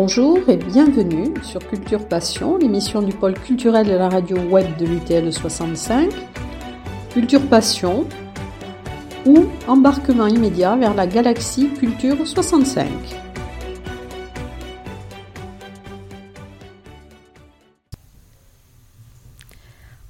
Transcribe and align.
Bonjour 0.00 0.48
et 0.48 0.56
bienvenue 0.56 1.34
sur 1.42 1.58
Culture 1.58 2.06
Passion, 2.06 2.56
l'émission 2.56 3.02
du 3.02 3.12
pôle 3.12 3.34
culturel 3.34 3.84
de 3.84 3.94
la 3.94 4.08
radio 4.08 4.36
web 4.36 4.76
de 4.76 4.86
l'UTL 4.86 5.32
65. 5.32 6.12
Culture 7.12 7.44
Passion 7.48 8.06
ou 9.26 9.46
embarquement 9.66 10.28
immédiat 10.28 10.76
vers 10.76 10.94
la 10.94 11.08
galaxie 11.08 11.70
Culture 11.70 12.24
65. 12.24 12.88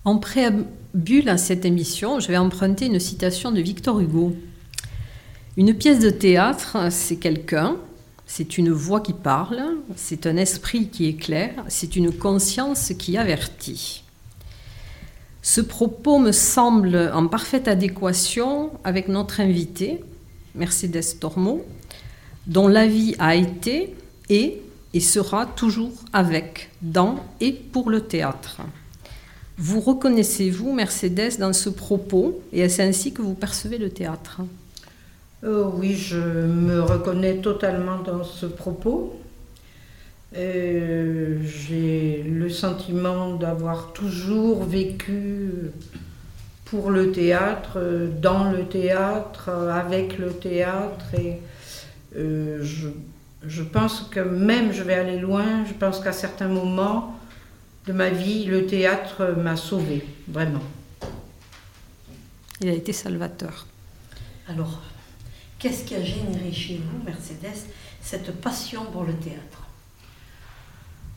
En 0.04 0.18
préambule 0.18 1.30
à 1.30 1.38
cette 1.38 1.64
émission, 1.64 2.20
je 2.20 2.28
vais 2.28 2.36
emprunter 2.36 2.84
une 2.84 3.00
citation 3.00 3.52
de 3.52 3.62
Victor 3.62 4.00
Hugo. 4.00 4.36
Une 5.56 5.72
pièce 5.72 6.00
de 6.00 6.10
théâtre, 6.10 6.76
c'est 6.90 7.16
quelqu'un, 7.16 7.78
c'est 8.30 8.58
une 8.58 8.70
voix 8.70 9.00
qui 9.00 9.14
parle, 9.14 9.62
c'est 9.96 10.26
un 10.26 10.36
esprit 10.36 10.88
qui 10.88 11.06
éclaire, 11.06 11.64
c'est 11.68 11.96
une 11.96 12.12
conscience 12.12 12.92
qui 12.96 13.16
avertit. 13.16 14.04
Ce 15.40 15.62
propos 15.62 16.18
me 16.18 16.30
semble 16.30 17.10
en 17.14 17.26
parfaite 17.26 17.68
adéquation 17.68 18.70
avec 18.84 19.08
notre 19.08 19.40
invité, 19.40 20.04
Mercedes 20.54 21.18
Tormo, 21.18 21.64
dont 22.46 22.68
la 22.68 22.86
vie 22.86 23.16
a 23.18 23.34
été, 23.34 23.96
est 24.28 24.60
et 24.92 25.00
sera 25.00 25.46
toujours 25.46 25.92
avec, 26.12 26.70
dans 26.82 27.24
et 27.40 27.52
pour 27.52 27.88
le 27.88 28.02
théâtre. 28.02 28.60
Vous 29.56 29.80
reconnaissez-vous, 29.80 30.74
Mercedes, 30.74 31.38
dans 31.38 31.54
ce 31.54 31.70
propos 31.70 32.42
et 32.52 32.60
est-ce 32.60 32.82
ainsi 32.82 33.12
que 33.12 33.22
vous 33.22 33.34
percevez 33.34 33.78
le 33.78 33.88
théâtre? 33.88 34.42
Euh, 35.44 35.70
oui, 35.72 35.94
je 35.94 36.18
me 36.18 36.82
reconnais 36.82 37.36
totalement 37.36 37.98
dans 37.98 38.24
ce 38.24 38.46
propos. 38.46 39.20
Euh, 40.36 41.38
j'ai 41.44 42.22
le 42.24 42.50
sentiment 42.50 43.34
d'avoir 43.34 43.92
toujours 43.92 44.64
vécu 44.64 45.52
pour 46.64 46.90
le 46.90 47.12
théâtre, 47.12 47.78
dans 48.20 48.50
le 48.50 48.66
théâtre, 48.66 49.48
avec 49.48 50.18
le 50.18 50.32
théâtre. 50.32 51.14
Et 51.16 51.38
euh, 52.16 52.58
je, 52.62 52.88
je, 53.46 53.62
pense 53.62 54.02
que 54.10 54.20
même, 54.20 54.72
je 54.72 54.82
vais 54.82 54.94
aller 54.94 55.18
loin, 55.18 55.64
je 55.66 55.72
pense 55.72 56.00
qu'à 56.00 56.12
certains 56.12 56.48
moments 56.48 57.16
de 57.86 57.92
ma 57.92 58.10
vie, 58.10 58.44
le 58.44 58.66
théâtre 58.66 59.34
m'a 59.36 59.56
sauvé, 59.56 60.04
vraiment. 60.26 60.62
Il 62.60 62.68
a 62.68 62.72
été 62.72 62.92
salvateur. 62.92 63.66
Alors, 64.48 64.82
Qu'est-ce 65.58 65.84
qui 65.84 65.96
a 65.96 66.02
généré 66.04 66.52
chez 66.52 66.76
vous, 66.76 67.04
Mercedes, 67.04 67.66
cette 68.00 68.40
passion 68.40 68.82
pour 68.92 69.02
le 69.02 69.12
théâtre? 69.14 69.66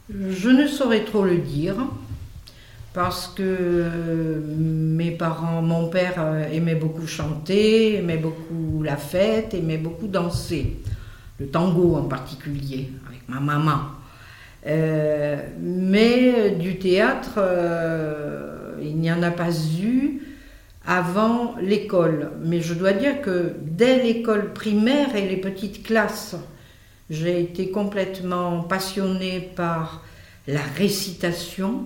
Je 0.10 0.50
ne 0.50 0.66
saurais 0.68 1.06
trop 1.06 1.24
le 1.24 1.38
dire, 1.38 1.76
parce 2.92 3.28
que 3.28 4.42
mes 4.58 5.12
parents, 5.12 5.62
mon 5.62 5.90
père 5.90 6.16
euh, 6.18 6.52
aimait 6.52 6.74
beaucoup 6.74 7.06
chanter, 7.06 7.98
aimait 7.98 8.18
beaucoup 8.18 8.82
la 8.84 8.98
fête, 8.98 9.54
aimait 9.54 9.78
beaucoup 9.78 10.08
danser, 10.08 10.80
le 11.40 11.46
tango 11.46 11.96
en 11.96 12.06
particulier, 12.06 12.90
avec 13.08 13.22
ma 13.30 13.40
maman. 13.40 13.82
Euh, 14.66 15.38
mais 15.62 16.50
du 16.52 16.80
théâtre, 16.80 17.36
euh, 17.38 18.74
il 18.82 18.98
n'y 18.98 19.12
en 19.12 19.22
a 19.22 19.32
pas 19.32 19.52
eu 19.80 20.20
avant 20.86 21.56
l'école. 21.62 22.32
Mais 22.44 22.62
je 22.62 22.74
dois 22.74 22.94
dire 22.94 23.22
que 23.22 23.56
dès 23.62 24.02
l'école 24.04 24.54
primaire 24.54 25.16
et 25.16 25.28
les 25.28 25.38
petites 25.38 25.84
classes, 25.84 26.36
j'ai 27.10 27.42
été 27.42 27.72
complètement 27.72 28.64
passionnée 28.64 29.52
par 29.56 30.04
la 30.48 30.62
récitation. 30.62 31.86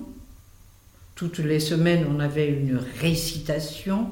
Toutes 1.16 1.40
les 1.40 1.60
semaines, 1.60 2.06
on 2.10 2.20
avait 2.20 2.50
une 2.50 2.80
récitation. 3.02 4.10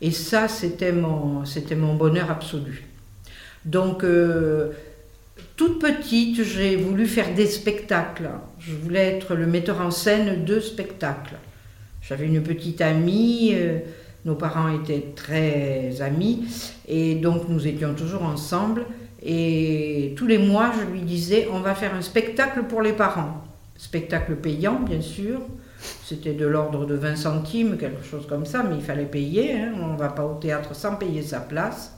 Et 0.00 0.10
ça, 0.10 0.48
c'était 0.48 0.92
mon, 0.92 1.44
c'était 1.44 1.76
mon 1.76 1.94
bonheur 1.94 2.30
absolu. 2.30 2.84
Donc, 3.64 4.04
euh, 4.04 4.70
toute 5.56 5.78
petite, 5.78 6.42
j'ai 6.42 6.76
voulu 6.76 7.06
faire 7.06 7.34
des 7.34 7.46
spectacles. 7.46 8.30
Je 8.58 8.74
voulais 8.74 9.16
être 9.16 9.34
le 9.34 9.46
metteur 9.46 9.80
en 9.80 9.90
scène 9.90 10.44
de 10.44 10.60
spectacles. 10.60 11.36
J'avais 12.00 12.26
une 12.26 12.42
petite 12.42 12.80
amie. 12.80 13.52
Euh, 13.54 13.80
nos 14.24 14.34
parents 14.34 14.68
étaient 14.68 15.12
très 15.14 16.00
amis 16.00 16.46
et 16.86 17.14
donc 17.14 17.48
nous 17.48 17.66
étions 17.66 17.94
toujours 17.94 18.22
ensemble. 18.22 18.84
Et 19.22 20.14
tous 20.16 20.26
les 20.26 20.38
mois, 20.38 20.72
je 20.78 20.90
lui 20.90 21.02
disais, 21.02 21.48
on 21.52 21.60
va 21.60 21.74
faire 21.74 21.94
un 21.94 22.02
spectacle 22.02 22.64
pour 22.64 22.82
les 22.82 22.92
parents. 22.92 23.44
Spectacle 23.76 24.36
payant, 24.36 24.80
bien 24.80 25.00
sûr. 25.00 25.40
C'était 26.04 26.34
de 26.34 26.46
l'ordre 26.46 26.84
de 26.84 26.94
20 26.94 27.16
centimes, 27.16 27.76
quelque 27.78 28.04
chose 28.04 28.26
comme 28.26 28.44
ça, 28.44 28.62
mais 28.62 28.76
il 28.76 28.82
fallait 28.82 29.06
payer. 29.06 29.54
Hein. 29.54 29.72
On 29.80 29.94
ne 29.94 29.98
va 29.98 30.08
pas 30.08 30.24
au 30.24 30.34
théâtre 30.34 30.74
sans 30.74 30.96
payer 30.96 31.22
sa 31.22 31.40
place. 31.40 31.94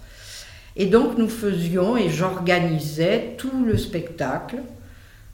Et 0.77 0.87
donc 0.87 1.19
nous 1.19 1.29
faisions 1.29 1.97
et 1.97 2.09
j'organisais 2.09 3.35
tout 3.37 3.65
le 3.65 3.77
spectacle 3.77 4.57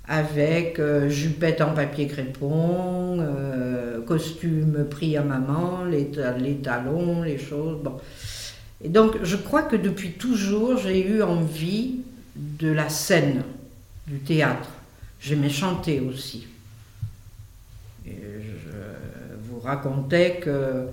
avec 0.08 0.78
euh, 0.78 1.10
jupette 1.10 1.60
en 1.60 1.74
papier 1.74 2.06
crépon, 2.06 3.18
euh, 3.20 4.00
costume 4.00 4.86
pris 4.90 5.16
à 5.18 5.22
maman, 5.22 5.84
les, 5.84 6.10
talons, 6.62 7.22
les 7.22 7.38
choses. 7.38 7.78
Bon. 7.82 7.98
Et 8.82 8.88
donc 8.88 9.16
je 9.22 9.36
crois 9.36 9.62
que 9.62 9.76
depuis 9.76 10.12
toujours 10.12 10.78
j'ai 10.78 11.06
eu 11.06 11.22
envie 11.22 12.00
de 12.36 12.70
la 12.70 12.88
scène, 12.88 13.42
du 14.06 14.18
théâtre. 14.20 14.70
J'aimais 15.20 15.50
chanter 15.50 16.00
aussi. 16.00 16.46
Et 18.06 18.12
je 18.12 18.70
vous 19.42 19.60
racontais 19.60 20.40
que 20.42 20.86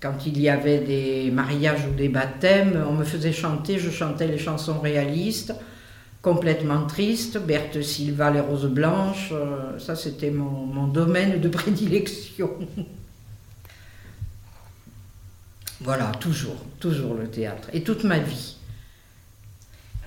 quand 0.00 0.26
il 0.26 0.40
y 0.40 0.48
avait 0.48 0.80
des 0.80 1.30
mariages 1.30 1.86
ou 1.86 1.94
des 1.94 2.08
baptêmes, 2.08 2.82
on 2.88 2.94
me 2.94 3.04
faisait 3.04 3.32
chanter, 3.32 3.78
je 3.78 3.90
chantais 3.90 4.26
les 4.26 4.38
chansons 4.38 4.80
réalistes 4.80 5.52
complètement 6.22 6.86
triste. 6.86 7.38
Berthe 7.38 7.82
Silva, 7.82 8.30
Les 8.30 8.40
Roses 8.40 8.68
Blanches, 8.68 9.30
euh, 9.32 9.78
ça 9.78 9.96
c'était 9.96 10.30
mon, 10.30 10.86
domaine 10.86 11.40
de 11.40 11.48
prédilection. 11.60 12.50
voilà, 15.80 16.12
toujours, 16.20 16.64
toujours 16.78 17.14
le 17.14 17.28
théâtre. 17.28 17.68
Et 17.72 17.82
toute 17.82 18.04
ma 18.04 18.18
vie. 18.18 18.56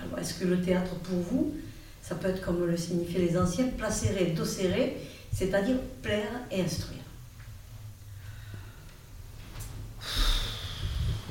Alors, 0.00 0.18
est-ce 0.18 0.34
que 0.34 0.44
le 0.44 0.60
théâtre 0.60 0.94
pour 0.96 1.18
vous, 1.18 1.54
ça 2.02 2.14
peut 2.14 2.28
être 2.28 2.44
comme 2.44 2.66
le 2.66 2.76
signifiaient 2.76 3.20
les 3.20 3.38
anciens, 3.38 3.68
placérer, 3.76 4.26
docérer, 4.26 4.98
c'est-à-dire 5.32 5.76
plaire 6.02 6.40
et 6.50 6.60
instruire 6.60 7.00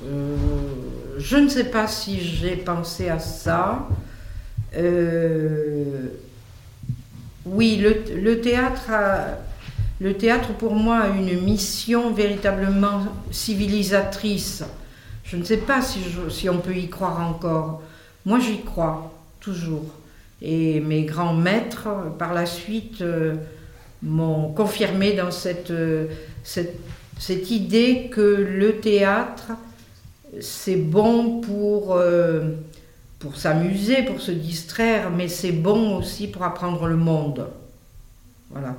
euh, 0.05 0.35
Je 1.19 1.37
ne 1.37 1.47
sais 1.47 1.65
pas 1.65 1.87
si 1.87 2.19
j'ai 2.19 2.55
pensé 2.55 3.09
à 3.09 3.19
ça. 3.19 3.87
Euh, 4.75 6.07
oui, 7.45 7.77
le, 7.77 8.41
théâtre 8.41 8.89
le 9.99 10.13
théâtre 10.15 10.53
pour 10.53 10.73
moi 10.73 10.99
a 10.99 11.09
une 11.09 11.41
mission 11.41 12.13
véritablement 12.13 13.05
civilisatrice. 13.31 14.63
Je 15.23 15.37
ne 15.37 15.43
sais 15.43 15.57
pas 15.57 15.81
si, 15.81 16.49
on 16.49 16.57
peut 16.57 16.75
y 16.75 16.89
croire 16.89 17.21
encore. 17.21 17.81
Moi, 18.25 18.39
j'y 18.39 18.61
crois, 18.61 19.13
toujours. 19.39 19.85
Et 20.41 20.79
mes 20.79 21.03
grands 21.03 21.33
maîtres, 21.33 21.89
par 22.17 22.33
la 22.33 22.45
suite, 22.45 23.01
euh, 23.01 23.35
m'ont 24.01 24.51
confirmé 24.51 25.13
dans 25.13 25.31
cette, 25.31 25.73
cette, 26.43 27.51
idée 27.51 28.09
que 28.11 28.21
le 28.21 28.79
théâtre, 28.79 29.51
c'est 30.41 30.75
bon 30.75 31.39
pour... 31.41 31.93
Euh, 31.93 32.55
pour 33.23 33.37
s'amuser, 33.37 34.03
pour 34.03 34.19
se 34.19 34.31
distraire, 34.31 35.09
mais 35.09 35.29
c'est 35.29 35.53
bon 35.53 35.95
aussi 35.97 36.27
pour 36.27 36.43
apprendre 36.43 36.87
le 36.87 36.97
monde. 36.97 37.47
Voilà. 38.51 38.75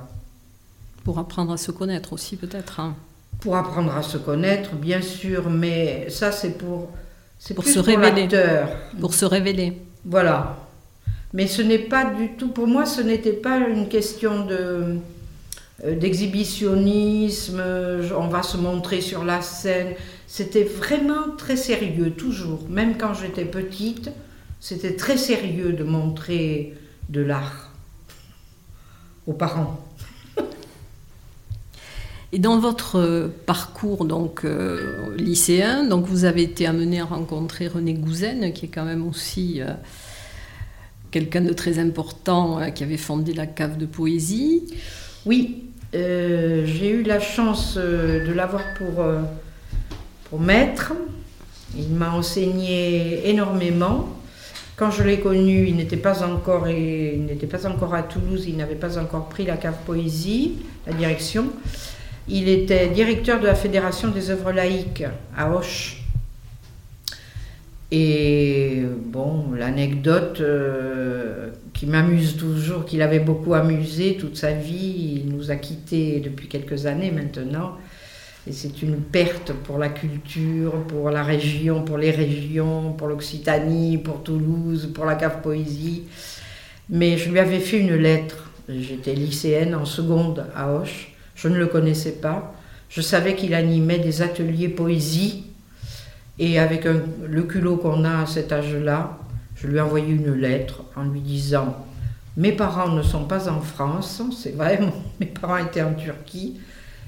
Pour 1.03 1.17
apprendre 1.17 1.51
à 1.51 1.57
se 1.57 1.71
connaître 1.71 2.13
aussi 2.13 2.35
peut-être. 2.35 2.79
Hein. 2.79 2.95
Pour 3.39 3.57
apprendre 3.57 3.95
à 3.95 4.03
se 4.03 4.19
connaître, 4.19 4.75
bien 4.75 5.01
sûr, 5.01 5.49
mais 5.49 6.11
ça 6.11 6.31
c'est 6.31 6.59
pour 6.59 6.91
c'est 7.39 7.55
pour 7.55 7.65
se 7.65 7.79
révéler. 7.79 8.27
Pour 9.01 9.15
se 9.15 9.25
révéler. 9.25 9.81
Voilà. 10.05 10.57
Mais 11.33 11.47
ce 11.47 11.63
n'est 11.63 11.79
pas 11.79 12.05
du 12.05 12.33
tout 12.37 12.49
pour 12.49 12.67
moi, 12.67 12.85
ce 12.85 13.01
n'était 13.01 13.33
pas 13.33 13.57
une 13.57 13.87
question 13.89 14.45
de 14.45 14.99
euh, 15.83 15.95
d'exhibitionnisme, 15.95 17.63
on 18.15 18.27
va 18.27 18.43
se 18.43 18.57
montrer 18.57 19.01
sur 19.01 19.25
la 19.25 19.41
scène. 19.41 19.95
C'était 20.27 20.63
vraiment 20.63 21.35
très 21.35 21.57
sérieux, 21.57 22.11
toujours. 22.11 22.69
Même 22.69 22.95
quand 22.97 23.15
j'étais 23.15 23.45
petite, 23.45 24.11
c'était 24.59 24.95
très 24.95 25.17
sérieux 25.17 25.73
de 25.73 25.83
montrer 25.83 26.73
de 27.09 27.21
l'art 27.21 27.71
aux 29.27 29.33
parents. 29.33 29.79
Et 32.31 32.39
dans 32.39 32.59
votre 32.59 33.31
parcours 33.45 34.05
donc 34.05 34.43
euh, 34.43 35.15
lycéen, 35.17 35.85
donc 35.85 36.05
vous 36.05 36.25
avez 36.25 36.43
été 36.43 36.65
amené 36.65 36.99
à 36.99 37.05
rencontrer 37.05 37.67
René 37.67 37.93
Gouzen, 37.93 38.51
qui 38.53 38.65
est 38.65 38.69
quand 38.69 38.85
même 38.85 39.07
aussi 39.07 39.61
euh, 39.61 39.73
quelqu'un 41.11 41.41
de 41.41 41.53
très 41.53 41.79
important 41.79 42.59
euh, 42.59 42.69
qui 42.69 42.83
avait 42.83 42.97
fondé 42.97 43.33
la 43.33 43.47
cave 43.47 43.77
de 43.77 43.85
poésie. 43.85 44.63
Oui, 45.25 45.65
euh, 45.95 46.65
j'ai 46.65 46.89
eu 46.89 47.03
la 47.03 47.19
chance 47.19 47.75
euh, 47.77 48.27
de 48.27 48.33
l'avoir 48.33 48.61
pour, 48.77 48.99
euh, 48.99 49.21
pour 50.29 50.39
maître. 50.39 50.93
Il 51.77 51.89
m'a 51.89 52.11
enseigné 52.11 53.29
énormément. 53.29 54.09
Quand 54.77 54.91
je 54.91 55.03
l'ai 55.03 55.21
connu, 55.21 55.67
il 55.67 55.77
n'était 55.77 55.95
pas 55.95 56.23
encore, 56.23 56.65
à 56.65 58.03
Toulouse, 58.03 58.45
il 58.45 58.57
n'avait 58.57 58.75
pas 58.75 58.97
encore 58.97 59.29
pris 59.29 59.45
la 59.45 59.55
cave 59.55 59.77
poésie, 59.85 60.57
la 60.85 60.91
direction. 60.91 61.47
Il 62.27 62.49
était 62.49 62.89
directeur 62.89 63.39
de 63.39 63.45
la 63.45 63.55
Fédération 63.55 64.09
des 64.09 64.31
œuvres 64.31 64.51
laïques 64.51 65.05
à 65.37 65.49
Auch. 65.49 65.97
Et 67.91 68.83
bon, 69.05 69.51
l'anecdote 69.55 70.41
euh, 70.41 71.51
qui 71.73 71.85
m'amuse 71.85 72.35
toujours, 72.35 72.83
qu'il 72.83 73.01
avait 73.01 73.19
beaucoup 73.19 73.53
amusé 73.53 74.17
toute 74.17 74.35
sa 74.35 74.51
vie, 74.51 75.21
il 75.23 75.29
nous 75.29 75.51
a 75.51 75.55
quittés 75.55 76.19
depuis 76.19 76.49
quelques 76.49 76.85
années 76.85 77.11
maintenant. 77.11 77.77
Et 78.47 78.51
c'est 78.51 78.83
une 78.83 78.97
perte 78.97 79.53
pour 79.53 79.79
la 79.79 79.89
culture, 79.89 80.83
pour 80.87 81.09
la 81.09 81.23
région, 81.23 81.83
pour 81.83 81.97
les 81.97 82.11
régions, 82.11 82.93
pour 82.93 83.07
l'Occitanie, 83.07 83.97
pour 83.97 84.21
Toulouse, 84.21 84.91
pour 84.93 85.05
la 85.05 85.15
cave 85.15 85.41
poésie. 85.41 86.03
Mais 86.89 87.17
je 87.17 87.31
lui 87.31 87.39
avais 87.39 87.59
fait 87.59 87.79
une 87.79 87.95
lettre. 87.95 88.51
J'étais 88.69 89.15
lycéenne 89.15 89.73
en 89.73 89.85
seconde 89.85 90.45
à 90.55 90.71
Auch. 90.71 91.09
Je 91.33 91.47
ne 91.47 91.57
le 91.57 91.65
connaissais 91.65 92.13
pas. 92.13 92.53
Je 92.87 93.01
savais 93.01 93.35
qu'il 93.35 93.55
animait 93.55 93.99
des 93.99 94.21
ateliers 94.21 94.69
poésie. 94.69 95.45
Et 96.37 96.59
avec 96.59 96.85
le 96.85 97.43
culot 97.43 97.77
qu'on 97.77 98.03
a 98.03 98.21
à 98.21 98.25
cet 98.27 98.51
âge-là, 98.51 99.17
je 99.55 99.67
lui 99.67 99.77
ai 99.77 99.81
envoyé 99.81 100.13
une 100.13 100.33
lettre 100.33 100.83
en 100.95 101.05
lui 101.05 101.21
disant 101.21 101.85
Mes 102.37 102.51
parents 102.51 102.89
ne 102.89 103.01
sont 103.01 103.23
pas 103.23 103.49
en 103.49 103.61
France, 103.61 104.21
c'est 104.37 104.55
vrai, 104.55 104.79
mes 105.19 105.25
parents 105.27 105.57
étaient 105.57 105.81
en 105.81 105.93
Turquie. 105.93 106.59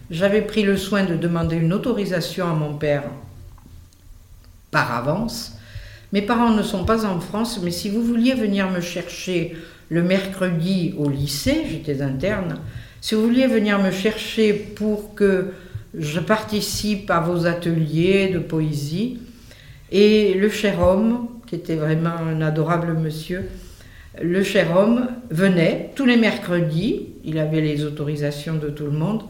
J'avais 0.09 0.41
pris 0.41 0.63
le 0.63 0.77
soin 0.77 1.03
de 1.03 1.15
demander 1.15 1.57
une 1.57 1.73
autorisation 1.73 2.47
à 2.47 2.53
mon 2.53 2.75
père 2.75 3.03
par 4.71 4.95
avance. 4.95 5.57
Mes 6.13 6.21
parents 6.21 6.51
ne 6.51 6.63
sont 6.63 6.85
pas 6.85 7.05
en 7.05 7.19
France, 7.19 7.59
mais 7.61 7.71
si 7.71 7.89
vous 7.89 8.01
vouliez 8.01 8.33
venir 8.33 8.69
me 8.69 8.79
chercher 8.79 9.57
le 9.89 10.01
mercredi 10.03 10.95
au 10.97 11.09
lycée, 11.09 11.65
j'étais 11.69 12.01
interne, 12.01 12.59
si 13.01 13.15
vous 13.15 13.23
vouliez 13.23 13.47
venir 13.47 13.79
me 13.79 13.91
chercher 13.91 14.53
pour 14.53 15.13
que 15.13 15.53
je 15.97 16.19
participe 16.21 17.11
à 17.11 17.19
vos 17.19 17.45
ateliers 17.45 18.29
de 18.29 18.39
poésie, 18.39 19.19
et 19.91 20.33
le 20.35 20.49
cher 20.49 20.79
homme, 20.79 21.27
qui 21.47 21.55
était 21.55 21.75
vraiment 21.75 22.15
un 22.17 22.41
adorable 22.41 22.93
monsieur, 22.93 23.49
le 24.21 24.41
cher 24.41 24.75
homme 24.77 25.09
venait 25.29 25.91
tous 25.95 26.05
les 26.05 26.17
mercredis, 26.17 27.09
il 27.25 27.39
avait 27.39 27.61
les 27.61 27.83
autorisations 27.83 28.55
de 28.55 28.69
tout 28.69 28.85
le 28.85 28.91
monde, 28.91 29.23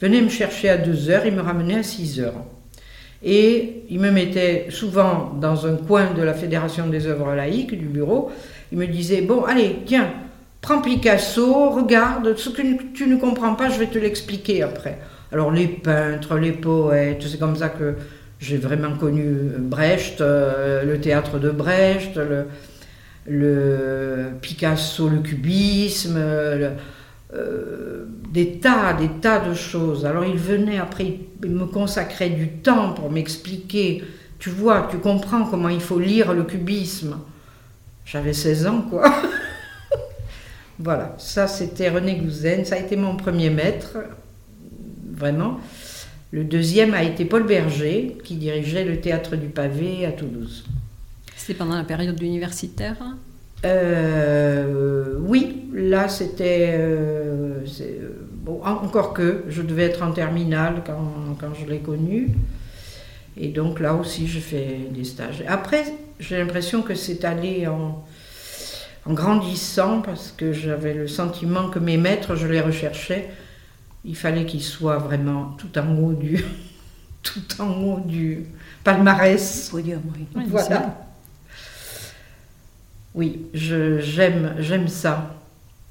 venait 0.00 0.20
me 0.22 0.28
chercher 0.28 0.68
à 0.70 0.76
2 0.76 1.10
heures, 1.10 1.26
il 1.26 1.34
me 1.34 1.42
ramenait 1.42 1.78
à 1.78 1.82
6 1.82 2.20
heures. 2.20 2.44
Et 3.22 3.82
il 3.90 4.00
me 4.00 4.10
mettait 4.10 4.66
souvent 4.70 5.32
dans 5.38 5.66
un 5.66 5.76
coin 5.76 6.12
de 6.14 6.22
la 6.22 6.32
Fédération 6.32 6.86
des 6.88 7.06
œuvres 7.06 7.34
laïques, 7.34 7.78
du 7.78 7.84
bureau. 7.86 8.30
Il 8.72 8.78
me 8.78 8.86
disait 8.86 9.20
Bon, 9.20 9.44
allez, 9.44 9.80
tiens, 9.84 10.10
prends 10.62 10.80
Picasso, 10.80 11.70
regarde, 11.70 12.34
ce 12.38 12.48
que 12.48 12.62
tu 12.94 13.06
ne 13.08 13.16
comprends 13.16 13.54
pas, 13.54 13.68
je 13.68 13.78
vais 13.78 13.88
te 13.88 13.98
l'expliquer 13.98 14.62
après. 14.62 14.98
Alors, 15.32 15.50
les 15.50 15.68
peintres, 15.68 16.38
les 16.38 16.52
poètes, 16.52 17.22
c'est 17.28 17.38
comme 17.38 17.56
ça 17.56 17.68
que 17.68 17.94
j'ai 18.40 18.56
vraiment 18.56 18.96
connu 18.96 19.22
Brecht, 19.58 20.22
euh, 20.22 20.82
le 20.84 20.98
théâtre 20.98 21.38
de 21.38 21.50
Brecht, 21.50 22.16
le, 22.16 22.46
le 23.26 24.30
Picasso, 24.40 25.08
le 25.08 25.18
cubisme, 25.18 26.18
le- 26.18 26.70
euh, 27.34 28.06
des 28.30 28.58
tas, 28.58 28.92
des 28.92 29.08
tas 29.08 29.40
de 29.40 29.54
choses. 29.54 30.04
Alors 30.06 30.24
il 30.24 30.36
venait 30.36 30.78
après, 30.78 31.18
il 31.42 31.50
me 31.50 31.66
consacrait 31.66 32.30
du 32.30 32.48
temps 32.48 32.92
pour 32.92 33.10
m'expliquer. 33.10 34.04
Tu 34.38 34.50
vois, 34.50 34.88
tu 34.90 34.98
comprends 34.98 35.44
comment 35.44 35.68
il 35.68 35.80
faut 35.80 35.98
lire 35.98 36.32
le 36.32 36.44
cubisme. 36.44 37.18
J'avais 38.04 38.32
16 38.32 38.66
ans, 38.66 38.82
quoi. 38.88 39.12
voilà, 40.78 41.14
ça 41.18 41.46
c'était 41.46 41.90
René 41.90 42.16
Gouzen, 42.16 42.64
ça 42.64 42.74
a 42.76 42.78
été 42.78 42.96
mon 42.96 43.16
premier 43.16 43.50
maître, 43.50 43.98
vraiment. 45.12 45.60
Le 46.32 46.44
deuxième 46.44 46.94
a 46.94 47.02
été 47.02 47.24
Paul 47.24 47.44
Berger, 47.44 48.16
qui 48.24 48.36
dirigeait 48.36 48.84
le 48.84 49.00
théâtre 49.00 49.36
du 49.36 49.48
pavé 49.48 50.06
à 50.06 50.12
Toulouse. 50.12 50.64
C'était 51.36 51.54
pendant 51.54 51.76
la 51.76 51.84
période 51.84 52.20
universitaire. 52.22 52.96
Euh, 53.64 55.16
oui, 55.20 55.68
là 55.74 56.08
c'était. 56.08 56.70
euh, 56.78 57.60
euh, 57.80 58.10
bon, 58.32 58.62
encore 58.64 59.12
que 59.12 59.44
je 59.48 59.62
devais 59.62 59.84
être 59.84 60.02
en 60.02 60.12
terminale 60.12 60.82
quand, 60.86 61.36
quand 61.40 61.54
je 61.54 61.66
l'ai 61.66 61.80
connu. 61.80 62.30
Et 63.36 63.48
donc 63.48 63.80
là 63.80 63.94
aussi, 63.94 64.26
je 64.26 64.40
fais 64.40 64.88
des 64.90 65.04
stages. 65.04 65.44
Après, 65.46 65.84
j'ai 66.18 66.38
l'impression 66.38 66.82
que 66.82 66.94
c'est 66.94 67.24
allé 67.24 67.66
en, 67.66 68.04
en 69.06 69.12
grandissant 69.14 70.02
parce 70.02 70.32
que 70.32 70.52
j'avais 70.52 70.94
le 70.94 71.06
sentiment 71.08 71.68
que 71.70 71.78
mes 71.78 71.96
maîtres, 71.96 72.36
je 72.36 72.46
les 72.46 72.60
recherchais. 72.60 73.30
Il 74.04 74.16
fallait 74.16 74.46
qu'ils 74.46 74.62
soient 74.62 74.98
vraiment 74.98 75.54
tout 75.58 75.78
en 75.78 75.96
haut 75.98 76.12
du, 76.14 76.44
tout 77.22 77.60
en 77.60 77.70
haut 77.82 78.00
du 78.00 78.46
palmarès. 78.84 79.68
Podium, 79.70 80.02
oui. 80.14 80.26
Oui, 80.34 80.44
Voilà. 80.48 81.09
Oui, 83.14 83.46
j'aime, 83.52 84.54
j'aime 84.58 84.88
ça. 84.88 85.36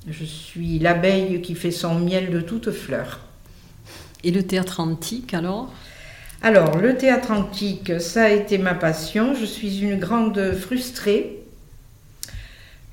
Je 0.08 0.24
suis 0.24 0.80
l'abeille 0.80 1.42
qui 1.42 1.56
fait 1.56 1.72
son 1.72 1.96
miel 1.96 2.32
de 2.32 2.40
toutes 2.40 2.72
fleurs. 2.72 3.20
Et 4.24 4.32
le 4.32 4.44
théâtre 4.44 4.80
antique 4.80 5.34
alors? 5.34 5.74
Alors, 6.42 6.78
le 6.78 6.96
théâtre 6.96 7.32
antique, 7.32 8.00
ça 8.00 8.24
a 8.24 8.30
été 8.30 8.58
ma 8.58 8.74
passion. 8.74 9.36
Je 9.36 9.44
suis 9.44 9.82
une 9.82 10.00
grande 10.00 10.54
frustrée. 10.54 11.40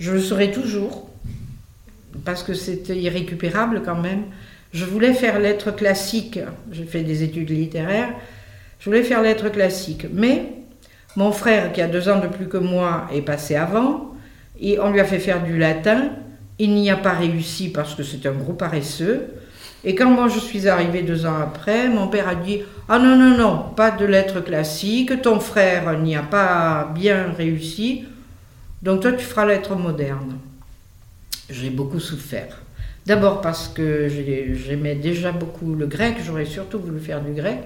Je 0.00 0.12
le 0.12 0.20
serai 0.20 0.50
toujours, 0.50 1.08
parce 2.24 2.42
que 2.42 2.52
c'était 2.52 2.98
irrécupérable 2.98 3.82
quand 3.84 4.00
même. 4.00 4.24
Je 4.72 4.84
voulais 4.84 5.14
faire 5.14 5.38
lettres 5.38 5.70
classiques. 5.70 6.40
J'ai 6.72 6.84
fait 6.84 7.04
des 7.04 7.22
études 7.22 7.50
littéraires. 7.50 8.12
Je 8.80 8.86
voulais 8.86 9.04
faire 9.04 9.22
lettres 9.22 9.48
classiques. 9.48 10.06
Mais 10.12 10.52
mon 11.14 11.30
frère, 11.30 11.72
qui 11.72 11.80
a 11.80 11.86
deux 11.86 12.08
ans 12.08 12.18
de 12.18 12.26
plus 12.26 12.48
que 12.48 12.58
moi, 12.58 13.08
est 13.12 13.22
passé 13.22 13.54
avant. 13.54 14.15
Et 14.60 14.78
on 14.80 14.90
lui 14.90 15.00
a 15.00 15.04
fait 15.04 15.18
faire 15.18 15.42
du 15.44 15.58
latin. 15.58 16.10
Il 16.58 16.74
n'y 16.74 16.90
a 16.90 16.96
pas 16.96 17.12
réussi 17.12 17.68
parce 17.70 17.94
que 17.94 18.02
c'est 18.02 18.26
un 18.26 18.32
gros 18.32 18.54
paresseux. 18.54 19.26
Et 19.84 19.94
quand 19.94 20.10
moi 20.10 20.28
je 20.28 20.40
suis 20.40 20.66
arrivée 20.68 21.02
deux 21.02 21.26
ans 21.26 21.36
après, 21.40 21.88
mon 21.88 22.08
père 22.08 22.28
a 22.28 22.34
dit 22.34 22.60
Ah 22.88 22.98
non, 22.98 23.16
non, 23.16 23.36
non, 23.36 23.58
pas 23.76 23.90
de 23.90 24.04
lettres 24.04 24.40
classiques, 24.40 25.22
ton 25.22 25.38
frère 25.38 25.98
n'y 26.00 26.16
a 26.16 26.22
pas 26.22 26.90
bien 26.94 27.32
réussi, 27.36 28.04
donc 28.82 29.02
toi 29.02 29.12
tu 29.12 29.24
feras 29.24 29.46
lettres 29.46 29.76
modernes. 29.76 30.38
J'ai 31.50 31.70
beaucoup 31.70 32.00
souffert. 32.00 32.62
D'abord 33.06 33.40
parce 33.40 33.68
que 33.68 34.08
j'ai- 34.08 34.54
j'aimais 34.56 34.96
déjà 34.96 35.30
beaucoup 35.30 35.74
le 35.74 35.86
grec, 35.86 36.16
j'aurais 36.24 36.46
surtout 36.46 36.80
voulu 36.80 36.98
faire 37.00 37.22
du 37.22 37.32
grec. 37.32 37.58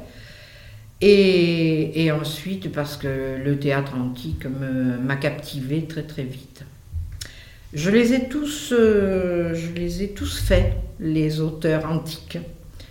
Et, 1.00 2.04
et 2.04 2.12
ensuite 2.12 2.70
parce 2.72 2.96
que 2.98 3.38
le 3.42 3.58
théâtre 3.58 3.94
antique 3.96 4.44
m'a 4.46 5.16
captivé 5.16 5.86
très 5.86 6.02
très 6.02 6.24
vite. 6.24 6.64
Je 7.72 7.90
les 7.90 8.14
ai 8.14 8.28
tous, 8.28 8.72
euh, 8.72 9.54
je 9.54 9.72
les 9.72 10.02
ai 10.02 10.08
tous 10.08 10.40
faits, 10.40 10.72
les 10.98 11.40
auteurs 11.40 11.86
antiques, 11.86 12.38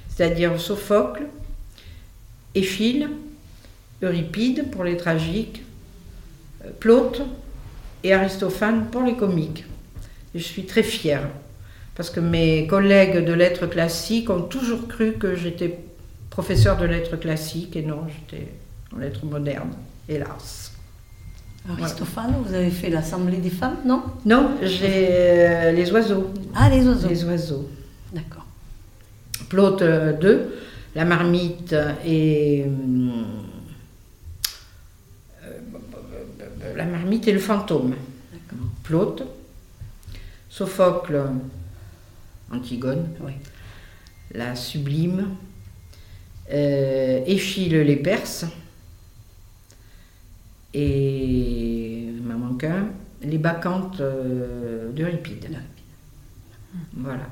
c'est-à-dire 0.07 0.59
Sophocle, 0.59 1.23
Échille, 2.55 3.09
Euripide 4.01 4.71
pour 4.71 4.85
les 4.85 4.95
tragiques, 4.95 5.63
euh, 6.63 6.69
Plaute 6.79 7.21
et 8.05 8.13
Aristophane 8.13 8.89
pour 8.89 9.03
les 9.03 9.17
comiques. 9.17 9.65
Je 10.33 10.39
suis 10.39 10.65
très 10.65 10.83
fière 10.83 11.27
parce 11.95 12.09
que 12.09 12.21
mes 12.21 12.65
collègues 12.65 13.25
de 13.25 13.33
lettres 13.33 13.67
classiques 13.67 14.29
ont 14.29 14.43
toujours 14.43 14.87
cru 14.87 15.13
que 15.13 15.35
j'étais 15.35 15.77
professeur 16.29 16.77
de 16.77 16.85
lettres 16.85 17.17
classiques 17.17 17.75
et 17.75 17.81
non, 17.81 18.07
j'étais 18.07 18.47
en 18.95 18.99
lettres 18.99 19.25
modernes, 19.25 19.75
hélas. 20.07 20.68
Aristophane, 21.67 22.35
vous 22.45 22.53
avez 22.53 22.71
fait 22.71 22.89
l'Assemblée 22.89 23.37
des 23.37 23.49
femmes, 23.49 23.77
non? 23.85 24.01
Non, 24.25 24.51
j'ai 24.61 25.07
euh, 25.11 25.71
les 25.71 25.91
oiseaux. 25.91 26.31
Ah, 26.55 26.69
les 26.69 26.87
oiseaux. 26.87 27.07
Les 27.09 27.23
oiseaux. 27.25 27.69
D'accord. 28.13 28.45
Plaute 29.49 29.83
2, 29.83 30.55
la 30.95 31.05
marmite 31.05 31.75
et. 32.05 32.65
euh, 35.43 35.53
la 36.75 36.85
marmite 36.85 37.27
et 37.27 37.33
le 37.33 37.39
fantôme. 37.39 37.95
Plaute. 38.83 39.23
Sophocle, 40.49 41.21
Antigone, 42.51 43.07
Oui. 43.23 43.33
la 44.33 44.55
sublime. 44.55 45.27
Euh, 46.51 47.21
Échille, 47.27 47.69
les 47.69 47.95
Perses. 47.97 48.45
Et. 50.73 52.05
Il 52.17 52.23
m'en 52.23 52.37
manque 52.37 52.63
un. 52.63 52.87
les 53.23 53.37
bacchantes 53.37 54.01
euh, 54.01 54.91
de 54.91 55.03
Ripide. 55.03 55.49
Voilà. 56.95 57.27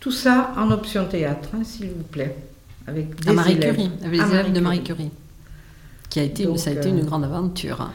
Tout 0.00 0.12
ça 0.12 0.52
en 0.56 0.70
option 0.70 1.06
théâtre, 1.06 1.50
hein, 1.54 1.64
s'il 1.64 1.88
vous 1.90 2.02
plaît. 2.04 2.36
Avec 2.86 3.20
des 3.20 3.30
À 3.30 3.32
Marie 3.32 3.52
élèves. 3.52 3.74
Curie, 3.74 3.90
avec 4.04 4.20
les 4.20 4.20
À 4.20 4.40
élèves 4.40 4.52
de 4.52 4.60
Marie 4.60 4.82
Curie. 4.82 5.10
Qui 6.10 6.20
a 6.20 6.22
été, 6.22 6.44
Donc, 6.44 6.58
ça 6.58 6.70
a 6.70 6.72
été 6.74 6.88
euh, 6.88 6.92
une 6.92 7.04
grande 7.04 7.24
aventure. 7.24 7.90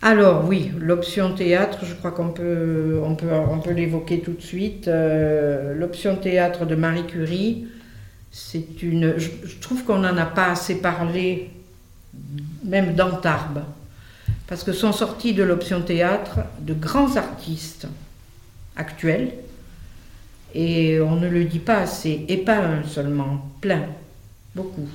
Alors 0.00 0.46
oui, 0.46 0.70
l'option 0.78 1.34
théâtre, 1.34 1.78
je 1.84 1.94
crois 1.94 2.12
qu'on 2.12 2.28
peut, 2.28 3.00
on 3.02 3.16
peut, 3.16 3.32
on 3.32 3.58
peut 3.58 3.72
l'évoquer 3.72 4.20
tout 4.20 4.32
de 4.32 4.40
suite. 4.42 4.86
Euh, 4.86 5.74
l'option 5.74 6.16
théâtre 6.16 6.66
de 6.66 6.74
Marie 6.76 7.06
Curie, 7.06 7.66
c'est 8.30 8.82
une. 8.82 9.14
Je, 9.18 9.28
je 9.44 9.58
trouve 9.58 9.84
qu'on 9.84 9.98
n'en 9.98 10.16
a 10.16 10.26
pas 10.26 10.50
assez 10.52 10.76
parlé, 10.76 11.50
même 12.64 12.94
dans 12.94 13.16
Tarbes, 13.16 13.64
parce 14.46 14.64
que 14.64 14.72
sont 14.72 14.92
sortis 14.92 15.34
de 15.34 15.42
l'option 15.42 15.82
théâtre 15.82 16.40
de 16.60 16.74
grands 16.74 17.16
artistes 17.16 17.86
actuels, 18.76 19.32
et 20.54 21.00
on 21.00 21.16
ne 21.16 21.28
le 21.28 21.44
dit 21.44 21.58
pas 21.58 21.78
assez, 21.78 22.24
et 22.28 22.38
pas 22.38 22.58
un 22.58 22.84
seulement, 22.84 23.50
plein, 23.60 23.86
beaucoup. 24.54 24.88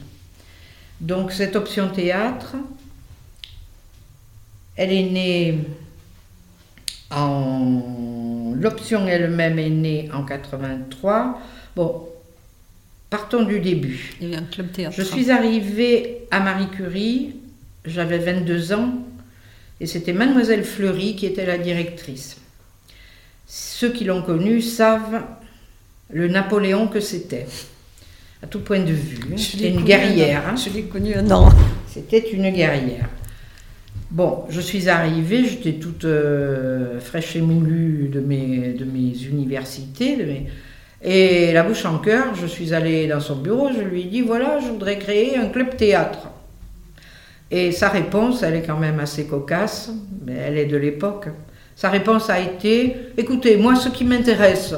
Donc 1.02 1.32
cette 1.32 1.56
option 1.56 1.90
théâtre, 1.90 2.56
elle 4.76 4.92
est 4.92 5.10
née 5.10 5.60
en. 7.12 8.54
L'option 8.56 9.08
elle-même 9.08 9.60
est 9.60 9.70
née 9.70 10.10
en 10.14 10.24
83. 10.24 11.42
Bon, 11.76 12.08
partons 13.14 13.44
du 13.44 13.60
début. 13.60 14.16
Il 14.20 14.30
y 14.30 14.34
avait 14.34 14.42
un 14.44 14.48
club 14.48 14.72
théâtre. 14.72 14.96
Je 14.98 15.04
suis 15.04 15.30
arrivée 15.30 16.22
à 16.32 16.40
Marie 16.40 16.68
Curie, 16.70 17.36
j'avais 17.86 18.18
22 18.18 18.74
ans, 18.74 18.92
et 19.80 19.86
c'était 19.86 20.14
Mademoiselle 20.14 20.64
Fleury 20.64 21.16
qui 21.16 21.28
était 21.28 21.46
la 21.46 21.60
directrice. 21.60 22.38
Ceux 23.46 23.92
qui 23.92 24.04
l'ont 24.04 24.24
connue 24.24 24.64
savent 24.64 25.22
le 26.12 26.28
Napoléon 26.28 26.88
que 26.88 27.00
c'était, 27.00 27.46
à 28.42 28.48
tout 28.48 28.62
point 28.62 28.80
de 28.80 28.92
vue. 28.92 29.20
C'était 29.38 29.70
une 29.70 29.84
guerrière. 29.84 30.48
un 30.48 30.54
hein. 30.54 30.56
Je 30.56 30.74
l'ai 30.74 30.82
connue 30.86 31.14
un 31.14 31.30
an. 31.30 31.50
C'était 31.88 32.32
une 32.32 32.50
guerrière. 32.50 33.10
Bon, 34.10 34.46
je 34.50 34.60
suis 34.60 34.90
arrivée, 34.90 35.46
j'étais 35.46 35.74
toute 35.74 36.06
euh, 36.06 37.00
fraîche 37.00 37.36
et 37.36 37.42
moulue 37.42 38.10
de 38.12 38.20
mes, 38.20 38.74
de 38.74 38.86
mes 38.86 39.24
universités. 39.26 40.18
de 40.18 40.24
mes- 40.24 40.48
Et 41.04 41.52
la 41.52 41.64
bouche 41.64 41.86
en 41.86 41.98
cœur, 41.98 42.34
je 42.34 42.48
suis 42.48 42.74
allée 42.74 43.08
dans 43.08 43.20
son 43.20 43.36
bureau, 43.36 43.70
je 43.76 43.82
lui 43.82 44.02
ai 44.02 44.06
dit, 44.06 44.22
voilà, 44.22 44.60
je 44.62 44.68
voudrais 44.68 44.98
créer 44.98 45.38
un 45.38 45.48
club 45.48 45.76
théâtre. 45.76 46.30
Et 47.52 47.74
sa 47.74 47.90
réponse, 47.90 48.42
elle 48.42 48.56
est 48.56 48.62
quand 48.62 48.78
même 48.78 49.02
assez 49.02 49.26
cocasse, 49.26 49.92
mais 50.26 50.34
elle 50.34 50.58
est 50.58 50.66
de 50.66 50.78
l'époque. 50.78 51.28
Sa 51.76 51.90
réponse 51.90 52.30
a 52.30 52.40
été, 52.40 52.96
écoutez, 53.18 53.58
moi 53.58 53.76
ce 53.76 53.90
qui 53.90 54.06
m'intéresse, 54.06 54.74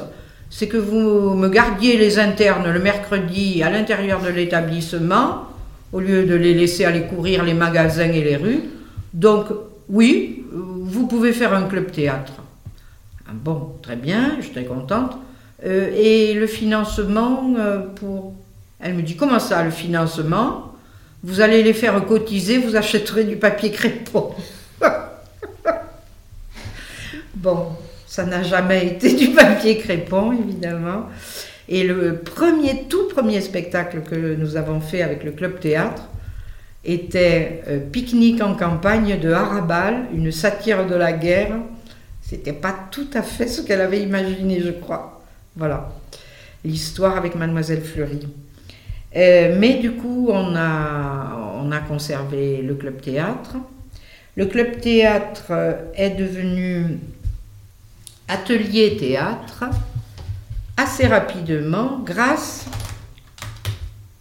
c'est 0.50 0.66
que 0.66 0.76
vous 0.76 1.34
me 1.34 1.48
gardiez 1.48 1.96
les 1.96 2.18
internes 2.18 2.70
le 2.70 2.80
mercredi 2.80 3.62
à 3.62 3.70
l'intérieur 3.70 4.20
de 4.20 4.28
l'établissement, 4.28 5.42
au 5.92 6.00
lieu 6.00 6.24
de 6.24 6.34
les 6.34 6.54
laisser 6.54 6.84
aller 6.84 7.02
courir 7.02 7.44
les 7.44 7.54
magasins 7.54 8.10
et 8.10 8.22
les 8.22 8.36
rues. 8.36 8.64
Donc, 9.14 9.46
oui, 9.88 10.44
vous 10.52 11.06
pouvez 11.06 11.32
faire 11.32 11.54
un 11.54 11.62
club 11.68 11.92
théâtre. 11.92 12.32
Ah 13.28 13.32
Bon, 13.32 13.74
très 13.80 13.96
bien, 13.96 14.38
j'étais 14.40 14.64
contente. 14.64 15.16
Euh, 15.64 15.90
et 15.94 16.34
le 16.34 16.46
financement 16.46 17.54
euh, 17.58 17.78
pour... 17.78 18.34
Elle 18.80 18.94
me 18.94 19.02
dit, 19.02 19.16
comment 19.16 19.38
ça, 19.38 19.62
le 19.62 19.70
financement? 19.70 20.74
Vous 21.22 21.40
allez 21.40 21.62
les 21.62 21.72
faire 21.72 22.04
cotiser, 22.04 22.58
vous 22.58 22.76
achèterez 22.76 23.24
du 23.24 23.36
papier 23.36 23.70
crépon. 23.70 24.34
bon, 27.34 27.68
ça 28.06 28.24
n'a 28.24 28.42
jamais 28.42 28.86
été 28.86 29.14
du 29.14 29.28
papier 29.28 29.78
crépon, 29.78 30.32
évidemment. 30.32 31.06
Et 31.68 31.84
le 31.84 32.18
premier, 32.18 32.84
tout 32.88 33.08
premier 33.08 33.40
spectacle 33.40 34.02
que 34.02 34.14
nous 34.14 34.56
avons 34.56 34.80
fait 34.80 35.02
avec 35.02 35.24
le 35.24 35.32
club 35.32 35.58
théâtre 35.58 36.04
était 36.84 37.62
euh, 37.68 37.80
Pique-nique 37.80 38.40
en 38.40 38.54
campagne 38.54 39.18
de 39.18 39.32
Harabal, 39.32 40.06
une 40.14 40.30
satire 40.30 40.86
de 40.86 40.94
la 40.94 41.12
guerre. 41.12 41.56
C'était 42.22 42.52
pas 42.52 42.74
tout 42.90 43.08
à 43.14 43.22
fait 43.22 43.48
ce 43.48 43.62
qu'elle 43.62 43.80
avait 43.80 44.02
imaginé, 44.02 44.60
je 44.60 44.70
crois. 44.70 45.15
Voilà, 45.56 45.88
l'histoire 46.64 47.16
avec 47.16 47.34
Mademoiselle 47.34 47.80
Fleury. 47.80 48.28
Euh, 49.16 49.56
mais 49.58 49.78
du 49.78 49.92
coup, 49.92 50.28
on 50.30 50.54
a, 50.54 51.54
on 51.62 51.72
a 51.72 51.78
conservé 51.78 52.60
le 52.60 52.74
club 52.74 53.00
théâtre. 53.00 53.56
Le 54.36 54.44
club 54.44 54.80
théâtre 54.80 55.46
euh, 55.48 55.72
est 55.94 56.10
devenu 56.10 56.98
atelier 58.28 58.98
théâtre 58.98 59.64
assez 60.76 61.06
rapidement 61.06 62.00
grâce 62.04 62.66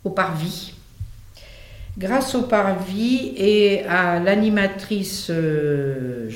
au 0.05 0.11
parvis. 0.11 0.73
Grâce 1.97 2.33
au 2.33 2.43
parvis 2.43 3.33
et 3.35 3.83
à 3.83 4.21
l'animatrice 4.21 5.27
euh, 5.29 6.29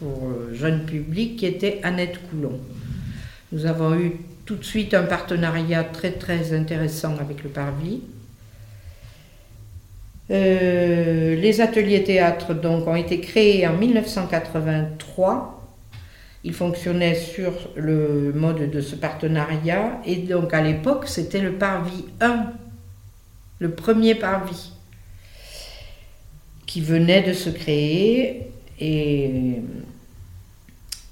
pour 0.00 0.32
jeune 0.52 0.84
public 0.84 1.36
qui 1.36 1.46
était 1.46 1.78
Annette 1.84 2.18
Coulon. 2.28 2.58
Nous 3.52 3.66
avons 3.66 3.94
eu 3.94 4.12
tout 4.44 4.56
de 4.56 4.64
suite 4.64 4.94
un 4.94 5.04
partenariat 5.04 5.84
très 5.84 6.12
très 6.12 6.52
intéressant 6.52 7.16
avec 7.18 7.42
le 7.42 7.50
parvis. 7.50 8.00
Euh, 10.30 11.36
les 11.36 11.60
ateliers 11.60 12.04
théâtre 12.04 12.54
donc 12.54 12.86
ont 12.86 12.96
été 12.96 13.20
créés 13.20 13.66
en 13.66 13.76
1983 13.76 15.62
il 16.44 16.52
fonctionnait 16.52 17.14
sur 17.14 17.52
le 17.76 18.32
mode 18.32 18.70
de 18.70 18.80
ce 18.80 18.96
partenariat. 18.96 20.00
Et 20.04 20.16
donc 20.16 20.52
à 20.54 20.60
l'époque 20.60 21.06
c'était 21.06 21.40
le 21.40 21.52
parvis 21.52 22.04
1, 22.20 22.46
le 23.60 23.70
premier 23.70 24.14
parvis 24.14 24.72
qui 26.66 26.80
venait 26.80 27.22
de 27.22 27.32
se 27.32 27.50
créer. 27.50 28.48
Et, 28.80 29.62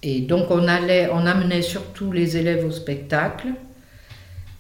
et 0.03 0.21
donc 0.21 0.51
on 0.51 0.67
allait, 0.69 1.09
on 1.13 1.27
amenait 1.27 1.63
surtout 1.63 2.13
les 2.13 2.37
élèves 2.37 2.65
au 2.65 2.71
spectacle 2.71 3.49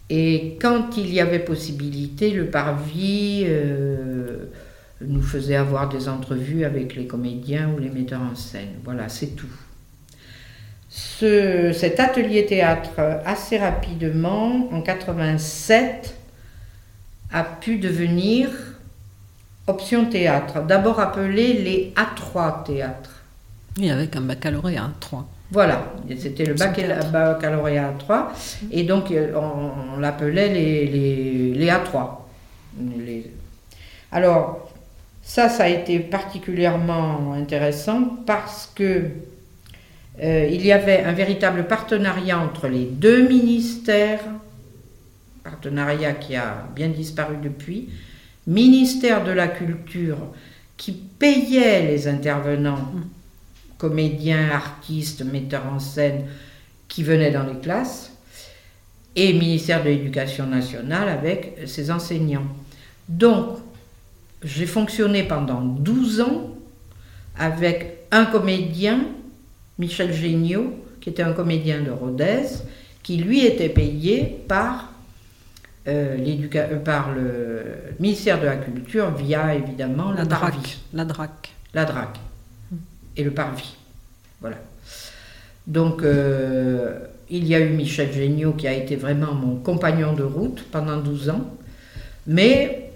et 0.08 0.58
quand 0.60 0.96
il 0.96 1.12
y 1.12 1.20
avait 1.20 1.38
possibilité, 1.38 2.30
le 2.30 2.46
parvis 2.46 3.44
euh, 3.46 4.46
nous 5.00 5.22
faisait 5.22 5.54
avoir 5.56 5.88
des 5.88 6.08
entrevues 6.08 6.64
avec 6.64 6.96
les 6.96 7.06
comédiens 7.06 7.70
ou 7.74 7.78
les 7.78 7.90
metteurs 7.90 8.20
en 8.22 8.34
scène. 8.34 8.70
Voilà, 8.84 9.08
c'est 9.08 9.36
tout. 9.36 9.46
Ce- 10.88 11.72
cet 11.72 12.00
atelier 12.00 12.44
théâtre, 12.46 13.00
assez 13.24 13.56
rapidement, 13.56 14.68
en 14.72 14.82
87, 14.82 16.16
a 17.32 17.44
pu 17.44 17.78
devenir 17.78 18.50
option 19.68 20.06
théâtre. 20.06 20.62
D'abord 20.66 20.98
appelé 20.98 21.52
les 21.52 21.94
A3 21.96 22.64
théâtres. 22.64 23.19
Oui, 23.80 23.90
avec 23.90 24.14
un 24.14 24.20
baccalauréat, 24.20 24.90
3. 25.00 25.26
Voilà, 25.52 25.92
c'était 26.18 26.44
le 26.44 26.52
Option 26.52 26.66
baccala- 26.68 26.86
théâtre. 27.00 27.10
baccalauréat 27.10 27.94
A3, 27.98 28.24
et 28.70 28.82
donc 28.84 29.10
euh, 29.10 29.32
on, 29.34 29.96
on 29.96 29.98
l'appelait 29.98 30.48
les, 30.52 30.86
les, 30.86 31.54
les 31.54 31.66
A3. 31.66 32.08
Les- 32.98 33.30
Alors, 34.12 34.70
ça, 35.22 35.48
ça 35.48 35.64
a 35.64 35.68
été 35.68 35.98
particulièrement 35.98 37.32
intéressant 37.32 38.00
parce 38.26 38.70
que 38.74 39.04
euh, 40.22 40.48
il 40.52 40.64
y 40.64 40.70
avait 40.72 41.02
un 41.02 41.12
véritable 41.12 41.64
partenariat 41.66 42.38
entre 42.38 42.68
les 42.68 42.84
deux 42.84 43.26
ministères, 43.26 44.20
partenariat 45.42 46.12
qui 46.12 46.36
a 46.36 46.66
bien 46.76 46.88
disparu 46.88 47.36
depuis, 47.42 47.88
ministère 48.46 49.24
de 49.24 49.30
la 49.32 49.48
Culture 49.48 50.18
qui 50.76 50.92
payait 50.92 51.82
les 51.86 52.06
intervenants, 52.08 52.90
comédiens, 53.80 54.50
artistes, 54.50 55.24
metteurs 55.24 55.66
en 55.66 55.78
scène 55.78 56.26
qui 56.86 57.02
venaient 57.02 57.30
dans 57.30 57.44
les 57.44 57.58
classes, 57.58 58.12
et 59.16 59.32
ministère 59.32 59.82
de 59.82 59.88
l'Éducation 59.88 60.46
nationale 60.46 61.08
avec 61.08 61.58
ses 61.66 61.90
enseignants. 61.90 62.46
Donc, 63.08 63.58
j'ai 64.44 64.66
fonctionné 64.66 65.24
pendant 65.24 65.62
12 65.62 66.20
ans 66.20 66.50
avec 67.38 68.04
un 68.12 68.26
comédien, 68.26 69.00
Michel 69.78 70.12
Géniaud, 70.12 70.74
qui 71.00 71.08
était 71.08 71.22
un 71.22 71.32
comédien 71.32 71.80
de 71.80 71.90
Rodez, 71.90 72.46
qui 73.02 73.16
lui 73.16 73.44
était 73.46 73.70
payé 73.70 74.44
par, 74.46 74.92
euh, 75.88 76.18
euh, 76.54 76.76
par 76.76 77.12
le 77.12 77.62
ministère 77.98 78.40
de 78.40 78.46
la 78.46 78.56
Culture 78.56 79.10
via 79.14 79.54
évidemment 79.54 80.12
DRAC. 80.12 80.78
La 80.92 81.04
DRAC. 81.04 81.54
la 81.72 81.84
DRAC 81.84 82.20
et 83.16 83.24
le 83.24 83.30
parvis. 83.30 83.76
Voilà. 84.40 84.56
Donc, 85.66 86.02
euh, 86.02 86.98
il 87.28 87.46
y 87.46 87.54
a 87.54 87.60
eu 87.60 87.70
Michel 87.70 88.12
Géniaud 88.12 88.52
qui 88.52 88.66
a 88.66 88.72
été 88.72 88.96
vraiment 88.96 89.34
mon 89.34 89.56
compagnon 89.56 90.12
de 90.12 90.24
route 90.24 90.64
pendant 90.70 90.96
12 90.96 91.30
ans, 91.30 91.54
mais 92.26 92.90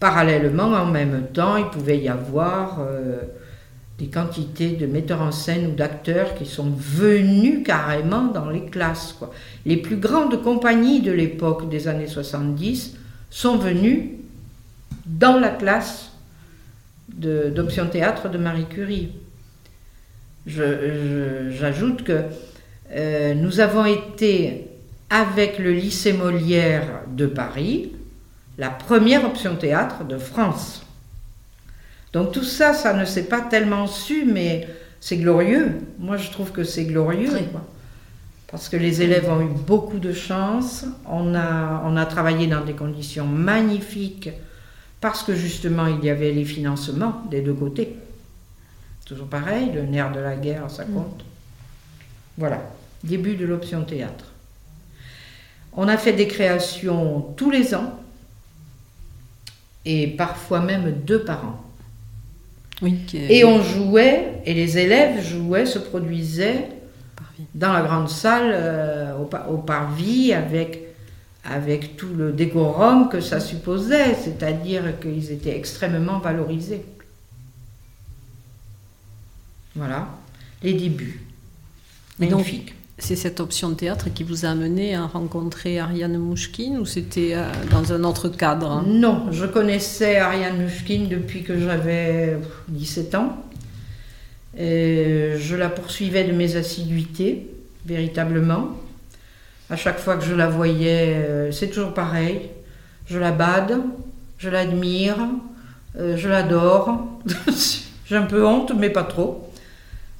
parallèlement, 0.00 0.72
en 0.72 0.86
même 0.86 1.26
temps, 1.32 1.56
il 1.56 1.66
pouvait 1.66 1.98
y 1.98 2.08
avoir 2.08 2.78
euh, 2.80 3.18
des 3.98 4.06
quantités 4.06 4.70
de 4.70 4.86
metteurs 4.86 5.22
en 5.22 5.32
scène 5.32 5.68
ou 5.68 5.74
d'acteurs 5.74 6.34
qui 6.34 6.46
sont 6.46 6.70
venus 6.70 7.64
carrément 7.64 8.26
dans 8.26 8.50
les 8.50 8.66
classes. 8.66 9.18
Les 9.64 9.76
plus 9.76 9.96
grandes 9.96 10.42
compagnies 10.42 11.00
de 11.00 11.12
l'époque 11.12 11.68
des 11.68 11.88
années 11.88 12.08
70 12.08 12.96
sont 13.30 13.56
venues 13.56 14.12
dans 15.06 15.38
la 15.38 15.50
classe 15.50 16.12
d'option 17.08 17.86
théâtre 17.88 18.28
de 18.28 18.38
Marie 18.38 18.66
Curie. 18.66 19.12
J'ajoute 20.46 22.04
que 22.04 22.22
euh, 22.92 23.34
nous 23.34 23.60
avons 23.60 23.84
été, 23.84 24.68
avec 25.10 25.58
le 25.58 25.72
lycée 25.72 26.12
Molière 26.12 27.02
de 27.08 27.26
Paris, 27.26 27.92
la 28.58 28.70
première 28.70 29.24
option 29.24 29.56
théâtre 29.56 30.04
de 30.04 30.18
France. 30.18 30.86
Donc 32.12 32.32
tout 32.32 32.44
ça, 32.44 32.72
ça 32.72 32.94
ne 32.94 33.04
s'est 33.04 33.24
pas 33.24 33.40
tellement 33.40 33.86
su, 33.86 34.24
mais 34.24 34.68
c'est 35.00 35.16
glorieux. 35.16 35.72
Moi, 35.98 36.16
je 36.16 36.30
trouve 36.30 36.52
que 36.52 36.64
c'est 36.64 36.84
glorieux. 36.84 37.30
Parce 38.50 38.68
que 38.68 38.76
les 38.76 39.02
élèves 39.02 39.28
ont 39.28 39.40
eu 39.40 39.50
beaucoup 39.66 39.98
de 39.98 40.12
chance. 40.12 40.86
On 41.06 41.34
a, 41.34 41.82
on 41.84 41.96
a 41.96 42.06
travaillé 42.06 42.46
dans 42.46 42.64
des 42.64 42.72
conditions 42.72 43.26
magnifiques 43.26 44.30
parce 45.00 45.22
que 45.22 45.34
justement, 45.34 45.86
il 45.86 46.04
y 46.04 46.10
avait 46.10 46.32
les 46.32 46.44
financements 46.44 47.22
des 47.30 47.40
deux 47.40 47.52
côtés. 47.52 47.96
Toujours 49.06 49.28
pareil, 49.28 49.70
le 49.72 49.82
nerf 49.82 50.12
de 50.12 50.18
la 50.18 50.34
guerre, 50.34 50.68
ça 50.68 50.84
mm. 50.84 50.92
compte. 50.92 51.24
Voilà, 52.36 52.60
début 53.04 53.36
de 53.36 53.46
l'option 53.46 53.84
théâtre. 53.84 54.32
On 55.72 55.88
a 55.88 55.96
fait 55.96 56.12
des 56.12 56.26
créations 56.26 57.20
tous 57.36 57.50
les 57.50 57.74
ans 57.74 57.98
et 59.84 60.08
parfois 60.08 60.60
même 60.60 60.90
deux 60.90 61.20
par 61.20 61.44
an. 61.44 61.62
Et 63.14 63.44
on 63.44 63.62
jouait, 63.62 64.42
et 64.44 64.52
les 64.52 64.76
élèves 64.76 65.24
jouaient, 65.24 65.64
se 65.64 65.78
produisaient 65.78 66.68
dans 67.54 67.72
la 67.72 67.82
grande 67.82 68.10
salle 68.10 68.50
euh, 68.52 69.14
au, 69.16 69.56
parvis 69.56 70.34
avec, 70.34 70.82
avec 71.44 71.96
tout 71.96 72.12
le 72.14 72.32
décorum 72.32 73.08
que 73.08 73.20
ça 73.20 73.40
supposait, 73.40 74.14
c'est-à-dire 74.14 74.98
qu'ils 75.00 75.32
étaient 75.32 75.56
extrêmement 75.56 76.18
valorisés. 76.18 76.84
Voilà, 79.76 80.08
les 80.62 80.72
débuts. 80.72 81.20
Magnifique. 82.18 82.74
C'est 82.98 83.16
cette 83.16 83.40
option 83.40 83.68
de 83.68 83.74
théâtre 83.74 84.08
qui 84.12 84.24
vous 84.24 84.46
a 84.46 84.48
amené 84.48 84.94
à 84.94 85.04
rencontrer 85.04 85.78
Ariane 85.78 86.16
Mouchkine 86.16 86.78
ou 86.78 86.86
c'était 86.86 87.32
euh, 87.34 87.44
dans 87.70 87.92
un 87.92 88.04
autre 88.04 88.30
cadre 88.30 88.70
hein? 88.70 88.84
Non, 88.86 89.26
je 89.32 89.44
connaissais 89.44 90.16
Ariane 90.16 90.62
Mouchkine 90.62 91.08
depuis 91.08 91.42
que 91.42 91.60
j'avais 91.60 92.38
17 92.68 93.14
ans. 93.16 93.44
Et 94.58 95.32
je 95.38 95.54
la 95.54 95.68
poursuivais 95.68 96.24
de 96.24 96.32
mes 96.32 96.56
assiduités, 96.56 97.50
véritablement. 97.84 98.70
À 99.68 99.76
chaque 99.76 99.98
fois 99.98 100.16
que 100.16 100.24
je 100.24 100.34
la 100.34 100.48
voyais, 100.48 101.16
euh, 101.16 101.52
c'est 101.52 101.68
toujours 101.68 101.92
pareil. 101.92 102.48
Je 103.06 103.18
la 103.18 103.32
bade, 103.32 103.78
je 104.38 104.48
l'admire, 104.48 105.18
euh, 105.98 106.16
je 106.16 106.30
l'adore. 106.30 107.06
J'ai 108.06 108.16
un 108.16 108.22
peu 108.22 108.46
honte, 108.46 108.72
mais 108.74 108.88
pas 108.88 109.04
trop 109.04 109.45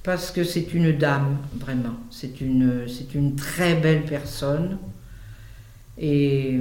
parce 0.06 0.30
que 0.30 0.44
c'est 0.44 0.72
une 0.72 0.96
dame, 0.96 1.38
vraiment. 1.56 1.96
C'est 2.12 2.40
une, 2.40 2.88
c'est 2.88 3.12
une 3.16 3.34
très 3.34 3.74
belle 3.74 4.04
personne 4.04 4.78
et 5.98 6.60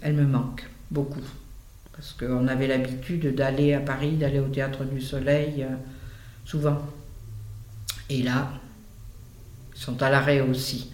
elle 0.00 0.14
me 0.14 0.24
manque 0.24 0.66
beaucoup. 0.90 1.20
Parce 1.92 2.14
qu'on 2.14 2.48
avait 2.48 2.66
l'habitude 2.66 3.34
d'aller 3.34 3.74
à 3.74 3.80
Paris, 3.80 4.12
d'aller 4.12 4.38
au 4.38 4.48
Théâtre 4.48 4.84
du 4.84 5.02
Soleil 5.02 5.64
euh, 5.64 5.74
souvent. 6.46 6.78
Et 8.08 8.22
là, 8.22 8.50
ils 9.76 9.78
sont 9.78 10.02
à 10.02 10.08
l'arrêt 10.08 10.40
aussi. 10.40 10.92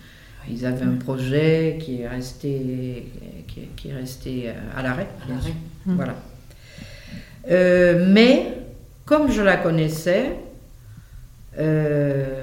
Ils 0.51 0.67
avaient 0.67 0.85
un 0.85 0.97
projet 0.97 1.79
qui 1.81 2.01
est 2.01 2.09
resté, 2.09 3.07
qui 3.47 3.89
est, 3.89 3.95
resté 3.95 4.49
euh, 4.49 4.53
à 4.77 4.83
l'arrêt, 4.83 5.09
bien 5.29 5.41
sûr. 5.41 5.55
Voilà. 5.87 6.17
Euh, 7.49 8.05
mais 8.13 8.53
comme 9.05 9.31
je 9.31 9.43
la 9.43 9.59
connaissais, 9.59 10.33
euh, 11.59 12.43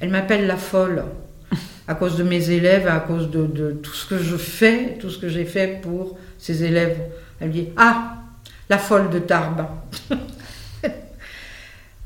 elle 0.00 0.10
m'appelle 0.10 0.46
la 0.46 0.56
folle 0.56 1.04
à 1.86 1.94
cause 1.94 2.16
de 2.16 2.22
mes 2.22 2.50
élèves, 2.50 2.86
à 2.86 3.00
cause 3.00 3.30
de, 3.30 3.72
tout 3.82 3.94
ce 3.94 4.06
que 4.06 4.18
je 4.18 4.36
fais, 4.36 4.96
tout 5.00 5.10
ce 5.10 5.18
que 5.18 5.28
j'ai 5.28 5.44
fait 5.44 5.80
pour 5.80 6.18
ces 6.38 6.64
élèves. 6.64 6.98
Elle 7.40 7.48
me 7.48 7.52
dit 7.52 7.68
Ah, 7.76 8.16
la 8.68 8.78
folle 8.78 9.10
de 9.10 9.18
Tarbes. 9.18 9.66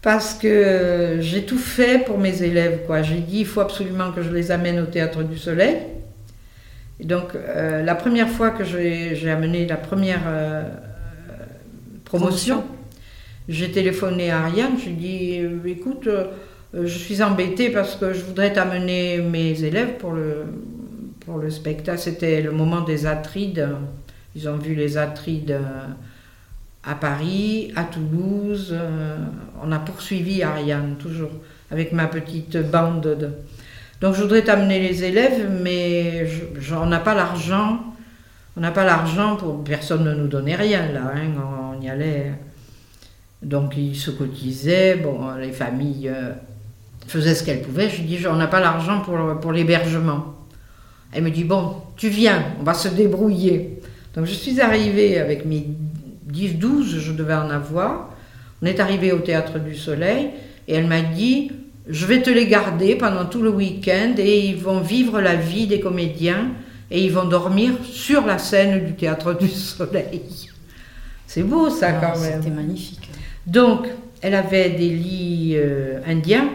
Parce 0.02 0.34
que 0.34 1.18
j'ai 1.20 1.44
tout 1.44 1.58
fait 1.58 2.04
pour 2.04 2.18
mes 2.18 2.42
élèves. 2.42 2.80
Quoi. 2.86 3.02
J'ai 3.02 3.18
dit 3.18 3.40
il 3.40 3.46
faut 3.46 3.60
absolument 3.60 4.10
que 4.12 4.22
je 4.22 4.30
les 4.30 4.50
amène 4.50 4.80
au 4.80 4.86
Théâtre 4.86 5.22
du 5.22 5.38
Soleil. 5.38 5.76
Et 6.98 7.04
donc, 7.04 7.34
euh, 7.34 7.82
la 7.82 7.94
première 7.94 8.28
fois 8.28 8.50
que 8.50 8.64
j'ai 8.64 9.30
amené 9.30 9.66
la 9.66 9.76
première 9.76 10.22
euh, 10.26 10.62
promotion 12.04 12.64
j'ai 13.48 13.70
téléphoné 13.70 14.30
à 14.30 14.42
Ariane, 14.42 14.78
je 14.78 14.90
lui 14.90 14.92
ai 14.92 15.48
dit 15.48 15.70
écoute, 15.70 16.08
euh, 16.74 16.86
je 16.86 16.98
suis 16.98 17.22
embêtée 17.22 17.70
parce 17.70 17.96
que 17.96 18.12
je 18.12 18.22
voudrais 18.24 18.52
t'amener 18.52 19.18
mes 19.18 19.62
élèves 19.62 19.96
pour 19.98 20.12
le, 20.12 20.46
pour 21.20 21.38
le 21.38 21.50
spectacle. 21.50 21.98
C'était 21.98 22.40
le 22.40 22.50
moment 22.50 22.80
des 22.80 23.06
Atrides. 23.06 23.68
Ils 24.34 24.48
ont 24.48 24.56
vu 24.56 24.74
les 24.74 24.96
Atrides 24.96 25.50
euh, 25.50 25.86
à 26.84 26.94
Paris, 26.94 27.72
à 27.76 27.84
Toulouse. 27.84 28.70
Euh, 28.72 29.16
on 29.62 29.70
a 29.70 29.78
poursuivi 29.78 30.42
Ariane, 30.42 30.96
toujours, 30.98 31.30
avec 31.70 31.92
ma 31.92 32.06
petite 32.06 32.56
bande 32.70 33.02
de. 33.02 33.28
Donc 34.00 34.14
je 34.14 34.22
voudrais 34.22 34.42
t'amener 34.42 34.80
les 34.80 35.04
élèves, 35.04 35.48
mais 35.62 36.26
on 36.72 36.86
n'a 36.86 37.00
pas 37.00 37.14
l'argent. 37.14 37.80
On 38.56 38.60
n'a 38.60 38.70
pas 38.70 38.84
l'argent 38.84 39.36
pour. 39.36 39.62
Personne 39.62 40.04
ne 40.04 40.14
nous 40.14 40.26
donnait 40.26 40.56
rien 40.56 40.90
là. 40.90 41.12
Hein, 41.14 41.74
on 41.76 41.80
y 41.80 41.88
allait. 41.88 42.32
Donc 43.42 43.74
ils 43.76 43.96
se 43.96 44.10
cotisaient, 44.10 44.96
bon, 44.96 45.34
les 45.34 45.52
familles 45.52 46.08
euh, 46.08 46.32
faisaient 47.06 47.34
ce 47.34 47.42
qu'elles 47.42 47.62
pouvaient. 47.62 47.90
Je 47.90 47.98
lui 47.98 48.04
dis, 48.04 48.26
on 48.26 48.36
n'a 48.36 48.46
pas 48.46 48.60
l'argent 48.60 49.00
pour, 49.00 49.18
pour 49.40 49.52
l'hébergement. 49.52 50.34
Elle 51.12 51.24
me 51.24 51.30
dit, 51.30 51.44
bon, 51.44 51.74
tu 51.96 52.08
viens, 52.08 52.44
on 52.60 52.62
va 52.62 52.74
se 52.74 52.88
débrouiller. 52.88 53.80
Donc 54.14 54.26
je 54.26 54.32
suis 54.32 54.60
arrivée 54.60 55.18
avec 55.18 55.44
mes 55.44 55.66
10, 56.24 56.54
12, 56.54 56.98
je 56.98 57.12
devais 57.12 57.34
en 57.34 57.50
avoir. 57.50 58.10
On 58.62 58.66
est 58.66 58.80
arrivé 58.80 59.12
au 59.12 59.18
Théâtre 59.18 59.58
du 59.58 59.74
Soleil 59.74 60.30
et 60.68 60.74
elle 60.74 60.86
m'a 60.86 61.02
dit, 61.02 61.50
je 61.88 62.06
vais 62.06 62.22
te 62.22 62.30
les 62.30 62.46
garder 62.46 62.94
pendant 62.94 63.24
tout 63.24 63.42
le 63.42 63.50
week-end 63.50 64.14
et 64.18 64.46
ils 64.46 64.56
vont 64.56 64.80
vivre 64.80 65.20
la 65.20 65.34
vie 65.34 65.66
des 65.66 65.80
comédiens 65.80 66.48
et 66.90 67.04
ils 67.04 67.12
vont 67.12 67.24
dormir 67.24 67.72
sur 67.84 68.24
la 68.24 68.38
scène 68.38 68.84
du 68.84 68.94
Théâtre 68.94 69.34
du 69.34 69.48
Soleil. 69.48 70.22
C'est 71.26 71.42
beau 71.42 71.70
ça 71.70 71.88
ah, 71.88 71.92
quand 71.92 72.20
même. 72.20 72.42
C'était 72.42 72.54
magnifique. 72.54 73.10
Donc, 73.46 73.88
elle 74.20 74.34
avait 74.34 74.70
des 74.70 74.88
lits 74.88 75.54
euh, 75.56 76.00
indiens, 76.06 76.48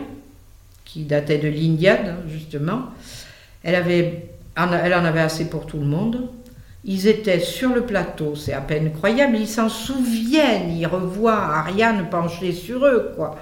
qui 0.86 1.04
dataient 1.04 1.38
de 1.38 1.50
l'Indiade, 1.50 2.16
justement. 2.30 2.84
Elle, 3.64 3.76
avait, 3.76 4.30
elle 4.56 4.94
en 4.94 5.06
avait 5.06 5.22
assez 5.22 5.50
pour 5.50 5.66
tout 5.66 5.78
le 5.78 5.86
monde. 5.86 6.30
Ils 6.86 7.08
étaient 7.08 7.42
sur 7.42 7.74
le 7.74 7.82
plateau, 7.82 8.36
c'est 8.36 8.54
à 8.54 8.62
peine 8.62 8.94
croyable. 8.94 9.36
Ils 9.38 9.48
s'en 9.48 9.68
souviennent, 9.68 10.70
ils 10.76 10.88
revoient 10.88 11.34
Ariane 11.34 12.08
penchée 12.10 12.54
sur 12.54 12.86
eux, 12.86 13.12
quoi. 13.16 13.38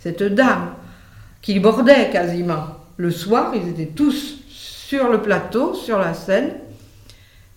Cette 0.00 0.22
dame 0.22 0.74
qui 1.40 1.58
bordait 1.58 2.10
quasiment. 2.10 2.66
Le 2.98 3.10
soir, 3.10 3.54
ils 3.54 3.70
étaient 3.70 3.92
tous 3.92 4.40
sur 4.50 5.08
le 5.08 5.22
plateau, 5.22 5.74
sur 5.74 5.98
la 5.98 6.12
scène. 6.12 6.50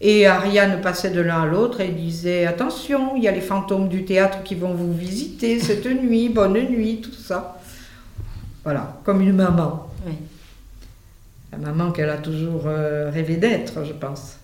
Et 0.05 0.27
Ariane 0.27 0.81
passait 0.81 1.11
de 1.11 1.21
l'un 1.21 1.43
à 1.43 1.45
l'autre 1.45 1.79
et 1.79 1.87
disait 1.87 2.45
Attention, 2.45 3.15
il 3.15 3.23
y 3.23 3.29
a 3.29 3.31
les 3.31 3.39
fantômes 3.39 3.87
du 3.87 4.03
théâtre 4.03 4.43
qui 4.43 4.53
vont 4.53 4.73
vous 4.73 4.93
visiter 4.93 5.61
cette 5.61 5.85
nuit, 6.03 6.27
bonne 6.27 6.59
nuit, 6.59 6.99
tout 7.01 7.13
ça. 7.13 7.57
Voilà, 8.65 8.99
comme 9.05 9.21
une 9.21 9.31
maman. 9.31 9.87
La 11.53 11.57
maman 11.57 11.91
qu'elle 11.93 12.09
a 12.09 12.17
toujours 12.17 12.63
euh, 12.65 13.09
rêvé 13.13 13.37
d'être, 13.37 13.85
je 13.85 13.93
pense. 13.93 14.39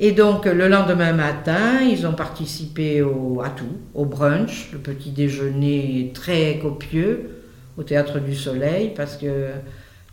Et 0.00 0.10
donc, 0.10 0.46
le 0.46 0.66
lendemain 0.66 1.12
matin, 1.12 1.80
ils 1.80 2.04
ont 2.04 2.14
participé 2.14 3.00
au, 3.00 3.42
à 3.44 3.50
tout, 3.50 3.76
au 3.94 4.04
brunch, 4.04 4.70
le 4.72 4.78
petit 4.78 5.10
déjeuner 5.10 6.10
très 6.14 6.58
copieux, 6.58 7.42
au 7.76 7.84
Théâtre 7.84 8.18
du 8.18 8.34
Soleil, 8.34 8.92
parce 8.96 9.16
que 9.16 9.50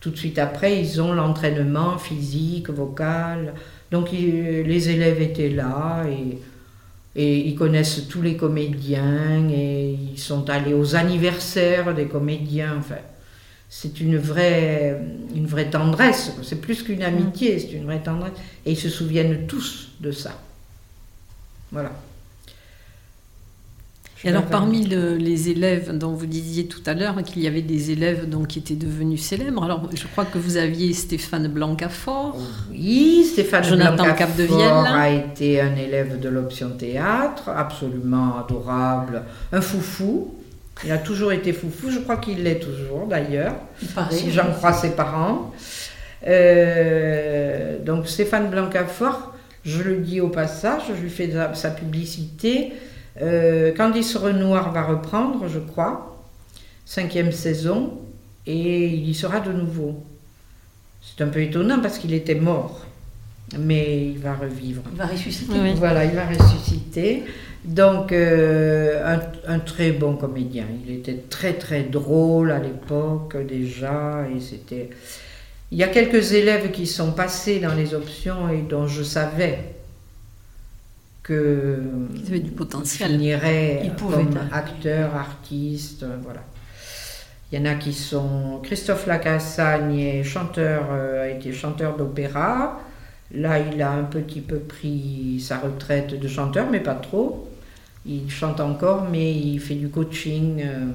tout 0.02 0.12
de 0.12 0.17
suite 0.17 0.38
après, 0.38 0.80
ils 0.80 1.02
ont 1.02 1.13
l'entraînement 1.13 1.97
physique, 1.97 2.69
vocal, 2.69 3.56
donc 3.91 4.12
les 4.12 4.89
élèves 4.89 5.21
étaient 5.21 5.49
là 5.49 6.06
et, 6.10 6.39
ils 7.13 7.56
connaissent 7.56 8.08
tous 8.08 8.21
les 8.21 8.38
comédiens 8.38 9.49
et 9.49 9.89
ils 10.13 10.17
sont 10.17 10.49
allés 10.49 10.73
aux 10.73 10.95
anniversaires 10.95 11.93
des 11.93 12.06
comédiens. 12.06 12.77
Enfin, 12.80 13.01
c'est 13.67 13.99
une 13.99 14.17
vraie, 14.17 14.97
une 15.36 15.45
vraie 15.45 15.69
tendresse. 15.69 16.32
C'est 16.41 16.62
plus 16.62 16.84
qu'une 16.84 17.04
amitié, 17.04 17.60
c'est 17.60 17.73
une 17.73 17.84
vraie 17.84 18.01
tendresse. 18.01 18.32
Et 18.65 18.71
ils 18.71 18.77
se 18.77 18.88
souviennent 18.88 19.45
tous 19.45 19.89
de 19.99 20.13
ça. 20.13 20.39
Voilà. 21.69 21.91
Et 24.23 24.29
alors, 24.29 24.45
parmi 24.45 24.86
les 24.86 25.49
élèves 25.49 25.97
dont 25.97 26.13
vous 26.13 26.27
disiez 26.27 26.67
tout 26.67 26.81
à 26.86 26.93
l'heure 26.93 27.23
qu'il 27.23 27.41
y 27.41 27.47
avait 27.47 27.63
des 27.63 27.91
élèves 27.91 28.29
donc, 28.29 28.47
qui 28.47 28.60
étaient 28.60 28.75
devenus 28.75 29.21
célèbres, 29.21 29.63
alors 29.63 29.89
je 29.93 30.05
crois 30.07 30.25
que 30.25 30.38
vous 30.38 30.57
aviez 30.57 30.93
Stéphane 30.93 31.47
Blancafort. 31.47 32.38
Oui, 32.69 33.25
Stéphane 33.31 33.63
Jonathan 33.63 34.03
Blancafort 34.03 34.86
a 34.86 35.10
été 35.10 35.60
un 35.60 35.75
élève 35.75 36.19
de 36.19 36.29
l'option 36.29 36.69
théâtre, 36.69 37.49
absolument 37.49 38.38
adorable, 38.38 39.23
un 39.51 39.62
foufou. 39.62 40.36
Il 40.84 40.91
a 40.91 40.97
toujours 40.97 41.31
été 41.31 41.51
foufou, 41.53 41.89
je 41.89 41.99
crois 41.99 42.17
qu'il 42.17 42.43
l'est 42.43 42.60
toujours 42.60 43.07
d'ailleurs, 43.07 43.55
si 44.12 44.31
j'en 44.31 44.51
crois 44.51 44.73
ses 44.73 44.91
parents. 44.91 45.51
Euh, 46.27 47.84
donc 47.84 48.07
Stéphane 48.07 48.51
Blancafort, 48.51 49.34
je 49.65 49.81
le 49.81 49.97
dis 49.97 50.21
au 50.21 50.29
passage, 50.29 50.84
je 50.95 51.01
lui 51.01 51.10
fais 51.10 51.31
sa 51.53 51.71
publicité. 51.71 52.73
Euh, 53.19 53.74
Candice 53.74 54.15
Renoir 54.15 54.71
va 54.71 54.84
reprendre, 54.84 55.47
je 55.47 55.60
crois, 55.60 56.24
cinquième 56.86 57.32
saison, 57.32 58.00
et 58.45 58.88
il 58.88 59.10
y 59.10 59.13
sera 59.13 59.39
de 59.39 59.52
nouveau. 59.52 60.04
C'est 61.02 61.24
un 61.24 61.28
peu 61.28 61.41
étonnant 61.41 61.80
parce 61.82 61.97
qu'il 61.97 62.13
était 62.13 62.36
mort, 62.36 62.86
mais 63.58 64.08
il 64.08 64.19
va 64.19 64.36
revivre. 64.36 64.84
Il 64.91 64.97
va 64.97 65.08
ressusciter. 65.08 65.74
Voilà, 65.76 66.06
il 66.06 66.12
va 66.12 66.28
ressusciter. 66.28 67.24
Donc, 67.65 68.12
euh, 68.12 69.19
un, 69.47 69.60
très 69.60 69.91
bon 69.91 70.15
comédien. 70.15 70.65
Il 70.86 70.95
était 70.95 71.24
très 71.30 71.54
très 71.54 71.84
drôle 71.84 72.52
à 72.52 72.60
l'époque 72.60 73.38
déjà, 73.45 74.26
et 74.36 74.39
c'était. 74.39 74.89
Il 75.71 75.78
y 75.78 75.84
a 75.84 75.88
quelques 75.88 76.34
élèves 76.34 76.71
qui 76.71 76.86
sont 76.86 77.13
passés 77.13 77.60
dans 77.60 77.74
les 77.74 77.93
options 77.93 78.50
et 78.50 78.62
dont 78.62 78.88
je 78.88 79.04
savais 79.04 79.60
que 81.23 81.79
avaient 82.27 82.39
du 82.39 82.51
potentiel. 82.51 83.12
finirait 83.12 83.91
comme 83.97 84.39
acteur, 84.51 85.15
artiste, 85.15 86.05
voilà. 86.23 86.41
Il 87.51 87.60
y 87.60 87.62
en 87.62 87.65
a 87.65 87.75
qui 87.75 87.91
sont 87.91 88.62
Christophe 88.63 89.07
Lacassagne, 89.07 90.23
chanteur, 90.23 90.86
euh, 90.91 91.25
a 91.25 91.27
été 91.27 91.51
chanteur 91.51 91.97
d'opéra. 91.97 92.79
Là, 93.34 93.60
il 93.60 93.81
a 93.81 93.91
un 93.91 94.03
petit 94.03 94.39
peu 94.39 94.57
pris 94.57 95.43
sa 95.45 95.57
retraite 95.57 96.17
de 96.17 96.27
chanteur, 96.29 96.67
mais 96.71 96.79
pas 96.79 96.95
trop. 96.95 97.49
Il 98.05 98.31
chante 98.31 98.62
encore, 98.62 99.10
mais 99.10 99.34
il 99.34 99.60
fait 99.60 99.75
du 99.75 99.89
coaching. 99.89 100.63
Euh, 100.63 100.86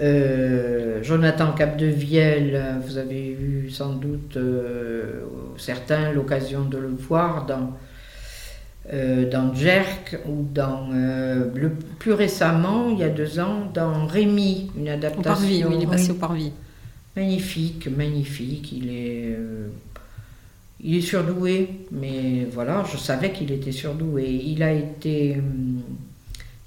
euh, 0.00 1.02
Jonathan 1.02 1.52
Capdevielle, 1.52 2.80
vous 2.82 2.96
avez 2.96 3.28
eu 3.28 3.68
sans 3.70 3.92
doute 3.92 4.38
certains 5.58 6.12
l'occasion 6.12 6.64
de 6.64 6.78
le 6.78 6.88
voir 6.88 7.44
dans 7.44 7.72
euh, 8.92 9.28
dans 9.28 9.52
Jerk 9.52 10.16
ou 10.28 10.46
dans 10.52 10.88
euh, 10.92 11.50
le, 11.54 11.70
plus 11.70 12.12
récemment, 12.12 12.88
il 12.90 12.98
y 12.98 13.02
a 13.02 13.08
deux 13.08 13.40
ans, 13.40 13.68
dans 13.74 14.06
Rémi, 14.06 14.70
une 14.76 14.88
adaptation. 14.88 15.20
Au 15.20 15.34
Parvis, 15.34 15.64
oui, 15.64 15.74
il 15.78 15.82
est 15.82 15.86
passé 15.86 16.10
au 16.12 16.14
Parvis. 16.14 16.52
Magnifique, 17.16 17.88
magnifique. 17.88 18.70
Il 18.70 18.88
est, 18.90 19.34
euh, 19.36 19.68
il 20.80 20.96
est 20.96 21.00
surdoué, 21.00 21.86
mais 21.90 22.46
voilà, 22.52 22.84
je 22.90 22.96
savais 22.96 23.32
qu'il 23.32 23.50
était 23.50 23.72
surdoué. 23.72 24.30
Il 24.30 24.62
a 24.62 24.72
été, 24.72 25.42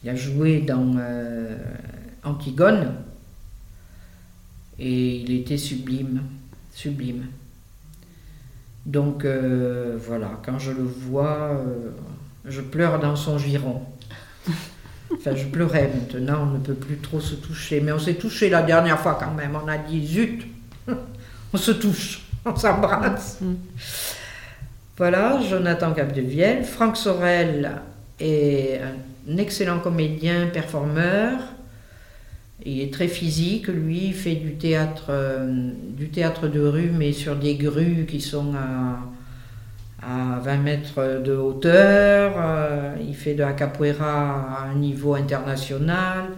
il 0.04 0.10
a 0.10 0.16
joué 0.16 0.60
dans 0.60 0.96
Antigone 2.26 2.96
et 4.78 5.16
il 5.22 5.32
était 5.32 5.58
sublime, 5.58 6.24
sublime. 6.74 7.28
Donc 8.86 9.26
voilà, 9.26 10.32
quand 10.44 10.60
je 10.60 10.72
le 10.72 10.84
vois, 10.84 11.62
je 12.46 12.62
pleure 12.62 13.00
dans 13.00 13.16
son 13.16 13.38
giron. 13.38 13.82
Enfin, 15.12 15.36
je 15.36 15.46
pleurais 15.46 15.90
maintenant, 15.92 16.44
on 16.44 16.58
ne 16.58 16.60
peut 16.60 16.76
plus 16.76 16.98
trop 16.98 17.20
se 17.20 17.34
toucher. 17.34 17.82
Mais 17.82 17.92
on 17.92 17.98
s'est 17.98 18.14
touché 18.14 18.48
la 18.48 18.62
dernière 18.62 19.00
fois 19.00 19.18
quand 19.20 19.34
même. 19.34 19.58
On 19.62 19.68
a 19.68 19.78
dit 19.78 20.06
zut, 20.06 20.46
on 21.54 21.58
se 21.58 21.72
touche, 21.72 22.22
on 22.46 22.56
s'embrasse. 22.56 23.40
Mm. 23.42 23.56
Voilà, 24.98 25.40
Jonathan 25.42 25.94
Capdevielle. 25.94 26.64
Franck 26.64 26.98
Sorel 26.98 27.72
est 28.20 28.82
un 29.30 29.38
excellent 29.38 29.80
comédien, 29.80 30.48
performeur. 30.48 31.40
Il 32.66 32.82
est 32.82 32.94
très 32.94 33.08
physique, 33.08 33.68
lui, 33.68 34.08
il 34.08 34.14
fait 34.14 34.36
du 34.36 34.56
théâtre, 34.56 35.08
euh, 35.10 35.72
du 35.98 36.10
théâtre 36.10 36.48
de 36.48 36.60
rue, 36.60 36.92
mais 36.92 37.14
sur 37.14 37.36
des 37.36 37.56
grues 37.56 38.06
qui 38.06 38.20
sont 38.20 38.54
à 38.54 39.00
à 40.02 40.40
20 40.40 40.58
mètres 40.58 41.22
de 41.24 41.36
hauteur, 41.36 42.34
euh, 42.38 42.96
il 43.06 43.16
fait 43.16 43.34
de 43.34 43.42
la 43.42 43.54
capoeira 43.54 44.64
à 44.64 44.70
un 44.70 44.76
niveau 44.76 45.16
international. 45.16 46.30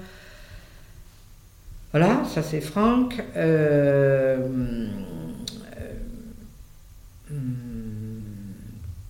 Voilà, 1.91 2.23
ça 2.33 2.41
c'est 2.41 2.61
Franck. 2.61 3.21
Euh, 3.35 4.37
euh, 7.31 7.35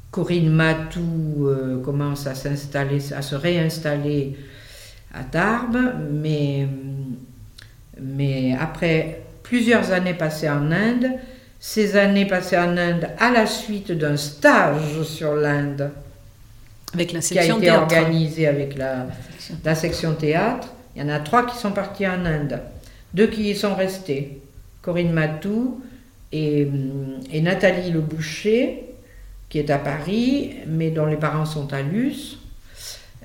Corinne 0.09 0.49
Matou 0.49 1.49
commence 1.85 2.27
à 2.27 2.35
s'installer, 2.35 3.13
à 3.13 3.21
se 3.21 3.35
réinstaller 3.35 4.35
à 5.13 5.23
Tarbes, 5.23 5.93
mais, 6.11 6.67
mais 8.01 8.55
après 8.59 9.21
plusieurs 9.43 9.91
années 9.91 10.13
passées 10.13 10.49
en 10.49 10.71
Inde, 10.71 11.11
ces 11.59 11.95
années 11.95 12.25
passées 12.25 12.57
en 12.57 12.75
Inde 12.77 13.09
à 13.19 13.31
la 13.31 13.45
suite 13.45 13.91
d'un 13.91 14.17
stage 14.17 15.03
sur 15.03 15.35
l'Inde. 15.35 15.91
Avec 16.93 17.13
la 17.13 17.21
section 17.21 17.59
Qui 17.59 17.69
a 17.69 17.75
été 17.75 17.83
organisé 17.83 18.47
avec 18.47 18.77
la, 18.77 19.07
la 19.63 19.75
section 19.75 20.13
théâtre. 20.13 20.69
Il 20.95 21.01
y 21.01 21.05
en 21.05 21.09
a 21.09 21.19
trois 21.19 21.45
qui 21.45 21.57
sont 21.57 21.71
partis 21.71 22.07
en 22.07 22.25
Inde. 22.25 22.59
Deux 23.13 23.27
qui 23.27 23.49
y 23.49 23.55
sont 23.55 23.75
restés. 23.75 24.41
Corinne 24.81 25.11
Matou 25.11 25.81
et, 26.31 26.67
et 27.31 27.41
Nathalie 27.41 27.91
Le 27.91 28.01
Boucher, 28.01 28.83
qui 29.47 29.59
est 29.59 29.69
à 29.69 29.77
Paris, 29.77 30.55
mais 30.67 30.89
dont 30.89 31.05
les 31.05 31.17
parents 31.17 31.45
sont 31.45 31.71
à 31.73 31.81
Luce, 31.81 32.39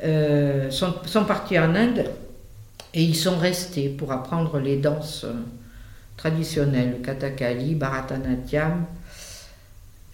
euh, 0.05 0.71
sont, 0.71 0.95
sont 1.07 1.25
partis 1.25 1.59
en 1.59 1.75
Inde 1.75 2.05
et 2.97 3.03
ils 3.03 3.15
sont 3.15 3.37
restés 3.37 3.91
pour 3.91 4.11
apprendre 4.11 4.59
les 4.59 4.79
danses 4.79 5.27
traditionnelles, 6.17 6.95
le 6.99 7.05
Kathakali, 7.05 7.75
Bharatanatyam. 7.75 8.87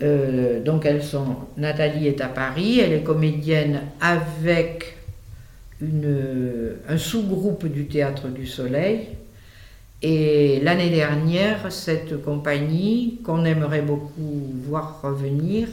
Euh, 0.03 0.61
donc 0.61 0.85
elles 0.85 1.05
sont, 1.05 1.37
Nathalie 1.57 2.09
est 2.09 2.21
à 2.21 2.27
Paris, 2.27 2.81
elle 2.81 2.92
est 2.92 3.05
comédienne 3.05 3.83
avec 4.01 4.97
une, 5.81 6.73
un 6.88 6.99
sous-groupe 6.99 7.66
du 7.66 7.87
Théâtre 7.87 8.27
du 8.27 8.49
Soleil. 8.49 9.11
Et 10.03 10.59
l'année 10.64 10.90
dernière, 10.90 11.71
cette 11.71 12.21
compagnie, 12.25 13.21
qu'on 13.23 13.45
aimerait 13.45 13.83
beaucoup 13.83 14.51
voir 14.66 15.01
revenir, 15.03 15.68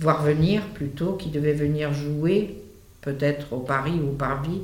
voir 0.00 0.24
venir 0.24 0.62
plutôt, 0.74 1.12
qui 1.12 1.28
devait 1.28 1.52
venir 1.52 1.92
jouer, 1.94 2.56
peut-être 3.02 3.52
au 3.52 3.60
Paris 3.60 4.00
ou 4.02 4.08
au 4.08 4.14
Parvis, 4.14 4.62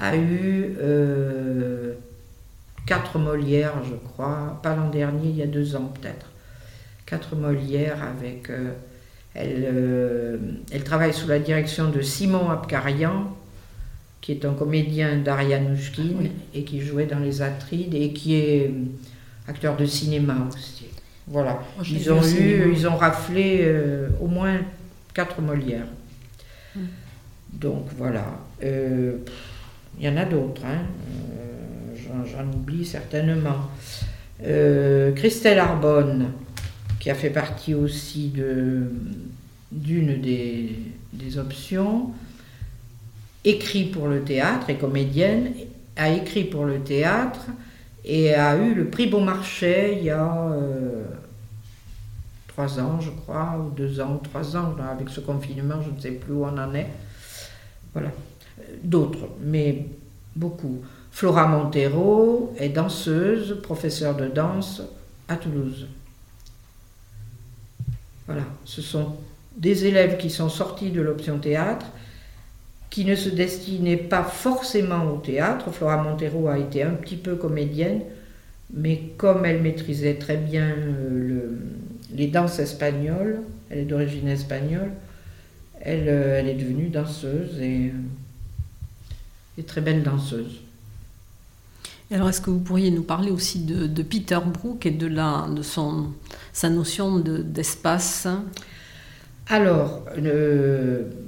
a 0.00 0.16
eu 0.16 0.76
euh, 0.80 1.94
quatre 2.86 3.18
Molières, 3.18 3.82
je 3.84 3.94
crois, 3.94 4.60
pas 4.62 4.74
l'an 4.74 4.90
dernier, 4.90 5.30
il 5.30 5.36
y 5.36 5.42
a 5.42 5.46
deux 5.46 5.76
ans 5.76 5.92
peut-être. 6.00 6.26
Quatre 7.04 7.36
Molières 7.36 8.02
avec. 8.02 8.50
Euh, 8.50 8.72
elle, 9.34 9.66
euh, 9.66 10.38
elle, 10.72 10.82
travaille 10.82 11.12
sous 11.12 11.28
la 11.28 11.38
direction 11.38 11.90
de 11.90 12.00
Simon 12.00 12.50
Abkarian, 12.50 13.36
qui 14.20 14.32
est 14.32 14.44
un 14.44 14.54
comédien 14.54 15.18
d'Arianushkin 15.18 16.30
et 16.54 16.64
qui 16.64 16.80
jouait 16.80 17.04
dans 17.04 17.18
les 17.18 17.42
Atrides 17.42 17.94
et 17.94 18.12
qui 18.12 18.34
est 18.34 18.72
acteur 19.46 19.76
de 19.76 19.84
cinéma 19.84 20.36
aussi. 20.48 20.86
Voilà. 21.26 21.60
ils 21.84 22.10
ont 22.10 22.22
eu, 22.22 22.72
ils 22.72 22.88
ont 22.88 22.96
raflé 22.96 23.70
au 24.20 24.26
moins 24.26 24.58
quatre 25.12 25.42
Molières. 25.42 25.88
Hmm. 26.74 26.86
Donc 27.52 27.88
voilà. 27.98 28.24
Il 29.98 30.06
y 30.06 30.08
en 30.08 30.16
a 30.16 30.24
d'autres. 30.24 30.62
Hein 30.64 30.82
j'en 32.24 32.46
oublie 32.46 32.84
certainement. 32.84 33.70
Euh, 34.44 35.12
Christelle 35.12 35.58
Arbonne, 35.58 36.32
qui 37.00 37.10
a 37.10 37.14
fait 37.14 37.30
partie 37.30 37.74
aussi 37.74 38.32
d'une 39.72 40.20
des, 40.20 40.78
des, 41.12 41.38
options, 41.38 42.10
écrit 43.44 43.84
pour 43.84 44.08
le 44.08 44.22
théâtre, 44.22 44.70
et 44.70 44.76
comédienne, 44.76 45.52
a 45.96 46.10
écrit 46.10 46.44
pour 46.44 46.64
le 46.64 46.80
théâtre 46.80 47.46
et 48.04 48.34
a 48.34 48.56
eu 48.56 48.74
le 48.74 48.86
prix 48.86 49.08
Beaumarchais 49.08 49.96
il 49.98 50.04
y 50.04 50.10
a 50.10 50.50
euh, 50.52 51.04
trois 52.46 52.78
ans, 52.78 53.00
je 53.00 53.10
crois, 53.10 53.58
ou 53.58 53.74
deux 53.74 54.00
ans, 54.00 54.20
ou 54.22 54.24
trois 54.24 54.56
ans, 54.56 54.76
avec 54.90 55.08
ce 55.08 55.20
confinement, 55.20 55.82
je 55.82 55.90
ne 55.90 56.00
sais 56.00 56.12
plus 56.12 56.34
où 56.34 56.44
on 56.44 56.56
en 56.56 56.74
est. 56.74 56.88
Voilà. 57.92 58.10
D'autres, 58.82 59.28
mais 59.40 59.86
beaucoup. 60.34 60.82
Flora 61.10 61.46
Montero 61.46 62.54
est 62.58 62.68
danseuse, 62.68 63.58
professeure 63.62 64.16
de 64.16 64.26
danse 64.26 64.82
à 65.28 65.36
Toulouse. 65.36 65.86
Voilà, 68.26 68.42
ce 68.64 68.82
sont 68.82 69.16
des 69.56 69.86
élèves 69.86 70.18
qui 70.18 70.30
sont 70.30 70.48
sortis 70.48 70.90
de 70.90 71.00
l'option 71.00 71.38
théâtre, 71.38 71.86
qui 72.90 73.04
ne 73.04 73.14
se 73.14 73.28
destinait 73.28 73.96
pas 73.96 74.22
forcément 74.22 75.04
au 75.12 75.18
théâtre. 75.18 75.70
Flora 75.70 76.02
Montero 76.02 76.48
a 76.48 76.58
été 76.58 76.82
un 76.82 76.90
petit 76.90 77.16
peu 77.16 77.36
comédienne, 77.36 78.02
mais 78.72 79.02
comme 79.16 79.44
elle 79.44 79.62
maîtrisait 79.62 80.16
très 80.16 80.36
bien 80.36 80.74
le, 80.76 81.58
les 82.14 82.26
danses 82.26 82.58
espagnoles, 82.58 83.40
elle 83.70 83.78
est 83.78 83.84
d'origine 83.84 84.28
espagnole, 84.28 84.90
elle, 85.80 86.08
elle, 86.08 86.48
est 86.48 86.54
devenue 86.54 86.88
danseuse 86.88 87.60
et, 87.60 87.92
et 89.58 89.62
très 89.62 89.80
belle 89.80 90.02
danseuse 90.02 90.60
alors, 92.12 92.28
est-ce 92.28 92.40
que 92.40 92.50
vous 92.50 92.60
pourriez 92.60 92.92
nous 92.92 93.02
parler 93.02 93.32
aussi 93.32 93.64
de, 93.64 94.02
Peter 94.02 94.38
Brook 94.44 94.86
et 94.86 94.92
de, 94.92 95.08
la, 95.08 95.48
de 95.52 95.62
son, 95.62 96.12
sa 96.52 96.70
notion 96.70 97.18
d'espace 97.18 98.28
Alors, 99.48 100.04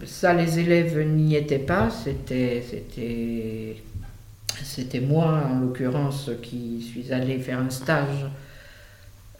ça, 0.04 0.34
les 0.34 0.60
élèves 0.60 1.00
n'y 1.00 1.34
étaient 1.34 1.58
pas. 1.58 1.88
C'était 1.90 2.62
moi, 5.00 5.42
en 5.50 5.58
l'occurrence, 5.58 6.30
qui 6.42 6.80
suis 6.80 7.12
allée 7.12 7.40
faire 7.40 7.58
un 7.58 7.70
stage 7.70 8.26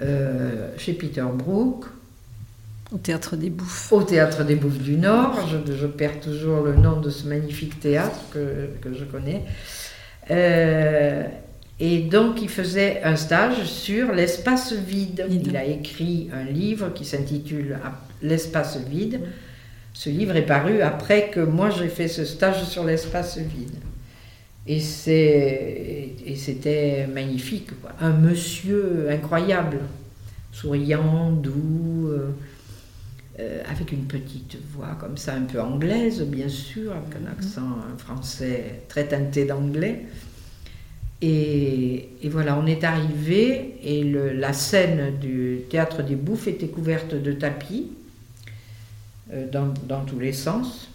euh, 0.00 0.72
chez 0.76 0.94
Peter 0.94 1.24
Brook. 1.32 1.84
Au 2.92 2.98
Théâtre 2.98 3.36
des 3.36 3.50
Bouffes. 3.50 3.92
Au 3.92 4.02
Théâtre 4.02 4.44
des 4.44 4.54
Bouffes 4.54 4.78
du 4.78 4.96
Nord. 4.96 5.46
Je, 5.48 5.74
je 5.74 5.86
perds 5.86 6.20
toujours 6.20 6.62
le 6.62 6.74
nom 6.74 7.00
de 7.00 7.10
ce 7.10 7.26
magnifique 7.26 7.80
théâtre 7.80 8.20
que, 8.32 8.68
que 8.80 8.94
je 8.94 9.04
connais. 9.04 9.42
Euh, 10.30 11.24
et 11.80 12.00
donc, 12.00 12.42
il 12.42 12.48
faisait 12.48 13.02
un 13.04 13.14
stage 13.16 13.64
sur 13.64 14.12
l'espace 14.12 14.72
vide. 14.72 15.26
Il 15.30 15.56
a 15.56 15.64
écrit 15.64 16.28
un 16.32 16.44
livre 16.44 16.92
qui 16.92 17.04
s'intitule 17.04 17.78
L'espace 18.22 18.78
vide. 18.78 19.20
Ce 19.92 20.10
livre 20.10 20.36
est 20.36 20.46
paru 20.46 20.80
après 20.80 21.30
que 21.30 21.40
moi 21.40 21.70
j'ai 21.70 21.88
fait 21.88 22.08
ce 22.08 22.24
stage 22.24 22.64
sur 22.64 22.84
l'espace 22.84 23.38
vide. 23.38 23.74
Et 24.66 24.80
c'était 24.80 26.14
magnifique. 27.12 27.70
Un 28.00 28.12
monsieur 28.12 29.08
incroyable, 29.10 29.80
souriant, 30.52 31.32
doux, 31.32 32.08
euh, 32.08 32.30
euh, 33.40 33.62
avec 33.70 33.92
une 33.92 34.04
petite 34.04 34.58
voix 34.72 34.96
comme 34.98 35.16
ça, 35.16 35.34
un 35.34 35.42
peu 35.42 35.60
anglaise, 35.60 36.22
bien 36.22 36.48
sûr, 36.48 36.92
avec 36.92 37.14
un 37.14 37.20
mhm. 37.20 37.38
accent 37.38 37.78
français 37.98 38.80
très 38.88 39.06
teinté 39.06 39.44
d'anglais. 39.44 40.06
Et, 41.20 42.08
voilà, 42.24 42.56
on 42.56 42.66
est 42.66 42.82
arrivé 42.84 43.76
et 43.82 44.04
la 44.04 44.52
scène 44.52 45.18
du 45.18 45.60
théâtre 45.70 46.02
des 46.02 46.16
Bouffes 46.16 46.48
était 46.48 46.68
couverte 46.68 47.14
de 47.14 47.32
tapis 47.32 47.92
euh, 49.32 49.46
dans, 49.50 50.04
tous 50.04 50.18
les 50.18 50.32
sens. 50.32 50.90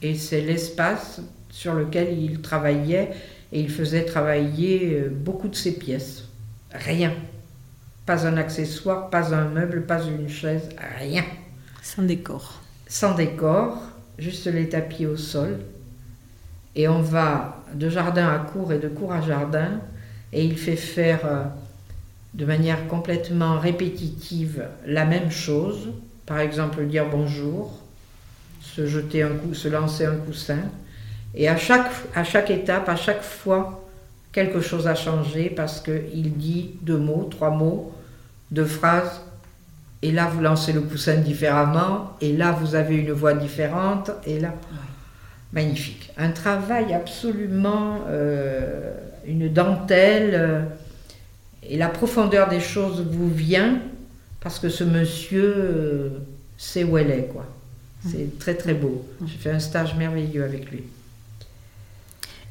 Et 0.00 0.14
c'est 0.14 0.40
l'espace 0.40 1.20
sur 1.50 1.74
lequel 1.74 2.18
il 2.18 2.40
travaillait 2.40 3.10
et 3.52 3.60
il 3.60 3.70
faisait 3.70 4.04
travailler 4.04 4.94
euh, 4.94 5.08
beaucoup 5.10 5.48
de 5.48 5.56
ses 5.56 5.78
pièces. 5.78 6.28
Rien. 6.72 7.12
Pas 8.06 8.26
un 8.26 8.36
accessoire, 8.38 9.08
pas 9.08 9.34
un 9.34 9.48
meuble, 9.48 9.86
pas 9.86 10.02
une 10.02 10.28
chaise, 10.28 10.68
rien. 10.98 11.24
Sans 11.84 12.02
décor. 12.02 12.62
Sans 12.88 13.14
décor, 13.14 13.76
juste 14.18 14.46
les 14.46 14.70
tapis 14.70 15.04
au 15.04 15.18
sol. 15.18 15.60
Et 16.74 16.88
on 16.88 17.02
va 17.02 17.62
de 17.74 17.90
jardin 17.90 18.26
à 18.26 18.38
cour 18.38 18.72
et 18.72 18.78
de 18.78 18.88
cour 18.88 19.12
à 19.12 19.20
jardin, 19.20 19.80
et 20.32 20.46
il 20.46 20.56
fait 20.56 20.76
faire 20.76 21.26
euh, 21.26 21.44
de 22.32 22.46
manière 22.46 22.88
complètement 22.88 23.58
répétitive 23.58 24.64
la 24.86 25.04
même 25.04 25.30
chose, 25.30 25.90
par 26.24 26.38
exemple 26.38 26.86
dire 26.86 27.04
bonjour, 27.10 27.78
se 28.62 28.86
jeter 28.86 29.22
un 29.22 29.34
coup, 29.34 29.52
se 29.52 29.68
lancer 29.68 30.06
un 30.06 30.16
coussin, 30.16 30.62
et 31.34 31.50
à 31.50 31.58
chaque, 31.58 31.90
à 32.14 32.24
chaque 32.24 32.50
étape, 32.50 32.88
à 32.88 32.96
chaque 32.96 33.22
fois, 33.22 33.86
quelque 34.32 34.62
chose 34.62 34.86
a 34.86 34.94
changé 34.94 35.50
parce 35.50 35.82
qu'il 35.82 36.38
dit 36.38 36.70
deux 36.80 36.96
mots, 36.96 37.28
trois 37.30 37.50
mots, 37.50 37.92
deux 38.50 38.64
phrases, 38.64 39.20
et 40.04 40.12
là 40.12 40.28
vous 40.28 40.42
lancez 40.42 40.74
le 40.74 40.82
coussin 40.82 41.16
différemment, 41.16 42.10
et 42.20 42.36
là 42.36 42.52
vous 42.52 42.74
avez 42.74 42.94
une 42.94 43.12
voix 43.12 43.32
différente, 43.32 44.10
et 44.26 44.38
là 44.38 44.54
magnifique. 45.54 46.10
Un 46.18 46.30
travail 46.30 46.92
absolument, 46.92 48.00
euh, 48.08 48.92
une 49.26 49.50
dentelle, 49.50 50.34
euh, 50.34 50.60
et 51.62 51.78
la 51.78 51.88
profondeur 51.88 52.50
des 52.50 52.60
choses 52.60 53.02
vous 53.10 53.30
vient 53.30 53.78
parce 54.40 54.58
que 54.58 54.68
ce 54.68 54.84
monsieur 54.84 55.54
euh, 55.56 56.08
sait 56.58 56.84
où 56.84 56.98
elle 56.98 57.10
est, 57.10 57.28
quoi. 57.32 57.46
C'est 58.06 58.38
très 58.38 58.54
très 58.54 58.74
beau. 58.74 59.06
J'ai 59.24 59.38
fait 59.38 59.52
un 59.52 59.58
stage 59.58 59.94
merveilleux 59.96 60.44
avec 60.44 60.70
lui. 60.70 60.82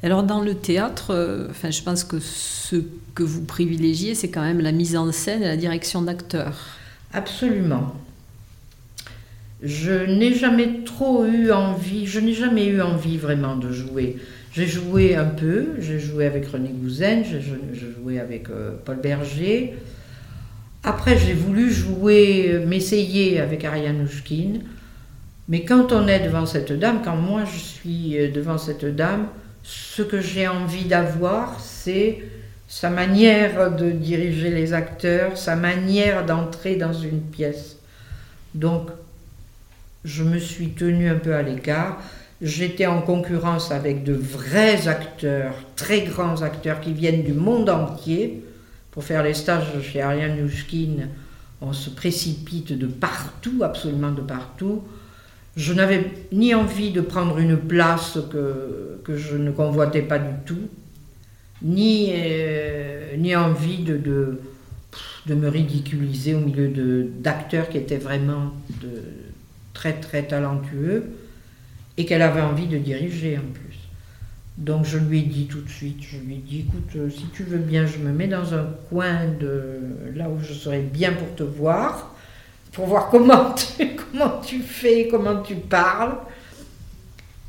Alors 0.02 0.24
dans 0.24 0.40
le 0.40 0.56
théâtre, 0.56 1.46
enfin, 1.48 1.70
je 1.70 1.82
pense 1.82 2.02
que 2.02 2.18
ce 2.18 2.82
que 3.14 3.22
vous 3.22 3.42
privilégiez, 3.42 4.16
c'est 4.16 4.30
quand 4.30 4.42
même 4.42 4.60
la 4.60 4.72
mise 4.72 4.96
en 4.96 5.12
scène 5.12 5.44
et 5.44 5.46
la 5.46 5.56
direction 5.56 6.02
d'acteurs. 6.02 6.58
Absolument 7.14 7.94
je 9.64 9.92
n'ai 9.92 10.34
jamais 10.34 10.84
trop 10.84 11.24
eu 11.24 11.50
envie, 11.50 12.06
je 12.06 12.20
n'ai 12.20 12.34
jamais 12.34 12.66
eu 12.66 12.82
envie 12.82 13.16
vraiment 13.16 13.56
de 13.56 13.72
jouer. 13.72 14.18
J'ai 14.52 14.66
joué 14.66 15.16
un 15.16 15.24
peu, 15.24 15.68
j'ai 15.80 15.98
joué 15.98 16.26
avec 16.26 16.46
René 16.46 16.68
Gouzen, 16.68 17.24
j'ai 17.24 17.40
joué 17.40 18.20
avec 18.20 18.50
euh, 18.50 18.72
Paul 18.84 19.00
Berger. 19.00 19.74
Après, 20.84 21.18
j'ai 21.18 21.32
voulu 21.32 21.72
jouer, 21.72 22.50
euh, 22.52 22.66
m'essayer 22.66 23.40
avec 23.40 23.64
Ariane 23.64 24.02
Ouchkine. 24.02 24.62
Mais 25.48 25.64
quand 25.64 25.92
on 25.92 26.06
est 26.06 26.20
devant 26.20 26.46
cette 26.46 26.72
dame, 26.72 27.00
quand 27.02 27.16
moi 27.16 27.44
je 27.44 27.58
suis 27.58 28.18
euh, 28.18 28.30
devant 28.30 28.58
cette 28.58 28.84
dame, 28.84 29.28
ce 29.62 30.02
que 30.02 30.20
j'ai 30.20 30.46
envie 30.46 30.84
d'avoir, 30.84 31.58
c'est 31.58 32.22
sa 32.74 32.90
manière 32.90 33.70
de 33.76 33.92
diriger 33.92 34.50
les 34.50 34.72
acteurs, 34.72 35.38
sa 35.38 35.54
manière 35.54 36.26
d'entrer 36.26 36.74
dans 36.74 36.92
une 36.92 37.20
pièce. 37.20 37.76
Donc, 38.52 38.88
je 40.04 40.24
me 40.24 40.40
suis 40.40 40.70
tenue 40.70 41.08
un 41.08 41.14
peu 41.14 41.36
à 41.36 41.42
l'écart. 41.42 42.00
J'étais 42.42 42.86
en 42.86 43.00
concurrence 43.00 43.70
avec 43.70 44.02
de 44.02 44.12
vrais 44.12 44.88
acteurs, 44.88 45.54
très 45.76 46.00
grands 46.00 46.42
acteurs 46.42 46.80
qui 46.80 46.92
viennent 46.92 47.22
du 47.22 47.32
monde 47.32 47.70
entier. 47.70 48.44
Pour 48.90 49.04
faire 49.04 49.22
les 49.22 49.34
stages 49.34 49.80
chez 49.80 50.02
Ariane 50.02 50.42
Nouchkine, 50.42 51.10
on 51.60 51.72
se 51.72 51.90
précipite 51.90 52.76
de 52.76 52.88
partout, 52.88 53.60
absolument 53.62 54.10
de 54.10 54.20
partout. 54.20 54.82
Je 55.56 55.72
n'avais 55.74 56.10
ni 56.32 56.56
envie 56.56 56.90
de 56.90 57.02
prendre 57.02 57.38
une 57.38 57.56
place 57.56 58.18
que, 58.32 58.98
que 59.04 59.16
je 59.16 59.36
ne 59.36 59.52
convoitais 59.52 60.02
pas 60.02 60.18
du 60.18 60.34
tout, 60.44 60.68
ni, 61.64 62.10
euh, 62.12 63.16
ni 63.16 63.34
envie 63.34 63.78
de, 63.78 63.96
de, 63.96 64.40
de, 65.26 65.34
me 65.34 65.48
ridiculiser 65.48 66.34
au 66.34 66.40
milieu 66.40 67.08
d'acteurs 67.18 67.70
qui 67.70 67.78
étaient 67.78 67.96
vraiment 67.96 68.52
de, 68.82 69.02
très 69.72 69.94
très 69.94 70.24
talentueux 70.24 71.04
et 71.96 72.04
qu'elle 72.04 72.22
avait 72.22 72.42
envie 72.42 72.66
de 72.66 72.76
diriger 72.76 73.38
en 73.38 73.52
plus. 73.52 73.78
Donc 74.58 74.84
je 74.84 74.98
lui 74.98 75.20
ai 75.20 75.22
dit 75.22 75.46
tout 75.46 75.62
de 75.62 75.68
suite, 75.68 76.00
je 76.00 76.18
lui 76.18 76.34
ai 76.34 76.38
dit, 76.38 76.60
écoute, 76.60 76.96
euh, 76.96 77.10
si 77.10 77.26
tu 77.32 77.42
veux 77.42 77.58
bien, 77.58 77.86
je 77.86 77.98
me 77.98 78.12
mets 78.12 78.28
dans 78.28 78.54
un 78.54 78.66
coin 78.88 79.26
de 79.26 79.80
là 80.14 80.28
où 80.28 80.38
je 80.40 80.52
serais 80.52 80.82
bien 80.82 81.12
pour 81.12 81.34
te 81.34 81.42
voir, 81.42 82.14
pour 82.72 82.86
voir 82.86 83.08
comment 83.08 83.52
tu, 83.54 83.96
comment 84.12 84.38
tu 84.40 84.60
fais, 84.60 85.08
comment 85.08 85.40
tu 85.40 85.56
parles. 85.56 86.18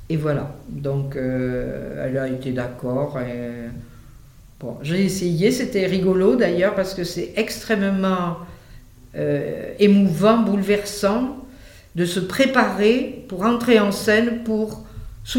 Et 0.08 0.18
voilà, 0.18 0.56
donc 0.70 1.16
euh, 1.16 2.08
elle 2.08 2.18
a 2.18 2.28
été 2.28 2.52
d'accord. 2.52 3.18
J'ai 4.82 5.04
essayé, 5.04 5.52
c'était 5.52 5.86
rigolo 5.86 6.36
d'ailleurs 6.36 6.76
parce 6.76 6.94
que 6.94 7.04
c'est 7.04 7.34
extrêmement 7.36 8.38
euh, 9.16 9.74
émouvant, 9.80 10.40
bouleversant 10.40 11.38
de 11.96 12.06
se 12.06 12.20
préparer 12.20 13.26
pour 13.30 13.44
entrer 13.44 13.80
en 13.80 13.92
scène 13.92 14.44
pour, 14.44 14.86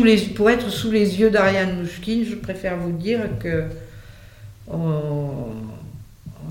les, 0.03 0.17
pour 0.17 0.51
être 0.51 0.71
sous 0.71 0.91
les 0.91 1.21
yeux 1.21 1.31
d'Ariane 1.31 1.81
Mouchkine. 1.81 2.25
Je 2.25 2.37
préfère 2.37 2.77
vous 2.79 2.93
dire 2.93 3.21
que 3.39 3.65
on, 4.69 5.53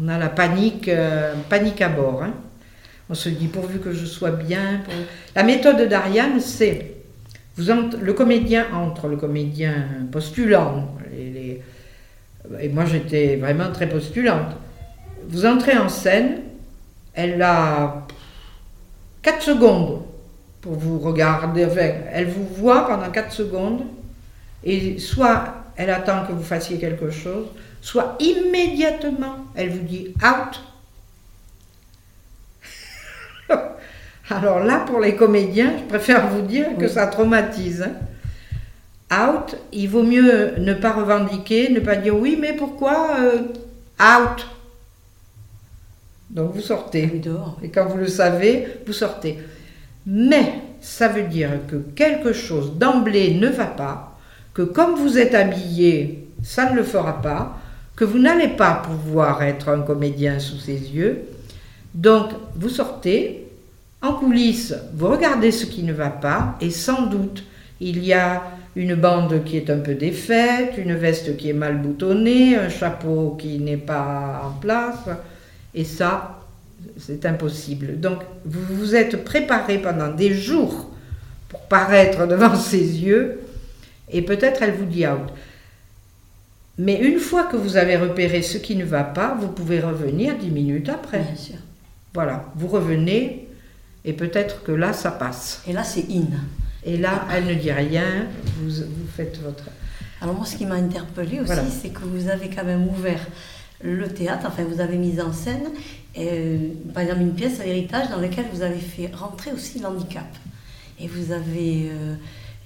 a 0.08 0.18
la 0.18 0.30
panique, 0.30 0.88
euh, 0.88 1.34
panique 1.50 1.82
à 1.82 1.90
bord. 1.90 2.24
Hein. 2.24 2.34
On 3.10 3.14
se 3.14 3.30
dit 3.30 3.48
pourvu 3.48 3.80
que 3.80 3.92
je 3.92 4.06
sois 4.06 4.32
bien. 4.32 4.82
La 5.36 5.44
méthode 5.44 5.88
d'Ariane, 5.88 6.40
c'est 6.40 6.96
le 7.58 8.14
comédien 8.14 8.66
entre, 8.74 9.08
le 9.08 9.18
comédien 9.18 9.86
postulant, 10.12 10.96
et 12.60 12.70
moi 12.70 12.86
j'étais 12.86 13.36
vraiment 13.38 13.72
très 13.72 13.88
postulante. 13.88 14.56
Vous 15.28 15.46
entrez 15.46 15.78
en 15.78 15.90
scène, 15.90 16.42
elle 17.14 17.42
a 17.42 18.06
4 19.22 19.42
secondes 19.42 20.04
pour 20.62 20.74
vous 20.74 21.00
regarder. 21.00 21.68
elle 22.12 22.28
vous 22.28 22.48
voit 22.48 22.88
pendant 22.88 23.10
4 23.10 23.32
secondes 23.32 23.84
et 24.64 25.00
soit 25.00 25.56
elle 25.76 25.90
attend 25.90 26.26
que 26.26 26.32
vous 26.32 26.44
fassiez 26.44 26.78
quelque 26.78 27.10
chose, 27.10 27.48
soit 27.82 28.16
immédiatement 28.20 29.46
elle 29.56 29.70
vous 29.70 29.84
dit 29.84 30.14
out. 30.24 30.62
Alors 34.30 34.60
là, 34.64 34.80
pour 34.80 35.00
les 35.00 35.16
comédiens, 35.16 35.74
je 35.78 35.84
préfère 35.84 36.28
vous 36.30 36.42
dire 36.42 36.78
que 36.80 36.88
ça 36.88 37.08
traumatise. 37.08 37.84
Hein. 37.84 37.94
Out, 39.12 39.56
il 39.72 39.88
vaut 39.88 40.04
mieux 40.04 40.56
ne 40.58 40.74
pas 40.74 40.94
revendiquer, 40.94 41.70
ne 41.70 41.80
pas 41.80 41.96
dire 41.96 42.18
oui, 42.18 42.38
mais 42.40 42.54
pourquoi 42.54 43.18
euh, 43.20 43.42
out? 44.00 44.48
Donc 46.30 46.54
vous 46.54 46.62
sortez. 46.62 47.10
Oui, 47.14 47.20
dehors. 47.20 47.58
Et 47.64 47.70
quand 47.70 47.86
vous 47.86 47.98
le 47.98 48.08
savez, 48.08 48.68
vous 48.86 48.94
sortez. 48.94 49.40
Mais 50.06 50.62
ça 50.82 51.08
veut 51.08 51.24
dire 51.24 51.50
que 51.68 51.78
quelque 51.96 52.34
chose 52.34 52.78
d'emblée 52.78 53.36
ne 53.36 53.48
va 53.48 53.66
pas, 53.66 54.18
que 54.54 54.62
comme 54.62 54.96
vous 54.96 55.18
êtes 55.18 55.34
habillé, 55.34 56.28
ça 56.44 56.70
ne 56.70 56.76
le 56.76 56.84
fera 56.84 57.22
pas, 57.22 57.58
que 57.96 58.06
vous 58.06 58.20
n'allez 58.20 58.50
pas 58.50 58.84
pouvoir 58.86 59.42
être 59.44 59.70
un 59.70 59.82
comédien 59.82 60.40
sous 60.40 60.58
ses 60.58 60.74
yeux. 60.74 61.24
Donc 61.94 62.32
vous 62.56 62.70
sortez, 62.70 63.48
en 64.02 64.14
coulisses, 64.14 64.76
vous 64.94 65.08
regardez 65.08 65.52
ce 65.52 65.66
qui 65.66 65.84
ne 65.84 65.94
va 65.94 66.10
pas, 66.10 66.56
et 66.60 66.70
sans 66.70 67.04
doute 67.04 67.44
il 67.80 68.04
y 68.04 68.14
a 68.14 68.44
une 68.76 68.96
bande 68.96 69.44
qui 69.46 69.58
est 69.58 69.70
un 69.70 69.80
peu 69.80 69.96
défaite, 69.96 70.74
une 70.78 70.96
veste 70.96 71.38
qui 71.38 71.50
est 71.50 71.54
mal 71.54 71.82
boutonnée, 71.82 72.56
un 72.58 72.70
chapeau 72.70 73.36
qui 73.40 73.60
n'est 73.60 73.78
pas 73.78 74.42
en 74.44 74.60
place, 74.60 75.10
et 75.74 75.86
ça, 75.86 76.42
c'est 76.98 77.26
impossible. 77.26 78.00
Donc, 78.00 78.20
vous 78.44 78.76
vous 78.76 78.96
êtes 78.96 79.24
préparé 79.24 79.78
pendant 79.78 80.12
des 80.12 80.34
jours 80.34 80.90
pour 81.48 81.62
paraître 81.62 82.28
devant 82.28 82.56
ses 82.56 83.02
yeux, 83.02 83.40
et 84.12 84.22
peut-être 84.22 84.62
elle 84.62 84.74
vous 84.74 84.86
dit 84.86 85.08
out. 85.08 85.30
Mais 86.78 87.00
une 87.00 87.20
fois 87.20 87.46
que 87.46 87.56
vous 87.56 87.78
avez 87.78 87.96
repéré 87.96 88.42
ce 88.42 88.58
qui 88.58 88.76
ne 88.76 88.84
va 88.84 89.06
pas, 89.06 89.38
vous 89.40 89.48
pouvez 89.48 89.80
revenir 89.80 90.38
dix 90.38 90.52
minutes 90.52 90.90
après. 90.90 91.20
Bien 91.20 91.36
sûr. 91.36 91.56
Voilà, 92.14 92.46
vous 92.56 92.68
revenez, 92.68 93.48
et 94.04 94.12
peut-être 94.12 94.64
que 94.64 94.74
là, 94.74 94.92
ça 94.92 95.12
passe. 95.12 95.64
Et 95.68 95.72
là, 95.74 95.86
c'est 95.86 96.06
in. 96.12 96.28
Et 96.86 96.98
là, 96.98 97.26
elle 97.34 97.46
ne 97.48 97.54
dit 97.56 97.72
rien, 97.72 98.28
vous, 98.60 98.70
vous 98.70 99.08
faites 99.16 99.40
votre... 99.42 99.66
Alors 100.22 100.36
moi, 100.36 100.46
ce 100.46 100.56
qui 100.56 100.66
m'a 100.66 100.76
interpellée 100.76 101.40
aussi, 101.40 101.46
Voilà. 101.48 101.64
c'est 101.70 101.90
que 101.90 102.02
vous 102.04 102.30
avez 102.30 102.50
quand 102.50 102.64
même 102.64 102.88
ouvert 102.88 103.20
le 103.84 104.08
théâtre, 104.08 104.46
enfin 104.48 104.64
vous 104.64 104.80
avez 104.80 104.98
mis 104.98 105.20
en 105.20 105.34
scène, 105.34 105.66
euh, 106.18 106.58
par 106.94 107.04
exemple, 107.04 107.22
une 107.22 107.34
pièce 107.34 107.60
à 107.60 107.66
l'héritage 107.66 108.10
dans 108.10 108.22
laquelle 108.22 108.46
vous 108.54 108.62
avez 108.62 108.80
fait 108.80 109.10
rentrer 109.14 109.52
aussi 109.52 109.80
l'handicap. 109.80 110.26
Et 111.00 111.08
vous 111.08 111.32
avez, 111.34 111.90
euh, 111.92 112.14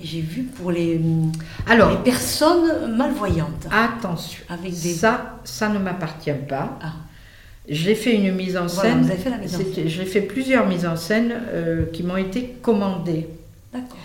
j'ai 0.01 0.21
vu 0.21 0.43
pour 0.43 0.71
les, 0.71 0.97
les 0.99 1.97
personnes 2.03 2.95
malvoyantes. 2.95 3.67
attention, 3.71 4.43
Avec 4.49 4.71
des- 4.71 4.93
ça, 4.93 5.39
ça 5.45 5.69
ne 5.69 5.79
m'appartient 5.79 6.31
pas. 6.47 6.77
Ah. 6.81 6.93
J'ai 7.67 7.95
fait 7.95 8.15
une 8.15 8.33
mise 8.35 8.55
en 8.57 8.65
Voilà, 8.67 8.91
scène. 8.91 9.01
vous 9.01 9.11
avez 9.11 9.19
fait 9.19 9.29
la 9.29 9.37
mise 9.37 9.55
en 9.55 9.57
C'était- 9.59 9.73
scène. 9.75 9.87
J'ai 9.87 10.05
fait 10.05 10.21
plusieurs 10.21 10.67
mises 10.67 10.85
en 10.85 10.95
scène 10.95 11.33
euh, 11.53 11.85
qui 11.91 12.03
m'ont 12.03 12.17
été 12.17 12.55
commandées. 12.61 13.27
D'accord. 13.73 13.97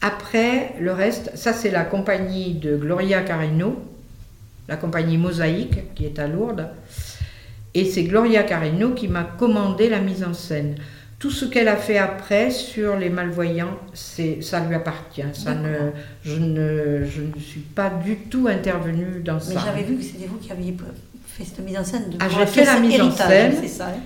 Après, 0.00 0.74
le 0.80 0.92
reste, 0.92 1.32
ça 1.36 1.52
c'est 1.52 1.70
la 1.70 1.84
compagnie 1.84 2.54
de 2.54 2.76
Gloria 2.76 3.22
Carino, 3.22 3.82
la 4.68 4.76
compagnie 4.76 5.16
Mosaïque 5.18 5.94
qui 5.94 6.04
est 6.04 6.18
à 6.18 6.26
Lourdes. 6.28 6.68
Et 7.74 7.84
c'est 7.84 8.04
Gloria 8.04 8.42
Carino 8.42 8.90
qui 8.92 9.08
m'a 9.08 9.24
commandé 9.24 9.88
la 9.88 10.00
mise 10.00 10.24
en 10.24 10.34
scène. 10.34 10.76
Tout 11.18 11.30
ce 11.30 11.46
qu'elle 11.46 11.68
a 11.68 11.76
fait 11.76 11.96
après 11.98 12.50
sur 12.50 12.96
les 12.96 13.08
malvoyants, 13.08 13.78
c'est, 13.94 14.42
ça 14.42 14.60
lui 14.60 14.74
appartient. 14.74 15.22
Ça 15.32 15.54
ne, 15.54 15.90
je, 16.22 16.36
ne, 16.38 17.04
je 17.06 17.22
ne 17.22 17.40
suis 17.40 17.60
pas 17.60 17.88
du 17.90 18.16
tout 18.16 18.48
intervenue 18.48 19.22
dans 19.24 19.34
Mais 19.48 19.54
ça. 19.54 19.62
j'avais 19.64 19.82
vu 19.82 19.96
que 19.96 20.02
c'était 20.04 20.26
vous 20.26 20.36
qui 20.36 20.52
aviez 20.52 20.76
fait 21.26 21.44
cette 21.44 21.60
mise 21.60 21.78
en 21.78 21.84
scène 21.84 22.10
de 22.10 22.16
Ah, 22.20 22.28
j'ai 22.28 22.46
fait 22.46 22.64
la 22.66 22.78
mise 22.80 23.00
en 23.00 23.10
scène. 23.10 23.54
C'est 23.62 23.68
ça. 23.68 23.86
hein? 23.88 24.00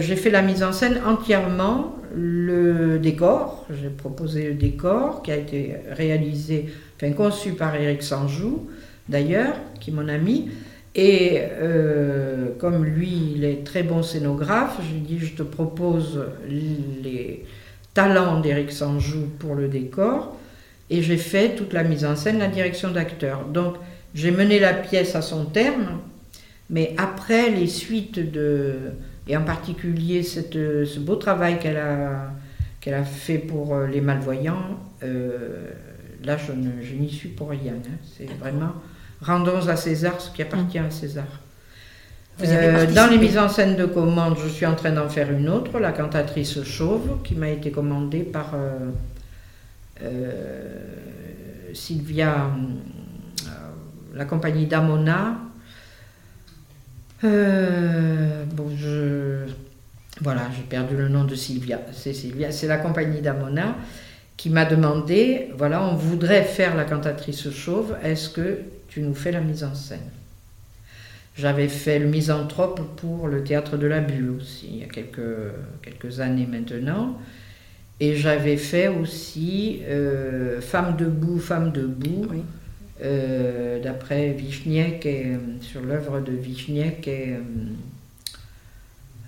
J'ai 0.00 0.16
fait 0.16 0.30
la 0.30 0.42
mise 0.42 0.62
en 0.62 0.72
scène 0.72 1.00
entièrement, 1.06 1.96
le 2.14 2.98
décor, 2.98 3.66
j'ai 3.70 3.88
proposé 3.88 4.48
le 4.48 4.54
décor 4.54 5.22
qui 5.22 5.32
a 5.32 5.36
été 5.36 5.76
réalisé, 5.90 6.66
enfin 6.96 7.12
conçu 7.12 7.52
par 7.52 7.74
Eric 7.74 8.02
Sanjou 8.02 8.68
d'ailleurs, 9.08 9.54
qui 9.80 9.90
est 9.90 9.92
mon 9.92 10.08
ami. 10.08 10.50
Et 10.94 11.40
euh, 11.40 12.50
comme 12.58 12.84
lui, 12.84 13.32
il 13.36 13.44
est 13.44 13.64
très 13.66 13.82
bon 13.82 14.02
scénographe, 14.02 14.78
je 14.80 14.94
lui 14.94 15.00
dit 15.00 15.18
je 15.18 15.34
te 15.34 15.42
propose 15.42 16.24
les 16.48 17.44
talents 17.94 18.40
d'Eric 18.40 18.70
Sanjou 18.70 19.28
pour 19.38 19.54
le 19.54 19.68
décor. 19.68 20.36
Et 20.90 21.02
j'ai 21.02 21.16
fait 21.16 21.56
toute 21.56 21.72
la 21.72 21.82
mise 21.82 22.04
en 22.04 22.14
scène, 22.14 22.38
la 22.38 22.48
direction 22.48 22.90
d'acteur. 22.90 23.46
Donc 23.46 23.74
j'ai 24.14 24.30
mené 24.30 24.60
la 24.60 24.74
pièce 24.74 25.16
à 25.16 25.22
son 25.22 25.46
terme, 25.46 25.98
mais 26.70 26.94
après 26.98 27.50
les 27.50 27.66
suites 27.66 28.18
de, 28.32 28.74
et 29.26 29.36
en 29.36 29.42
particulier 29.44 30.22
cette, 30.22 30.52
ce 30.52 30.98
beau 30.98 31.16
travail 31.16 31.58
qu'elle 31.58 31.76
a, 31.78 32.30
qu'elle 32.80 32.94
a 32.94 33.04
fait 33.04 33.38
pour 33.38 33.74
euh, 33.74 33.86
les 33.86 34.00
malvoyants, 34.00 34.78
euh, 35.02 35.70
là 36.24 36.36
je, 36.36 36.52
n'y 36.52 37.10
suis 37.10 37.30
pour 37.30 37.50
rien. 37.50 37.72
hein. 37.74 37.96
C'est 38.16 38.30
vraiment 38.34 38.74
rendons 39.22 39.68
à 39.68 39.76
César 39.76 40.20
ce 40.20 40.30
qui 40.30 40.42
appartient 40.42 40.78
à 40.78 40.90
César. 40.90 41.24
Euh, 42.42 42.92
dans 42.92 43.08
les 43.10 43.16
mises 43.16 43.38
en 43.38 43.48
scène 43.48 43.76
de 43.76 43.86
commande, 43.86 44.36
je 44.42 44.48
suis 44.48 44.66
en 44.66 44.74
train 44.74 44.90
d'en 44.90 45.08
faire 45.08 45.30
une 45.30 45.48
autre, 45.48 45.78
la 45.78 45.92
cantatrice 45.92 46.62
chauve, 46.64 47.22
qui 47.22 47.36
m'a 47.36 47.48
été 47.48 47.70
commandée 47.70 48.24
par 48.24 48.54
Sylvia, 51.72 52.50
la 54.12 54.24
compagnie 54.24 54.66
d'Amona. 54.66 55.38
Euh, 57.24 58.44
bon, 58.52 58.70
je. 58.76 59.46
Voilà, 60.20 60.48
j'ai 60.56 60.62
perdu 60.62 60.96
le 60.96 61.08
nom 61.08 61.24
de 61.24 61.34
Sylvia. 61.34 61.80
C'est 61.92 62.12
Sylvia, 62.12 62.52
c'est 62.52 62.68
la 62.68 62.78
compagnie 62.78 63.20
d'Amona 63.20 63.76
qui 64.36 64.50
m'a 64.50 64.64
demandé 64.64 65.48
voilà, 65.56 65.82
on 65.82 65.94
voudrait 65.94 66.44
faire 66.44 66.76
la 66.76 66.84
cantatrice 66.84 67.50
chauve, 67.50 67.96
est-ce 68.02 68.28
que 68.28 68.58
tu 68.88 69.00
nous 69.00 69.14
fais 69.14 69.32
la 69.32 69.40
mise 69.40 69.64
en 69.64 69.74
scène? 69.74 70.10
J'avais 71.36 71.68
fait 71.68 71.98
le 71.98 72.06
misanthrope 72.06 72.80
pour 72.96 73.26
le 73.26 73.42
théâtre 73.42 73.76
de 73.76 73.86
la 73.86 74.00
aussi, 74.38 74.68
il 74.72 74.78
y 74.78 74.84
a 74.84 74.86
quelques, 74.86 75.20
quelques 75.82 76.20
années 76.20 76.46
maintenant. 76.46 77.18
Et 77.98 78.16
j'avais 78.16 78.56
fait 78.56 78.88
aussi 78.88 79.80
euh, 79.88 80.60
Femme 80.60 80.96
debout, 80.96 81.38
Femme 81.38 81.72
debout. 81.72 82.26
Euh, 83.04 83.80
d'après 83.82 84.32
Vichniek, 84.32 85.04
et, 85.06 85.26
euh, 85.26 85.38
sur 85.60 85.80
l'œuvre 85.82 86.20
de 86.20 86.32
Vichniek. 86.32 87.06
Et, 87.08 87.36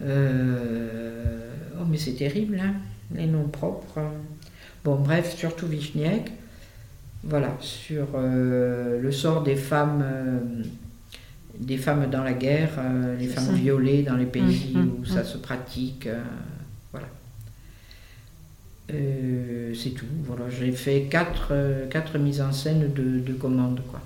euh, 0.02 1.50
oh, 1.80 1.84
mais 1.88 1.98
c'est 1.98 2.12
terrible, 2.14 2.60
hein, 2.62 2.74
les 3.14 3.26
noms 3.26 3.48
propres. 3.48 4.00
Bon, 4.84 4.96
bref, 4.96 5.34
surtout 5.36 5.66
Vichniek. 5.66 6.30
Voilà, 7.24 7.56
sur 7.60 8.06
euh, 8.14 9.00
le 9.00 9.10
sort 9.10 9.42
des 9.42 9.56
femmes, 9.56 10.04
des 11.58 11.76
femmes 11.76 12.08
dans 12.08 12.22
la 12.22 12.34
guerre, 12.34 12.70
les 13.18 13.26
femmes 13.26 13.46
ça. 13.46 13.52
violées 13.52 14.02
dans 14.02 14.16
les 14.16 14.26
pays 14.26 14.72
Mhm, 14.74 14.96
où 15.00 15.04
ça 15.04 15.24
se 15.24 15.36
pratique. 15.38 16.08
voilà. 16.92 17.08
Euh, 18.92 19.55
c'est 19.76 19.90
tout. 19.90 20.06
Voilà, 20.24 20.44
j'ai 20.50 20.72
fait 20.72 21.02
quatre, 21.10 21.48
euh, 21.52 21.86
quatre 21.88 22.18
mises 22.18 22.40
en 22.40 22.52
scène 22.52 22.92
de, 22.92 23.20
de 23.20 23.32
commandes, 23.34 23.80
quoi. 23.90 24.00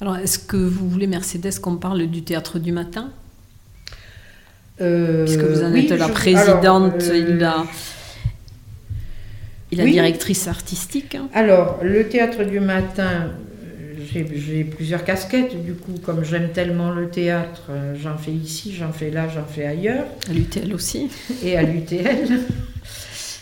Alors, 0.00 0.16
est-ce 0.16 0.38
que 0.38 0.56
vous 0.56 0.88
voulez, 0.88 1.06
Mercedes, 1.08 1.58
qu'on 1.60 1.76
parle 1.76 2.06
du 2.06 2.22
théâtre 2.22 2.58
du 2.58 2.70
matin? 2.72 3.10
Euh, 4.80 5.24
Puisque 5.24 5.40
vous 5.42 5.64
en 5.64 5.72
oui, 5.72 5.86
êtes 5.90 5.98
la 5.98 6.06
je- 6.06 6.12
présidente 6.12 6.92
alors, 6.92 7.02
euh, 7.02 7.36
oui. 9.84 9.92
directrice 9.92 10.46
artistique. 10.46 11.16
hein. 11.16 11.28
Alors, 11.34 11.80
le 11.82 12.08
théâtre 12.08 12.44
du 12.44 12.60
matin, 12.60 13.32
j'ai 14.12 14.64
plusieurs 14.64 15.04
casquettes, 15.04 15.62
du 15.64 15.74
coup, 15.74 15.94
comme 16.04 16.24
j'aime 16.24 16.50
tellement 16.52 16.90
le 16.90 17.08
théâtre, 17.10 17.62
euh, 17.70 17.94
j'en 18.00 18.16
fais 18.16 18.32
ici, 18.32 18.74
j'en 18.74 18.92
fais 18.92 19.10
là, 19.10 19.28
j'en 19.28 19.44
fais 19.44 19.66
ailleurs, 19.66 20.04
À 20.28 20.32
l'UTL 20.32 20.72
aussi. 20.74 21.10
et 21.42 21.56
à 21.56 21.62
l'UTL. 21.62 22.40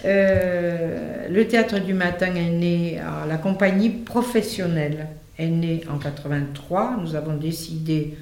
Euh, 0.05 1.27
le 1.31 1.49
théâtre 1.49 1.79
du 1.81 1.95
matin 1.95 2.35
est 2.35 2.51
né, 2.51 2.99
à 3.01 3.27
la 3.27 3.37
compagnie 3.39 3.91
professionnelle 3.91 5.07
est 5.39 5.49
née 5.49 5.83
en 5.93 5.99
83. 5.99 6.99
Nous 7.03 7.15
avons 7.15 7.37
décidé 7.37 8.15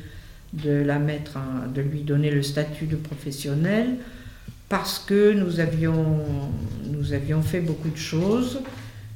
de 0.53 0.70
la 0.70 0.99
mettre, 0.99 1.36
en- 1.36 1.68
de 1.70 1.80
lui 1.82 2.01
donner 2.03 2.30
le 2.30 2.42
statut 2.42 2.86
de 2.86 2.97
professionnel 2.97 3.97
parce 4.68 4.99
que 4.99 5.32
nous 5.32 5.61
avions, 5.61 6.18
nous 6.90 7.12
avions 7.12 7.42
fait 7.42 7.61
beaucoup 7.61 7.90
de 7.90 7.97
choses 7.99 8.61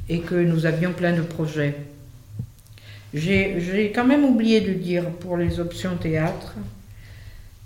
et 0.08 0.18
que 0.20 0.34
nous 0.34 0.66
avions 0.66 0.92
plein 0.92 1.12
de 1.16 1.22
projets. 1.22 1.74
J'ai 3.14 3.92
quand 3.94 4.04
même 4.04 4.24
oublié 4.24 4.61
de 4.61 4.72
dire 4.72 5.04
pour 5.11 5.36
les 5.36 5.61
options 5.61 5.96
théâtre 5.96 6.54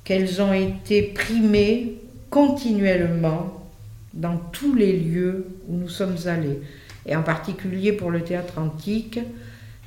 qu'elles 0.05 0.41
ont 0.41 0.53
été 0.53 1.03
primées 1.03 1.95
continuellement 2.31 3.69
dans 4.15 4.37
tous 4.37 4.75
les 4.75 4.97
lieux 4.97 5.47
où 5.69 5.77
nous 5.77 5.89
sommes 5.89 6.17
allés. 6.27 6.61
Et 7.07 7.17
en 7.17 7.23
particulier 7.23 7.93
pour 7.93 8.11
le 8.11 8.23
théâtre 8.23 8.59
antique, 8.59 9.19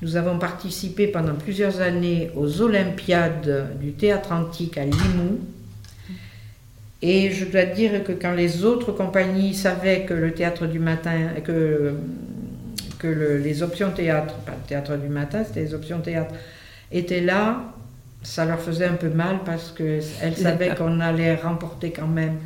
nous 0.02 0.18
avons 0.18 0.38
participé 0.38 1.08
pendant 1.08 1.36
plusieurs 1.36 1.80
années 1.80 2.30
aux 2.36 2.62
Olympiades 2.62 3.78
du 3.80 3.94
théâtre 3.94 4.34
antique 4.34 4.78
à 4.78 4.84
Limoux. 4.84 5.40
Et 7.02 7.32
je 7.32 7.46
dois 7.46 7.66
dire 7.66 8.04
que 8.04 8.12
quand 8.12 8.34
les 8.34 8.66
autres 8.66 8.92
compagnies 8.92 9.54
savaient 9.54 10.06
que 10.06 10.14
le 10.14 10.34
théâtre 10.34 10.66
du 10.66 10.80
matin, 10.80 11.30
que, 11.44 11.94
que 13.06 13.42
les 13.44 13.64
options 13.64 13.92
théâtre, 13.92 14.34
pas 14.46 14.54
le 14.54 14.68
théâtre 14.68 14.98
du 14.98 15.10
matin, 15.10 15.44
c'était 15.46 15.62
les 15.62 15.74
options 15.74 16.00
théâtre, 16.00 16.34
étaient 16.92 17.22
là, 17.22 17.74
ça 18.24 18.46
leur 18.46 18.60
faisait 18.60 18.86
un 18.86 18.96
peu 18.96 19.10
mal 19.10 19.40
parce 19.46 19.72
qu'elles 19.72 20.36
savaient 20.36 20.74
qu'on 20.76 21.00
allait 21.00 21.36
remporter 21.36 21.92
quand 21.92 22.08
même. 22.08 22.38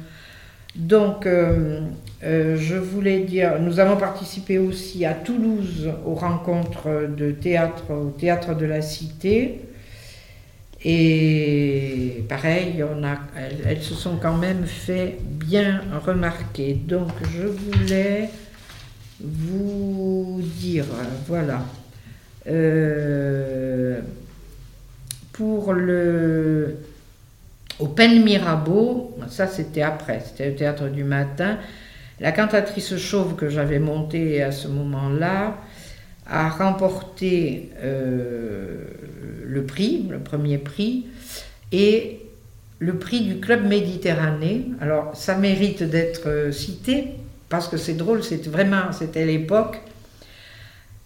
Donc, 0.75 1.25
euh, 1.25 1.81
euh, 2.23 2.57
je 2.57 2.75
voulais 2.75 3.19
dire, 3.21 3.59
nous 3.59 3.79
avons 3.79 3.97
participé 3.97 4.59
aussi 4.59 5.05
à 5.05 5.13
Toulouse 5.13 5.89
aux 6.05 6.13
rencontres 6.13 7.07
de 7.07 7.31
théâtre, 7.31 7.91
au 7.91 8.11
théâtre 8.11 8.55
de 8.55 8.65
la 8.65 8.81
Cité. 8.81 9.61
Et 10.85 12.23
pareil, 12.29 12.83
on 12.83 13.03
a, 13.03 13.17
elles, 13.65 13.81
se 13.81 13.93
sont 13.93 14.17
quand 14.17 14.37
même 14.37 14.65
fait 14.65 15.17
bien 15.21 15.81
remarquer. 16.05 16.73
Donc 16.73 17.09
je 17.33 17.47
voulais 17.47 18.29
vous 19.21 20.41
dire, 20.41 20.85
voilà, 21.27 21.61
euh, 22.47 23.99
pour 25.33 25.73
le 25.73 26.77
Open 27.79 28.23
Mirabeau, 28.23 29.17
ça 29.29 29.47
c'était 29.47 29.81
après, 29.81 30.21
c'était 30.25 30.49
le 30.49 30.55
théâtre 30.55 30.87
du 30.89 31.03
matin. 31.03 31.57
La 32.19 32.31
cantatrice 32.31 32.97
chauve 32.97 33.35
que 33.35 33.49
j'avais 33.49 33.79
montée 33.79 34.43
à 34.43 34.51
ce 34.51 34.67
moment-là 34.67 35.57
a 36.27 36.49
remporté 36.49 37.69
euh, 37.81 38.83
le 39.45 39.63
prix, 39.63 40.05
le 40.09 40.19
premier 40.19 40.57
prix, 40.57 41.05
et 41.71 42.19
le 42.79 42.97
prix 42.97 43.21
du 43.21 43.39
Club 43.39 43.65
Méditerranée. 43.65 44.65
Alors 44.81 45.15
ça 45.15 45.37
mérite 45.37 45.83
d'être 45.83 46.27
euh, 46.27 46.51
cité 46.51 47.18
parce 47.49 47.67
que 47.67 47.77
c'est 47.77 47.95
drôle, 47.95 48.23
c'était 48.23 48.49
vraiment, 48.49 48.91
c'était 48.91 49.25
l'époque. 49.25 49.81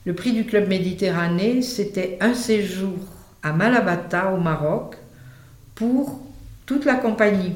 Le 0.06 0.14
prix 0.14 0.34
du 0.34 0.46
Club 0.46 0.68
Méditerranée, 0.68 1.62
c'était 1.62 2.18
un 2.20 2.34
séjour 2.34 2.98
à 3.42 3.54
Malabata 3.54 4.32
au 4.34 4.38
Maroc 4.38 4.98
pour 5.76 6.22
toute 6.66 6.84
la 6.86 6.96
compagnie. 6.96 7.54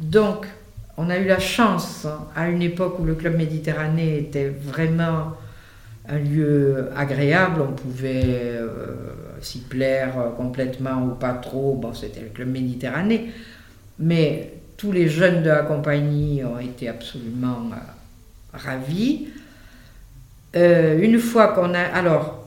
Donc, 0.00 0.46
on 0.96 1.08
a 1.10 1.18
eu 1.18 1.26
la 1.26 1.38
chance, 1.38 2.04
hein, 2.04 2.26
à 2.34 2.48
une 2.48 2.62
époque 2.62 2.98
où 2.98 3.04
le 3.04 3.14
Club 3.14 3.36
Méditerranée 3.36 4.18
était 4.18 4.48
vraiment 4.48 5.32
un 6.08 6.18
lieu 6.18 6.90
agréable, 6.96 7.62
on 7.62 7.72
pouvait 7.72 8.56
euh, 8.56 8.94
s'y 9.40 9.60
plaire 9.60 10.32
complètement 10.36 11.04
ou 11.04 11.14
pas 11.14 11.32
trop, 11.32 11.74
bon, 11.74 11.94
c'était 11.94 12.20
le 12.20 12.28
Club 12.28 12.48
Méditerranée, 12.48 13.32
mais 13.98 14.52
tous 14.84 14.92
les 14.92 15.08
jeunes 15.08 15.42
de 15.42 15.48
la 15.48 15.62
compagnie 15.62 16.44
ont 16.44 16.58
été 16.58 16.90
absolument 16.90 17.70
euh, 17.72 17.76
ravis. 18.52 19.28
Euh, 20.56 20.98
une 20.98 21.18
fois 21.18 21.48
qu'on 21.48 21.72
a. 21.72 21.80
Alors, 21.80 22.46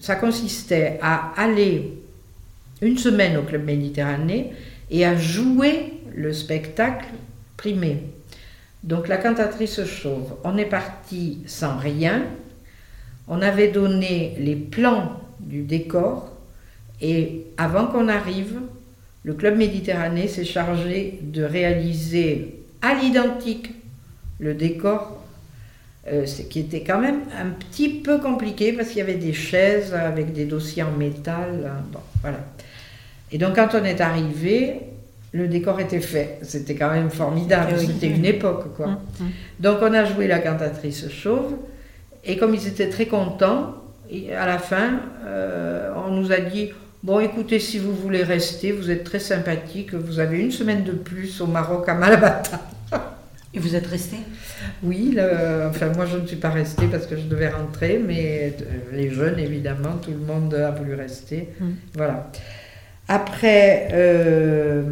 ça 0.00 0.16
consistait 0.16 0.98
à 1.00 1.32
aller 1.36 1.92
une 2.82 2.98
semaine 2.98 3.36
au 3.36 3.42
Club 3.42 3.64
Méditerranée 3.64 4.52
et 4.90 5.06
à 5.06 5.16
jouer 5.16 5.92
le 6.12 6.32
spectacle 6.32 7.06
primé. 7.56 8.02
Donc 8.82 9.06
la 9.06 9.16
cantatrice 9.16 9.84
chauve, 9.84 10.34
on 10.42 10.58
est 10.58 10.66
parti 10.66 11.38
sans 11.46 11.78
rien, 11.78 12.24
on 13.28 13.40
avait 13.42 13.68
donné 13.68 14.34
les 14.40 14.56
plans 14.56 15.20
du 15.38 15.62
décor 15.62 16.32
et 17.00 17.46
avant 17.56 17.86
qu'on 17.86 18.08
arrive, 18.08 18.60
le 19.24 19.32
Club 19.32 19.56
Méditerranée 19.56 20.28
s'est 20.28 20.44
chargé 20.44 21.18
de 21.22 21.42
réaliser 21.42 22.60
à 22.82 22.94
l'identique 22.94 23.74
le 24.38 24.54
décor, 24.54 25.24
euh, 26.06 26.26
ce 26.26 26.42
qui 26.42 26.60
était 26.60 26.82
quand 26.82 27.00
même 27.00 27.20
un 27.40 27.48
petit 27.48 27.88
peu 27.88 28.18
compliqué 28.18 28.74
parce 28.74 28.88
qu'il 28.88 28.98
y 28.98 29.02
avait 29.02 29.14
des 29.14 29.32
chaises 29.32 29.94
avec 29.94 30.34
des 30.34 30.44
dossiers 30.44 30.82
en 30.82 30.92
métal. 30.92 31.66
Hein, 31.66 31.84
bon, 31.90 32.00
voilà. 32.20 32.40
Et 33.32 33.38
donc 33.38 33.54
quand 33.54 33.68
on 33.72 33.84
est 33.84 34.02
arrivé, 34.02 34.80
le 35.32 35.48
décor 35.48 35.80
était 35.80 36.00
fait. 36.00 36.38
C'était 36.42 36.74
quand 36.74 36.90
même 36.90 37.10
formidable. 37.10 37.72
Eh 37.76 37.86
C'était 37.86 38.08
une 38.08 38.26
époque, 38.26 38.76
quoi. 38.76 38.86
Hum, 38.86 38.98
hum. 39.20 39.30
Donc 39.58 39.78
on 39.80 39.92
a 39.94 40.04
joué 40.04 40.26
la 40.26 40.40
cantatrice 40.40 41.08
chauve. 41.08 41.54
Et 42.24 42.36
comme 42.36 42.54
ils 42.54 42.66
étaient 42.68 42.90
très 42.90 43.06
contents, 43.06 43.74
à 44.36 44.46
la 44.46 44.58
fin, 44.58 45.00
euh, 45.24 45.92
on 46.06 46.12
nous 46.12 46.30
a 46.30 46.40
dit 46.40 46.70
Bon, 47.04 47.20
écoutez, 47.20 47.58
si 47.58 47.78
vous 47.78 47.94
voulez 47.94 48.22
rester, 48.22 48.72
vous 48.72 48.90
êtes 48.90 49.04
très 49.04 49.18
sympathique, 49.18 49.92
vous 49.92 50.20
avez 50.20 50.40
une 50.40 50.50
semaine 50.50 50.84
de 50.84 50.92
plus 50.92 51.42
au 51.42 51.46
Maroc 51.46 51.86
à 51.86 51.92
Malabata. 51.92 52.62
Et 53.52 53.58
vous 53.58 53.76
êtes 53.76 53.86
resté? 53.86 54.16
Oui, 54.82 55.14
enfin 55.68 55.92
moi 55.94 56.06
je 56.06 56.16
ne 56.16 56.26
suis 56.26 56.38
pas 56.38 56.48
restée 56.48 56.86
parce 56.86 57.06
que 57.06 57.14
je 57.18 57.24
devais 57.24 57.50
rentrer, 57.50 58.00
mais 58.02 58.56
euh, 58.58 58.96
les 58.96 59.10
jeunes 59.10 59.38
évidemment, 59.38 59.98
tout 60.00 60.12
le 60.12 60.16
monde 60.16 60.54
a 60.54 60.70
voulu 60.70 60.94
rester. 60.94 61.50
Hum. 61.60 61.74
Voilà. 61.92 62.32
Après, 63.06 63.88
euh, 63.92 64.82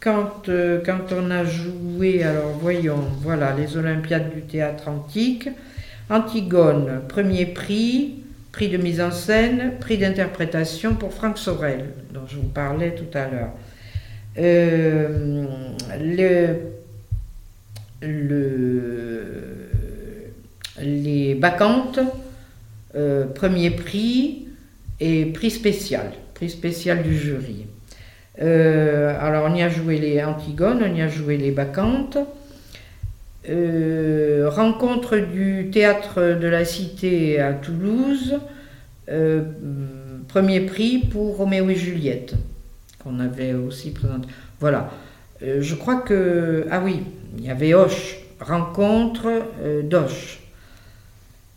quand, 0.00 0.50
euh, 0.50 0.82
quand 0.84 1.14
on 1.16 1.30
a 1.30 1.46
joué, 1.46 2.24
alors 2.24 2.58
voyons, 2.60 3.04
voilà, 3.22 3.54
les 3.56 3.74
Olympiades 3.78 4.34
du 4.34 4.42
théâtre 4.42 4.88
antique, 4.88 5.48
Antigone, 6.10 7.00
premier 7.08 7.46
prix, 7.46 8.23
prix 8.54 8.68
de 8.68 8.76
mise 8.76 9.00
en 9.00 9.10
scène, 9.10 9.72
prix 9.80 9.98
d'interprétation 9.98 10.94
pour 10.94 11.12
Franck 11.12 11.38
Sorel, 11.38 11.86
dont 12.12 12.24
je 12.28 12.36
vous 12.36 12.46
parlais 12.46 12.94
tout 12.94 13.18
à 13.18 13.26
l'heure. 13.26 13.50
Euh, 14.38 15.44
le, 16.00 16.58
le, 18.00 19.32
les 20.80 21.34
Bacchantes, 21.34 21.98
euh, 22.94 23.26
premier 23.26 23.70
prix 23.70 24.46
et 25.00 25.26
prix 25.26 25.50
spécial, 25.50 26.12
prix 26.34 26.48
spécial 26.48 27.02
du 27.02 27.18
jury. 27.18 27.66
Euh, 28.40 29.18
alors 29.20 29.50
on 29.50 29.54
y 29.56 29.62
a 29.62 29.68
joué 29.68 29.98
les 29.98 30.22
Antigones, 30.22 30.80
on 30.80 30.94
y 30.94 31.02
a 31.02 31.08
joué 31.08 31.38
les 31.38 31.50
Bacchantes. 31.50 32.18
Euh, 33.48 34.48
rencontre 34.48 35.18
du 35.18 35.70
théâtre 35.70 36.38
de 36.40 36.46
la 36.46 36.64
Cité 36.64 37.40
à 37.40 37.52
Toulouse, 37.52 38.38
euh, 39.10 39.42
premier 40.28 40.60
prix 40.60 40.98
pour 40.98 41.36
Roméo 41.36 41.68
et 41.68 41.74
Juliette, 41.74 42.34
qu'on 43.02 43.20
avait 43.20 43.52
aussi 43.52 43.90
présenté. 43.90 44.28
Voilà. 44.60 44.90
je 45.42 45.74
crois 45.74 45.96
que. 45.96 46.66
Ah 46.70 46.80
oui, 46.82 47.02
il 47.36 47.44
y 47.44 47.50
avait 47.50 47.74
Hoche, 47.74 48.18
rencontre 48.40 49.28
d'Hoche. 49.82 50.40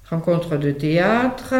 Rencontre 0.09 0.57
de 0.57 0.71
théâtre, 0.71 1.53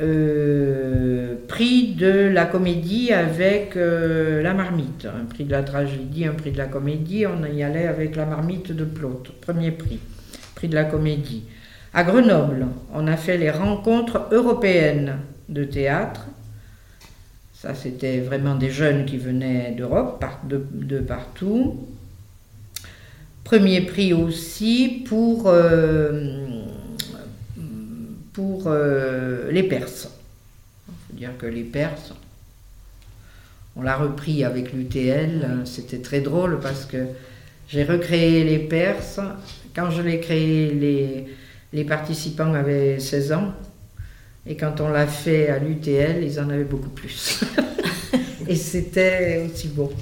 euh, 0.00 1.34
prix 1.48 1.94
de 1.94 2.28
la 2.28 2.46
comédie 2.46 3.12
avec 3.12 3.76
euh, 3.76 4.42
la 4.42 4.54
marmite, 4.54 5.06
un 5.06 5.24
prix 5.24 5.44
de 5.44 5.50
la 5.50 5.62
tragédie, 5.62 6.24
un 6.24 6.34
prix 6.34 6.52
de 6.52 6.58
la 6.58 6.66
comédie, 6.66 7.26
on 7.26 7.44
y 7.44 7.62
allait 7.62 7.86
avec 7.86 8.14
la 8.14 8.26
marmite 8.26 8.72
de 8.72 8.84
Plot, 8.84 9.24
premier 9.40 9.72
prix, 9.72 9.98
prix 10.54 10.68
de 10.68 10.74
la 10.74 10.84
comédie. 10.84 11.44
À 11.94 12.04
Grenoble, 12.04 12.66
on 12.94 13.06
a 13.06 13.16
fait 13.16 13.38
les 13.38 13.50
rencontres 13.50 14.28
européennes 14.30 15.16
de 15.48 15.64
théâtre. 15.64 16.26
Ça, 17.54 17.74
c'était 17.74 18.20
vraiment 18.20 18.54
des 18.54 18.70
jeunes 18.70 19.04
qui 19.04 19.16
venaient 19.16 19.74
d'Europe, 19.76 20.24
de, 20.44 20.98
partout. 21.00 21.88
Premier 23.42 23.80
prix 23.80 24.12
aussi 24.12 25.02
pour 25.08 25.48
euh, 25.48 26.46
pour 28.38 28.64
euh, 28.66 29.50
les 29.50 29.64
Perses. 29.64 30.08
Il 30.88 30.94
faut 30.94 31.16
dire 31.16 31.30
que 31.36 31.46
les 31.46 31.64
Perses, 31.64 32.12
on 33.74 33.82
l'a 33.82 33.96
repris 33.96 34.44
avec 34.44 34.72
l'UTL, 34.72 35.62
c'était 35.64 35.98
très 35.98 36.20
drôle 36.20 36.60
parce 36.60 36.84
que 36.84 36.98
j'ai 37.68 37.82
recréé 37.82 38.44
les 38.44 38.60
Perses. 38.60 39.18
Quand 39.74 39.90
je 39.90 40.02
l'ai 40.02 40.20
créé, 40.20 40.72
les, 40.72 41.26
les 41.72 41.82
participants 41.82 42.54
avaient 42.54 43.00
16 43.00 43.32
ans. 43.32 43.52
Et 44.46 44.56
quand 44.56 44.80
on 44.80 44.88
l'a 44.88 45.08
fait 45.08 45.48
à 45.48 45.58
l'UTL, 45.58 46.22
ils 46.22 46.38
en 46.38 46.48
avaient 46.48 46.62
beaucoup 46.62 46.90
plus. 46.90 47.40
et 48.48 48.54
c'était 48.54 49.48
aussi 49.50 49.66
beau. 49.66 49.92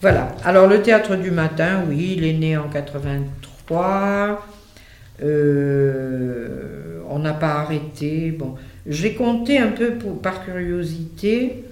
Voilà. 0.00 0.34
Alors 0.42 0.66
le 0.66 0.82
théâtre 0.82 1.14
du 1.14 1.30
matin, 1.30 1.84
oui, 1.88 2.14
il 2.16 2.24
est 2.24 2.32
né 2.32 2.56
en 2.56 2.68
83. 2.68 4.44
Euh, 5.22 6.93
on 7.14 7.20
n'a 7.20 7.32
pas 7.32 7.60
arrêté. 7.60 8.30
Bon, 8.32 8.54
j'ai 8.86 9.14
compté 9.14 9.58
un 9.58 9.70
peu 9.70 9.94
par 10.22 10.44
curiosité 10.44 11.64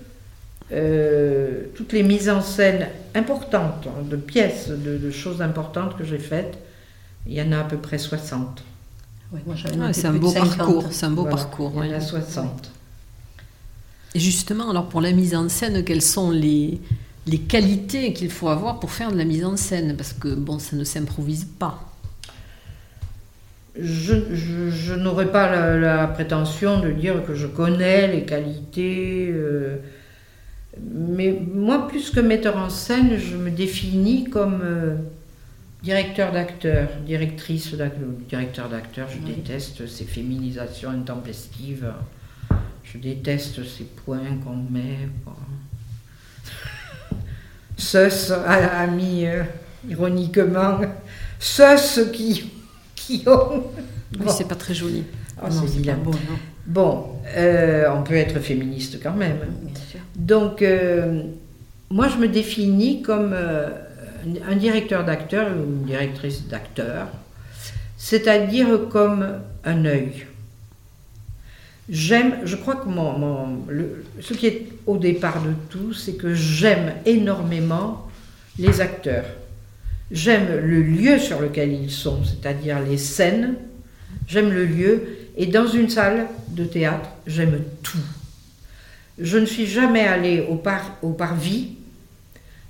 euh, 0.73 1.65
toutes 1.75 1.93
les 1.93 2.03
mises 2.03 2.31
en 2.31 2.41
scène 2.41 2.89
importantes, 3.15 3.87
hein, 3.87 4.03
de 4.09 4.17
pièces, 4.17 4.69
de, 4.69 5.11
choses 5.11 5.43
importantes 5.43 5.99
que 5.99 6.05
j'ai 6.05 6.19
faites. 6.19 6.59
Il 7.27 7.35
y 7.35 7.43
en 7.43 7.53
a 7.53 7.61
à 7.61 7.65
peu 7.65 7.77
près 7.77 7.99
60. 7.99 8.65
Ah, 9.35 9.93
c'est 9.93 10.07
un, 10.07 10.13
beau 10.13 10.31
parcours. 10.33 10.85
C'est 10.91 11.07
un 11.07 11.11
beau 11.11 11.25
parcours. 11.25 11.73
Il 11.83 11.91
y 11.91 11.95
en 11.95 11.97
a 11.97 12.01
60. 12.01 12.71
Et 14.15 14.21
justement, 14.21 14.71
alors 14.71 14.89
pour 14.89 15.01
la 15.01 15.13
mise 15.13 15.35
en 15.35 15.49
scène, 15.49 15.85
quels 15.85 16.03
sont 16.03 16.31
les, 16.31 16.81
les 17.27 17.39
qualités 17.39 18.13
qu'il 18.13 18.31
faut 18.31 18.49
avoir 18.49 18.79
pour 18.79 18.91
faire 18.91 19.11
de 19.11 19.17
la 19.17 19.25
mise 19.25 19.45
en 19.45 19.57
scène, 19.57 19.97
parce 19.97 20.13
que 20.13 20.35
bon, 20.35 20.59
ça 20.59 20.77
ne 20.77 20.85
s'improvise 20.85 21.47
pas. 21.59 21.92
Je, 23.79 24.15
je, 24.35 24.95
n'aurais 24.95 25.33
pas 25.33 25.77
la, 25.79 26.07
prétention 26.07 26.81
de 26.81 26.91
dire 26.91 27.25
que 27.25 27.35
je 27.35 27.47
connais 27.47 28.07
les 28.07 28.25
qualités, 28.25 29.29
euh, 29.31 29.77
mais 30.79 31.41
moi, 31.55 31.89
plus 31.89 32.11
que 32.11 32.21
metteur 32.21 32.59
en 32.59 32.69
scène, 32.69 33.17
je 33.17 33.37
me 33.37 33.51
définis 33.51 34.25
comme 34.25 34.61
euh, 34.63 34.97
directeur 35.83 36.33
d'acteur, 36.33 36.89
directrice 37.07 37.75
d'acteur, 37.75 38.09
directeur 38.29 38.69
d'acteur. 38.69 39.09
Je 39.09 39.19
déteste 39.27 39.87
ces 39.87 40.05
féminisations 40.05 40.91
intempestives. 40.91 41.93
Je 42.85 42.99
déteste 42.99 43.65
ces 43.65 43.85
points 43.85 44.37
qu'on 44.45 44.57
met. 44.71 45.09
Ceux, 47.79 48.09
a, 48.33 48.87
mis 48.87 49.27
euh, 49.27 49.43
ironiquement, 49.89 50.81
ceux 51.41 52.11
qui, 52.13 52.51
c'est 54.29 54.49
pas 54.49 54.55
très 54.55 54.75
joli. 54.75 55.05
Oh, 55.43 55.47
c'est 55.51 55.67
Bon, 56.05 56.13
bon 56.67 57.05
euh, 57.37 57.87
on 57.95 58.03
peut 58.03 58.15
être 58.15 58.41
féministe 58.41 59.01
quand 59.03 59.15
même. 59.15 59.39
Donc, 60.17 60.63
euh, 60.63 61.23
moi, 61.91 62.09
je 62.09 62.17
me 62.17 62.29
définis 62.29 63.03
comme 63.03 63.35
un 63.35 64.57
directeur 64.57 65.05
d'acteur 65.05 65.49
ou 65.49 65.65
une 65.65 65.85
directrice 65.85 66.47
d'acteur, 66.47 67.09
c'est-à-dire 67.97 68.89
comme 68.91 69.27
un 69.65 69.85
œil 69.85 70.27
J'aime, 71.89 72.39
je 72.45 72.55
crois 72.57 72.77
que 72.77 72.89
mon, 72.89 73.67
ce 74.21 74.35
qui 74.35 74.47
est 74.47 74.69
au 74.87 74.99
départ 74.99 75.43
de 75.43 75.53
tout, 75.69 75.93
c'est 75.93 76.15
que 76.15 76.33
j'aime 76.33 76.95
énormément 77.05 78.09
les 78.59 78.81
acteurs. 78.81 79.25
J'aime 80.13 80.61
le 80.63 80.83
lieu 80.83 81.19
sur 81.19 81.41
lequel 81.41 81.73
ils 81.73 81.91
sont, 81.91 82.23
c'est-à-dire 82.23 82.81
les 82.81 82.99
scènes. 82.99 83.55
J'aime 84.29 84.53
le 84.53 84.67
lieu. 84.67 85.03
Et 85.39 85.47
dans 85.47 85.67
une 85.67 85.89
salle 85.89 86.27
de 86.49 86.65
théâtre, 86.65 87.09
j'aime 87.27 87.61
tout. 87.83 87.97
Je 89.19 89.39
ne 89.39 89.47
suis 89.47 89.67
jamais 89.67 90.07
allée 90.07 90.47
au, 90.51 90.57
par, 90.57 90.99
au 91.01 91.13
parvis 91.13 91.71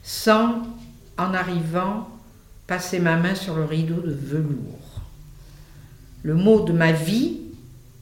sans, 0.05 0.63
en 1.19 1.35
arrivant, 1.35 2.09
passer 2.69 3.01
ma 3.01 3.17
main 3.17 3.35
sur 3.35 3.57
le 3.57 3.65
rideau 3.65 4.01
de 4.01 4.13
velours. 4.13 5.01
Le 6.23 6.35
mot 6.35 6.65
de 6.65 6.73
ma 6.73 6.93
vie, 6.93 7.41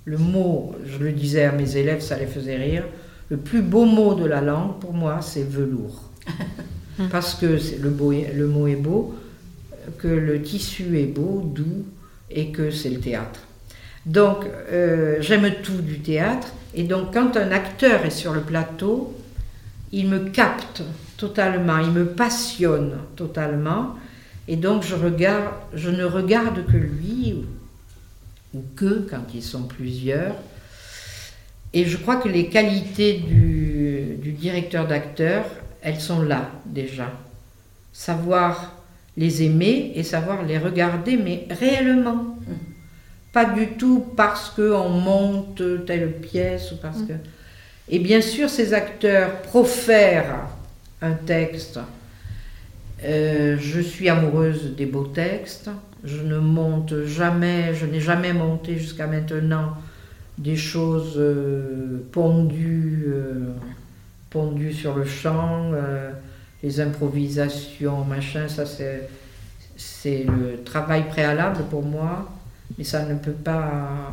le 0.05 0.18
mot, 0.18 0.74
je 0.86 0.99
le 0.99 1.12
disais 1.12 1.45
à 1.45 1.53
mes 1.53 1.76
élèves, 1.76 2.01
ça 2.01 2.18
les 2.18 2.26
faisait 2.26 2.57
rire, 2.57 2.84
le 3.30 3.38
plus 3.38 3.62
beau 3.62 3.86
mot 3.86 4.14
de 4.14 4.26
la 4.26 4.43
langue 4.43 4.78
pour 4.80 4.93
moi, 4.93 5.20
c'est 5.22 5.49
velours. 5.49 6.11
Parce 7.11 7.34
que 7.34 7.47
le, 7.47 7.95
le 8.34 8.47
mot 8.47 8.66
est 8.66 8.76
beau, 8.76 9.14
que 9.99 10.09
le 10.09 10.43
tissu 10.43 10.99
est 10.99 11.07
beau, 11.07 11.43
doux, 11.55 11.86
et 12.30 12.53
que 12.53 12.70
c'est 12.70 12.91
le 12.91 13.01
théâtre. 13.01 13.41
Donc, 14.07 14.45
euh, 14.72 15.16
j'aime 15.20 15.51
tout 15.62 15.80
du 15.82 16.01
théâtre, 16.01 16.49
et 16.74 16.84
donc 16.84 17.12
quand 17.12 17.36
un 17.36 17.51
acteur 17.51 18.05
est 18.05 18.11
sur 18.11 18.32
le 18.32 18.41
plateau, 18.41 19.16
il 19.93 20.09
me 20.09 20.30
capte 20.30 20.82
totalement, 21.16 21.78
il 21.78 21.91
me 21.91 22.07
passionne 22.07 22.99
totalement, 23.16 23.97
et 24.49 24.57
donc 24.57 24.82
je, 24.84 24.95
regarde, 24.95 25.53
je 25.74 25.91
ne 25.91 26.05
regarde 26.05 26.64
que 26.66 26.76
lui, 26.76 27.45
ou 28.55 28.64
que 28.76 29.07
quand 29.09 29.34
ils 29.34 29.43
sont 29.43 29.62
plusieurs. 29.62 30.34
Et 31.72 31.84
je 31.84 31.97
crois 31.97 32.16
que 32.16 32.28
les 32.28 32.49
qualités 32.49 33.14
du, 33.14 34.32
directeur 34.32 34.86
d'acteur, 34.86 35.45
elles 35.82 36.01
sont 36.01 36.22
là 36.22 36.51
déjà. 36.66 37.12
Savoir 37.93 38.74
les 39.21 39.43
aimer 39.43 39.93
et 39.95 40.03
savoir 40.03 40.45
les 40.45 40.57
regarder, 40.57 41.18
mais 41.18 41.47
réellement. 41.51 42.39
Pas 43.35 43.45
du 43.45 43.68
tout 43.75 44.05
parce 44.16 44.49
qu'on 44.49 44.89
monte 44.89 45.62
telle 45.87 46.12
pièce 46.12 46.73
ou 46.73 46.77
parce 46.77 47.01
mm. 47.01 47.07
que. 47.07 47.12
Et 47.91 47.99
bien 47.99 48.23
sûr, 48.23 48.49
ces 48.49 48.73
acteurs 48.73 49.43
profèrent 49.43 50.49
un 51.03 51.12
texte. 51.12 51.79
Euh, 53.05 53.57
je 53.61 53.81
suis 53.81 54.09
amoureuse 54.09 54.75
des 54.75 54.87
beaux 54.87 55.07
textes. 55.07 55.71
Je 56.03 56.23
ne 56.23 56.39
monte 56.39 57.05
jamais, 57.05 57.75
je 57.75 57.85
n'ai 57.85 58.01
jamais 58.01 58.33
monté 58.33 58.79
jusqu'à 58.79 59.07
maintenant 59.07 59.75
des 60.39 60.57
choses 60.57 61.16
euh, 61.18 62.07
pondues, 62.11 63.05
euh, 63.09 63.51
pondues 64.31 64.73
sur 64.73 64.95
le 64.97 65.05
champ, 65.05 65.73
les 66.63 66.81
improvisations, 66.81 68.05
machin, 68.05 68.49
ça 68.49 68.65
c'est, 68.67 70.25
le 70.25 70.63
travail 70.65 71.09
préalable 71.09 71.65
pour 71.71 71.83
moi, 71.83 72.31
mais 72.77 72.85
ça 72.85 73.05
ne 73.07 73.15
peut 73.15 73.33
pas, 73.33 74.13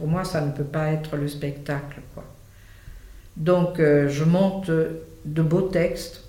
ne 0.00 0.50
peut 0.50 0.64
pas 0.64 0.90
être 0.90 1.16
le 1.16 1.28
spectacle. 1.28 2.00
Quoi. 2.14 2.24
Donc 3.36 3.78
je 3.78 4.24
monte 4.24 4.70
de 4.70 5.42
beaux 5.42 5.68
textes, 5.68 6.24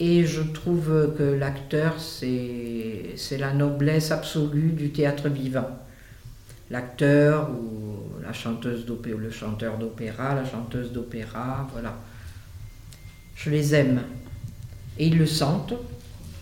et 0.00 0.24
je 0.24 0.42
trouve 0.42 1.14
que 1.18 1.24
l'acteur, 1.24 1.94
c'est 1.98 3.38
la 3.38 3.52
noblesse 3.52 4.12
absolue 4.12 4.70
du 4.70 4.90
théâtre 4.90 5.28
vivant. 5.28 5.70
L'acteur 6.70 7.50
ou 7.50 8.22
la 8.22 8.32
chanteuse 8.32 8.86
d'opéra, 8.86 9.18
le 9.18 9.30
chanteur 9.30 9.76
d'opéra, 9.76 10.34
la 10.34 10.44
chanteuse 10.44 10.92
d'opéra, 10.92 11.66
voilà. 11.72 11.96
Je 13.34 13.50
les 13.50 13.74
aime. 13.74 14.02
Et 14.98 15.06
ils 15.06 15.18
le 15.18 15.26
sentent. 15.26 15.74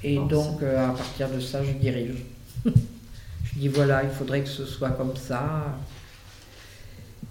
Et 0.02 0.16
donc, 0.16 0.62
euh, 0.62 0.88
à 0.88 0.92
partir 0.92 1.28
de 1.28 1.40
ça, 1.40 1.62
je 1.64 1.72
dirige. 1.72 2.22
je 2.64 2.70
dis 3.56 3.68
voilà, 3.68 4.02
il 4.04 4.10
faudrait 4.10 4.42
que 4.42 4.48
ce 4.48 4.64
soit 4.64 4.90
comme 4.90 5.16
ça. 5.16 5.76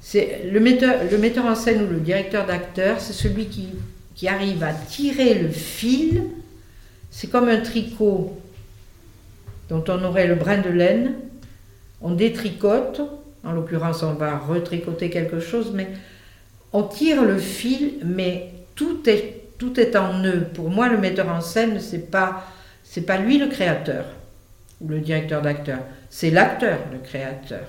C'est 0.01 0.49
le 0.51 0.59
metteur, 0.59 1.01
le 1.09 1.17
metteur 1.17 1.45
en 1.45 1.55
scène 1.55 1.84
ou 1.84 1.91
le 1.91 1.99
directeur 1.99 2.45
d'acteur, 2.45 2.99
c'est 2.99 3.13
celui 3.13 3.45
qui 3.45 3.69
qui 4.15 4.30
arrive 4.30 4.63
à 4.63 4.73
tirer 4.73 5.36
le 5.36 5.49
fil, 5.49 6.23
c'est 7.11 7.30
comme 7.30 7.49
un 7.49 7.59
tricot 7.59 8.39
dont 9.69 9.84
on 9.89 10.03
aurait 10.03 10.28
le 10.28 10.36
brin 10.36 10.59
de 10.59 10.69
laine, 10.69 11.15
on 12.01 12.15
détricote, 12.15 13.01
en 13.43 13.51
l'occurrence 13.51 14.03
on 14.03 14.13
va 14.13 14.38
retricoter 14.38 15.09
quelque 15.09 15.39
chose, 15.39 15.71
mais 15.73 15.89
on 16.71 16.84
tire 16.84 17.23
le 17.23 17.38
fil, 17.38 17.95
mais 18.05 18.51
tout 18.76 19.07
est, 19.09 19.45
tout 19.58 19.80
est 19.80 19.95
en 19.95 20.20
nœud. 20.20 20.47
Pour 20.53 20.70
moi, 20.70 20.89
le 20.89 20.97
metteur 20.97 21.30
en 21.30 21.41
scène, 21.41 21.80
c'est 21.80 22.12
pas, 22.12 22.45
c'est 22.84 23.01
pas 23.01 23.18
lui 23.18 23.38
le 23.38 23.47
créateur 23.47 24.06
ou 24.82 24.89
le 24.89 24.99
directeur 24.99 25.41
d'acteur, 25.41 25.80
c'est 26.10 26.32
l'acteur 26.32 26.80
le 26.91 26.99
créateur. 26.99 27.66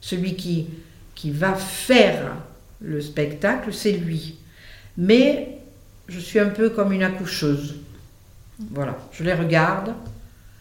Celui 0.00 0.36
qui, 0.36 0.68
qui 1.14 1.30
va 1.30 1.54
faire 1.54 2.34
le 2.80 3.00
spectacle, 3.00 3.72
c'est 3.72 3.92
lui. 3.92 4.38
Mais 4.96 5.58
je 6.08 6.18
suis 6.18 6.38
un 6.38 6.48
peu 6.48 6.70
comme 6.70 6.92
une 6.92 7.02
accoucheuse. 7.02 7.76
Voilà, 8.70 8.96
je 9.12 9.24
les 9.24 9.34
regarde, 9.34 9.94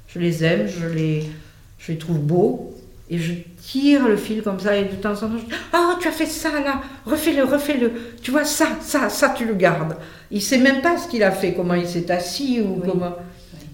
je 0.07 0.19
les 0.19 0.43
aime, 0.43 0.67
je 0.67 0.85
les, 0.85 1.29
je 1.77 1.91
les 1.91 1.97
trouve 1.97 2.19
beaux, 2.19 2.75
et 3.09 3.17
je 3.17 3.33
tire 3.61 4.07
le 4.07 4.17
fil 4.17 4.41
comme 4.41 4.59
ça, 4.59 4.75
et 4.75 4.85
de 4.85 4.95
temps 4.95 5.13
en 5.13 5.15
temps, 5.15 5.37
je 5.37 5.45
dis 5.45 5.51
Ah, 5.73 5.97
tu 5.99 6.07
as 6.07 6.11
fait 6.11 6.25
ça 6.25 6.59
là, 6.61 6.81
refais-le, 7.05 7.43
refais-le. 7.43 7.91
Tu 8.21 8.31
vois, 8.31 8.45
ça, 8.45 8.67
ça, 8.81 9.09
ça, 9.09 9.33
tu 9.35 9.45
le 9.45 9.55
gardes. 9.55 9.95
Il 10.31 10.41
sait 10.41 10.59
même 10.59 10.81
pas 10.81 10.97
ce 10.97 11.07
qu'il 11.07 11.23
a 11.23 11.31
fait, 11.31 11.53
comment 11.53 11.73
il 11.73 11.87
s'est 11.87 12.11
assis, 12.11 12.61
ou, 12.61 12.81
comment, 12.85 13.15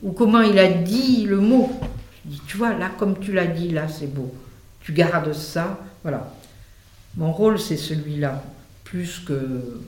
ou 0.03 0.11
comment 0.11 0.41
il 0.41 0.57
a 0.57 0.69
dit 0.69 1.25
le 1.25 1.37
mot. 1.37 1.71
Je 2.25 2.31
dis 2.31 2.41
Tu 2.47 2.57
vois, 2.57 2.73
là, 2.73 2.91
comme 2.97 3.19
tu 3.19 3.33
l'as 3.33 3.47
dit, 3.47 3.69
là, 3.69 3.87
c'est 3.87 4.13
beau. 4.13 4.33
Tu 4.81 4.93
gardes 4.93 5.33
ça. 5.33 5.79
Voilà. 6.03 6.31
Mon 7.17 7.31
rôle, 7.31 7.59
c'est 7.59 7.77
celui-là, 7.77 8.43
plus 8.83 9.19
que 9.19 9.81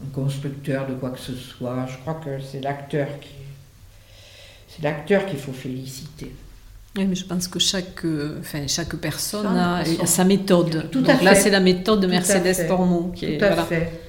un 0.00 0.10
constructeur 0.14 0.86
de 0.86 0.94
quoi 0.94 1.10
que 1.10 1.18
ce 1.18 1.34
soit. 1.34 1.86
Je 1.90 1.96
crois 1.98 2.14
que 2.14 2.40
c'est 2.40 2.60
l'acteur 2.60 3.08
qui, 3.20 3.30
c'est 4.68 4.82
l'acteur 4.82 5.26
qu'il 5.26 5.38
faut 5.38 5.52
féliciter. 5.52 6.32
Oui, 6.96 7.06
mais 7.06 7.14
je 7.14 7.24
pense 7.24 7.48
que 7.48 7.58
chaque, 7.58 8.04
euh, 8.04 8.38
enfin, 8.40 8.66
chaque 8.66 8.94
personne 8.96 9.46
a, 9.46 9.84
sa 10.06 10.24
méthode. 10.24 10.90
Tout 10.90 11.04
à 11.06 11.16
fait. 11.16 11.24
là, 11.24 11.34
c'est 11.34 11.50
la 11.50 11.60
méthode 11.60 12.00
de 12.00 12.06
Mercedes 12.06 12.66
Tormo 12.66 13.12
qui 13.14 13.26
est. 13.26 13.38
Tout 13.38 13.44
à 13.44 13.64
fait. 13.64 14.07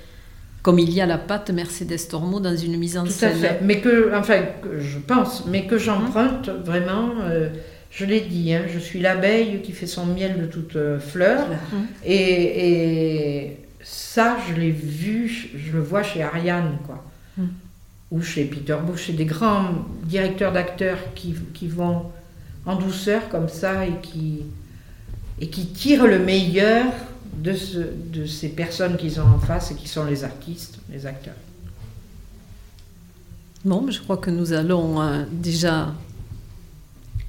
Comme 0.70 0.78
il 0.78 0.94
y 0.94 1.02
a 1.02 1.08
la 1.08 1.18
patte 1.18 1.50
Mercedes 1.50 2.10
Tormo 2.12 2.40
dans 2.40 2.56
une 2.56 2.78
mise 2.78 2.96
en 2.96 3.04
Tout 3.04 3.10
scène. 3.10 3.44
À 3.44 3.48
fait. 3.48 3.60
Mais 3.64 3.80
que, 3.80 4.16
enfin, 4.16 4.44
je 4.78 5.00
pense, 5.00 5.48
mais 5.48 5.66
que 5.66 5.80
j'emprunte 5.80 6.48
vraiment. 6.64 7.10
Euh, 7.24 7.50
je 7.90 8.06
l'ai 8.06 8.22
dit, 8.22 8.54
hein, 8.54 8.62
je 8.72 8.78
suis 8.78 9.00
l'abeille 9.00 9.64
qui 9.64 9.72
fait 9.72 9.88
son 9.88 10.06
miel 10.06 10.40
de 10.40 10.46
toute 10.46 10.76
euh, 10.76 11.00
fleur. 11.00 11.48
Et, 12.06 13.46
et 13.46 13.58
ça, 13.82 14.38
je 14.48 14.62
l'ai 14.62 14.70
vu, 14.70 15.50
je 15.58 15.72
le 15.72 15.82
vois 15.82 16.04
chez 16.04 16.22
Ariane, 16.22 16.78
quoi. 16.86 17.04
Hmm. 17.36 17.48
Ou 18.12 18.22
chez 18.22 18.46
Peter 18.46 18.78
Bush, 18.86 19.06
chez 19.06 19.14
des 19.14 19.26
grands 19.26 19.74
directeurs 20.04 20.52
d'acteurs 20.52 21.00
qui, 21.16 21.34
qui, 21.56 21.68
vont 21.68 22.04
en 22.68 22.76
douceur 22.76 23.28
comme 23.30 23.50
ça 23.50 23.88
et 23.88 23.96
qui, 24.04 24.44
et 25.42 25.48
qui 25.48 25.66
tirent 25.66 26.06
le 26.06 26.20
meilleur 26.20 26.86
de, 27.38 27.54
ce, 27.54 27.80
de 27.80 28.26
ces 28.26 28.50
personnes 28.50 28.98
qu'ils 28.98 29.20
ont 29.20 29.28
en 29.28 29.40
face 29.40 29.72
et 29.72 29.76
qui 29.76 29.88
sont 29.88 30.06
les 30.06 30.24
artistes, 30.24 30.80
les 30.92 31.06
acteurs. 31.06 31.36
Bon, 33.66 33.90
je 33.90 34.00
crois 34.00 34.18
que 34.18 34.30
nous 34.30 34.54
allons 34.54 35.02
euh, 35.02 35.24
déjà 35.32 35.94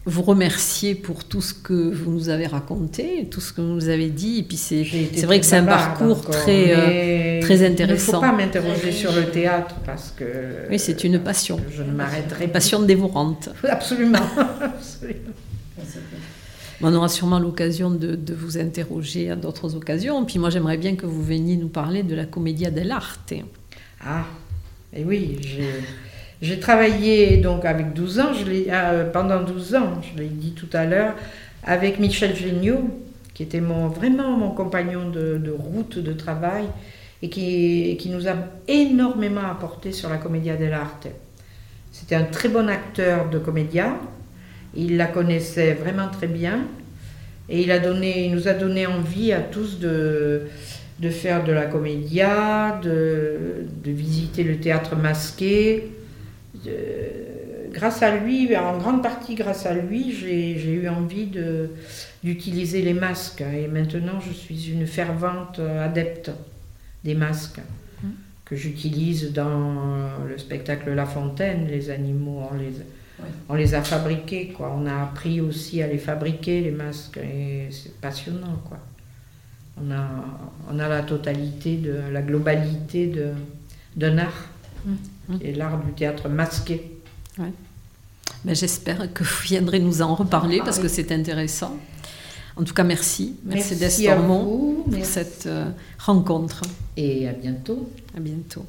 vous 0.07 0.23
remercier 0.23 0.95
pour 0.95 1.25
tout 1.25 1.43
ce 1.43 1.53
que 1.53 1.93
vous 1.93 2.11
nous 2.11 2.29
avez 2.31 2.47
raconté, 2.47 3.29
tout 3.31 3.41
ce 3.41 3.53
que 3.53 3.61
vous 3.61 3.75
nous 3.75 3.89
avez 3.89 4.09
dit. 4.09 4.39
Et 4.39 4.43
puis 4.43 4.57
c'est, 4.57 4.85
c'est 4.85 5.27
vrai 5.27 5.41
que 5.41 5.47
c'est 5.47 5.57
un 5.57 5.65
parcours 5.65 6.23
très, 6.23 6.73
euh, 6.77 7.41
très 7.43 7.67
intéressant. 7.67 8.13
Il 8.13 8.15
ne 8.15 8.21
faut 8.21 8.21
pas 8.21 8.33
m'interroger 8.33 8.93
sur 8.93 9.13
le 9.13 9.27
théâtre 9.31 9.75
parce 9.85 10.15
que... 10.17 10.25
Oui, 10.71 10.79
c'est 10.79 11.05
une 11.05 11.19
passion. 11.19 11.61
Je 11.71 11.83
ne 11.83 11.93
m'arrêterai 11.93 12.45
Une 12.45 12.53
passion 12.53 12.81
dévorante. 12.81 13.51
Absolument. 13.69 14.19
Absolument. 14.61 15.35
On 16.83 16.95
aura 16.95 17.09
sûrement 17.09 17.39
l'occasion 17.39 17.91
de, 17.91 18.19
vous 18.33 18.59
interroger 18.59 19.31
à 19.31 19.37
d'autres 19.37 19.77
occasions. 19.77 20.25
Puis 20.25 20.39
moi, 20.39 20.49
j'aimerais 20.51 20.79
bien 20.79 20.97
que 20.97 21.05
vous 21.05 21.23
veniez 21.23 21.57
nous 21.57 21.69
parler 21.69 22.03
de 22.03 22.15
la 22.15 22.25
Commedia 22.25 22.71
dell'arte. 22.71 23.35
Ah, 24.05 24.25
et 24.95 25.05
oui, 25.05 25.39
j'ai... 25.41 26.59
Travaillé 26.59 27.37
donc 27.37 27.67
avec 27.67 27.93
12 27.93 28.21
ans, 28.21 28.33
je 28.33 28.47
euh, 28.71 29.11
pendant 29.11 29.43
12 29.43 29.75
ans, 29.75 30.01
je 30.01 30.19
l'ai 30.19 30.29
dit 30.29 30.53
tout 30.53 30.69
à 30.73 30.87
l'heure, 30.87 31.15
avec 31.65 32.01
Michel 32.01 32.35
Géniaud, 32.35 32.89
qui 33.35 33.43
était 33.43 33.61
mon, 33.61 33.89
vraiment 33.89 34.39
mon 34.39 34.51
compagnon 34.51 35.11
de, 35.11 35.37
de, 35.37 35.51
route 35.51 35.99
de 35.99 36.15
travail 36.15 36.65
et 37.21 37.29
qui, 37.29 37.99
qui, 38.01 38.09
nous 38.09 38.27
a 38.27 38.37
énormément 38.69 39.45
apporté 39.51 39.93
sur 39.93 40.09
la 40.09 40.17
Commedia 40.17 40.57
dell'arte. 40.57 41.09
C'était 41.93 42.15
un 42.15 42.25
très 42.25 42.49
bon 42.49 42.71
acteur 42.71 43.29
de 43.29 43.39
comédia, 43.39 43.97
il 44.75 44.97
la 44.97 45.07
connaissait 45.07 45.75
vraiment 45.75 46.09
très 46.09 46.27
bien 46.27 46.67
et 47.49 47.63
il, 47.63 47.71
a 47.73 47.81
donné, 47.81 48.27
il 48.27 48.35
nous 48.35 48.47
a 48.47 48.53
donné 48.53 48.87
envie 48.87 49.33
à 49.33 49.41
tous 49.41 49.81
de, 49.81 50.43
de 51.01 51.11
faire 51.11 51.43
de 51.43 51.53
la 51.53 51.67
comédia, 51.67 52.79
de, 52.83 53.67
de 53.83 53.91
visiter 53.91 54.45
le 54.45 54.59
théâtre 54.59 54.95
masqué, 54.95 55.91
grâce 57.73 58.03
à 58.03 58.17
lui, 58.17 58.57
en 58.57 58.79
grande 58.79 59.03
partie 59.03 59.35
grâce 59.35 59.67
à 59.67 59.75
lui, 59.75 60.13
j'ai 60.13 60.73
eu 60.73 60.89
envie 60.89 61.31
d'utiliser 62.23 62.83
les 62.83 62.95
masques. 62.95 63.43
Et 63.43 63.67
maintenant, 63.67 64.21
je 64.21 64.33
suis 64.33 64.71
une 64.71 64.87
fervente 64.87 65.59
adepte 65.59 66.31
des 67.05 67.15
masques 67.15 67.61
mmh. 68.03 68.09
que 68.45 68.57
j'utilise 68.57 69.33
dans 69.33 70.11
le 70.29 70.39
spectacle 70.39 70.93
La 70.93 71.07
Fontaine. 71.07 71.67
Les 71.69 71.91
animaux, 71.91 72.43
on 72.51 72.57
les, 72.57 72.75
on 73.49 73.55
les 73.55 73.75
a 73.75 73.83
fabriqués. 73.83 74.49
Quoi. 74.49 74.75
On 74.77 74.87
a 74.87 75.03
appris 75.03 75.41
aussi 75.41 75.83
à 75.83 75.87
les 75.87 75.99
fabriquer, 75.99 76.61
les 76.61 76.71
masques. 76.71 77.19
Et 77.19 77.69
c'est 77.71 77.95
passionnant. 78.01 78.61
Quoi. 78.69 78.79
On, 79.77 79.91
a, 79.91 80.07
on 80.71 80.79
a 80.79 80.89
la 80.89 81.03
totalité, 81.03 81.77
de 81.77 82.01
la 82.13 82.23
globalité 82.23 83.13
d'un 83.97 84.19
art. 84.19 84.47
Mmh. 84.85 84.95
Et 85.43 85.55
l'art 85.55 85.83
du 85.85 85.93
théâtre 85.93 86.29
masqué. 86.29 86.99
Ouais. 87.39 87.53
Ben, 88.45 88.55
J'espère 88.55 89.13
que 89.13 89.23
vous 89.23 89.43
viendrez 89.43 89.81
nous 89.81 90.03
en 90.03 90.15
reparler 90.15 90.61
parce 90.65 90.79
que 90.79 90.89
c'est 90.89 91.13
intéressant. 91.13 91.77
En 92.57 92.65
tout 92.65 92.75
cas, 92.75 92.85
merci. 92.85 93.37
Merci, 93.45 93.77
merci 93.81 94.03
Destormont 94.03 94.85
pour 94.91 95.05
cette 95.05 95.47
euh, 95.47 95.71
rencontre. 95.99 96.63
Et 96.97 97.29
à 97.29 97.33
bientôt. 97.33 97.91
À 98.17 98.21
bientôt. 98.21 98.67